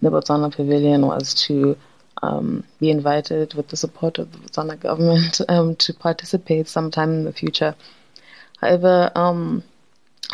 The 0.02 0.10
Botswana 0.10 0.56
Pavilion 0.56 1.06
was 1.06 1.34
to 1.46 1.78
um, 2.24 2.64
be 2.80 2.90
invited 2.90 3.54
with 3.54 3.68
the 3.70 3.78
support 3.78 4.20
of 4.20 4.32
the 4.32 4.38
Botswana 4.38 4.80
government 4.80 5.42
um, 5.50 5.76
to 5.78 5.94
participate 5.94 6.68
sometime 6.68 7.12
in 7.12 7.24
the 7.24 7.34
future. 7.34 7.76
However, 8.60 9.12
um, 9.16 9.64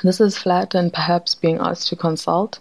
this 0.03 0.19
is 0.19 0.38
flat 0.38 0.75
and 0.75 0.91
perhaps 0.93 1.36
being 1.36 1.59
asked 1.59 1.89
to 1.89 1.95
consult 1.95 2.59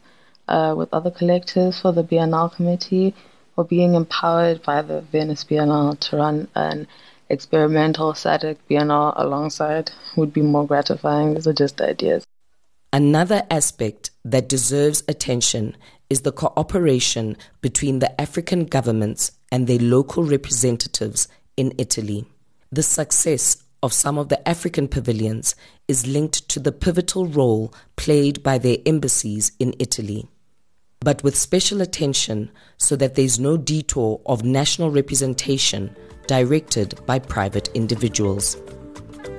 uh, 0.48 0.74
with 0.76 0.92
other 0.92 1.10
collectors 1.10 1.80
for 1.80 1.92
the 1.92 2.04
Biennale 2.04 2.54
Committee 2.54 3.14
or 3.56 3.64
being 3.64 3.94
empowered 3.94 4.62
by 4.62 4.82
the 4.82 5.00
Venice 5.00 5.44
Biennale 5.44 5.98
to 6.00 6.16
run 6.16 6.48
an 6.54 6.86
experimental 7.28 8.12
SADC 8.12 8.56
Biennale 8.68 9.14
alongside 9.16 9.90
would 10.16 10.32
be 10.32 10.42
more 10.42 10.66
gratifying. 10.66 11.34
These 11.34 11.46
are 11.46 11.52
just 11.52 11.80
ideas. 11.80 12.24
Another 12.92 13.42
aspect 13.50 14.10
that 14.24 14.48
deserves 14.48 15.02
attention 15.08 15.76
is 16.08 16.22
the 16.22 16.32
cooperation 16.32 17.36
between 17.60 17.98
the 17.98 18.20
African 18.20 18.64
governments 18.64 19.32
and 19.50 19.66
their 19.66 19.78
local 19.78 20.22
representatives 20.22 21.28
in 21.56 21.72
Italy. 21.78 22.24
The 22.70 22.82
success 22.82 23.62
of 23.82 23.92
some 23.92 24.16
of 24.16 24.28
the 24.28 24.48
African 24.48 24.88
pavilions 24.88 25.56
is 25.88 26.06
linked 26.06 26.48
to 26.50 26.60
the 26.60 26.72
pivotal 26.72 27.26
role 27.26 27.74
played 27.96 28.42
by 28.42 28.58
their 28.58 28.78
embassies 28.86 29.52
in 29.58 29.74
Italy. 29.78 30.28
But 31.00 31.24
with 31.24 31.36
special 31.36 31.80
attention 31.80 32.50
so 32.76 32.94
that 32.96 33.16
there's 33.16 33.40
no 33.40 33.56
detour 33.56 34.20
of 34.26 34.44
national 34.44 34.90
representation 34.90 35.96
directed 36.28 37.04
by 37.06 37.18
private 37.18 37.68
individuals. 37.74 38.56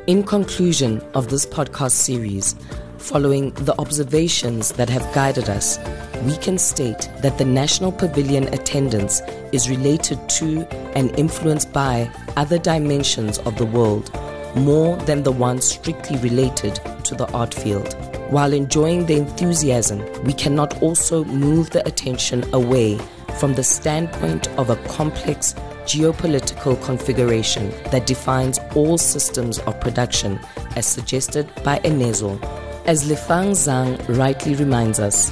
In 0.07 0.23
conclusion 0.23 1.01
of 1.13 1.29
this 1.29 1.45
podcast 1.45 1.91
series, 1.91 2.55
following 3.03 3.51
the 3.65 3.77
observations 3.79 4.71
that 4.71 4.89
have 4.89 5.13
guided 5.13 5.49
us, 5.49 5.77
we 6.23 6.37
can 6.37 6.57
state 6.57 7.09
that 7.21 7.37
the 7.37 7.43
National 7.43 7.91
Pavilion 7.91 8.47
attendance 8.53 9.21
is 9.51 9.69
related 9.69 10.17
to 10.29 10.65
and 10.95 11.11
influenced 11.19 11.73
by 11.73 12.09
other 12.37 12.57
dimensions 12.57 13.39
of 13.39 13.57
the 13.57 13.65
world 13.65 14.09
more 14.55 14.95
than 15.05 15.21
the 15.23 15.31
ones 15.31 15.65
strictly 15.65 16.17
related 16.19 16.75
to 17.03 17.13
the 17.13 17.29
art 17.33 17.53
field. 17.53 17.93
While 18.31 18.53
enjoying 18.53 19.05
the 19.05 19.17
enthusiasm, 19.17 19.99
we 20.23 20.31
cannot 20.31 20.81
also 20.81 21.25
move 21.25 21.71
the 21.71 21.85
attention 21.85 22.45
away 22.53 22.97
from 23.37 23.53
the 23.53 23.63
standpoint 23.65 24.47
of 24.57 24.69
a 24.69 24.77
complex 24.87 25.53
geopolitical 25.83 26.81
configuration 26.81 27.71
that 27.91 28.05
defines 28.05 28.59
all 28.75 28.97
systems 28.97 29.59
of 29.59 29.77
production 29.81 30.39
as 30.77 30.85
suggested 30.85 31.51
by 31.65 31.79
Enwezor. 31.79 32.39
As 32.86 33.05
Lifang 33.05 33.51
Zhang 33.51 33.97
rightly 34.17 34.55
reminds 34.55 34.99
us, 34.99 35.31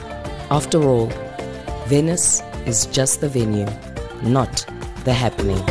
after 0.49 0.81
all, 0.83 1.07
Venice 1.87 2.41
is 2.65 2.85
just 2.85 3.19
the 3.19 3.27
venue, 3.27 3.67
not 4.23 4.65
the 5.03 5.11
happening. 5.11 5.61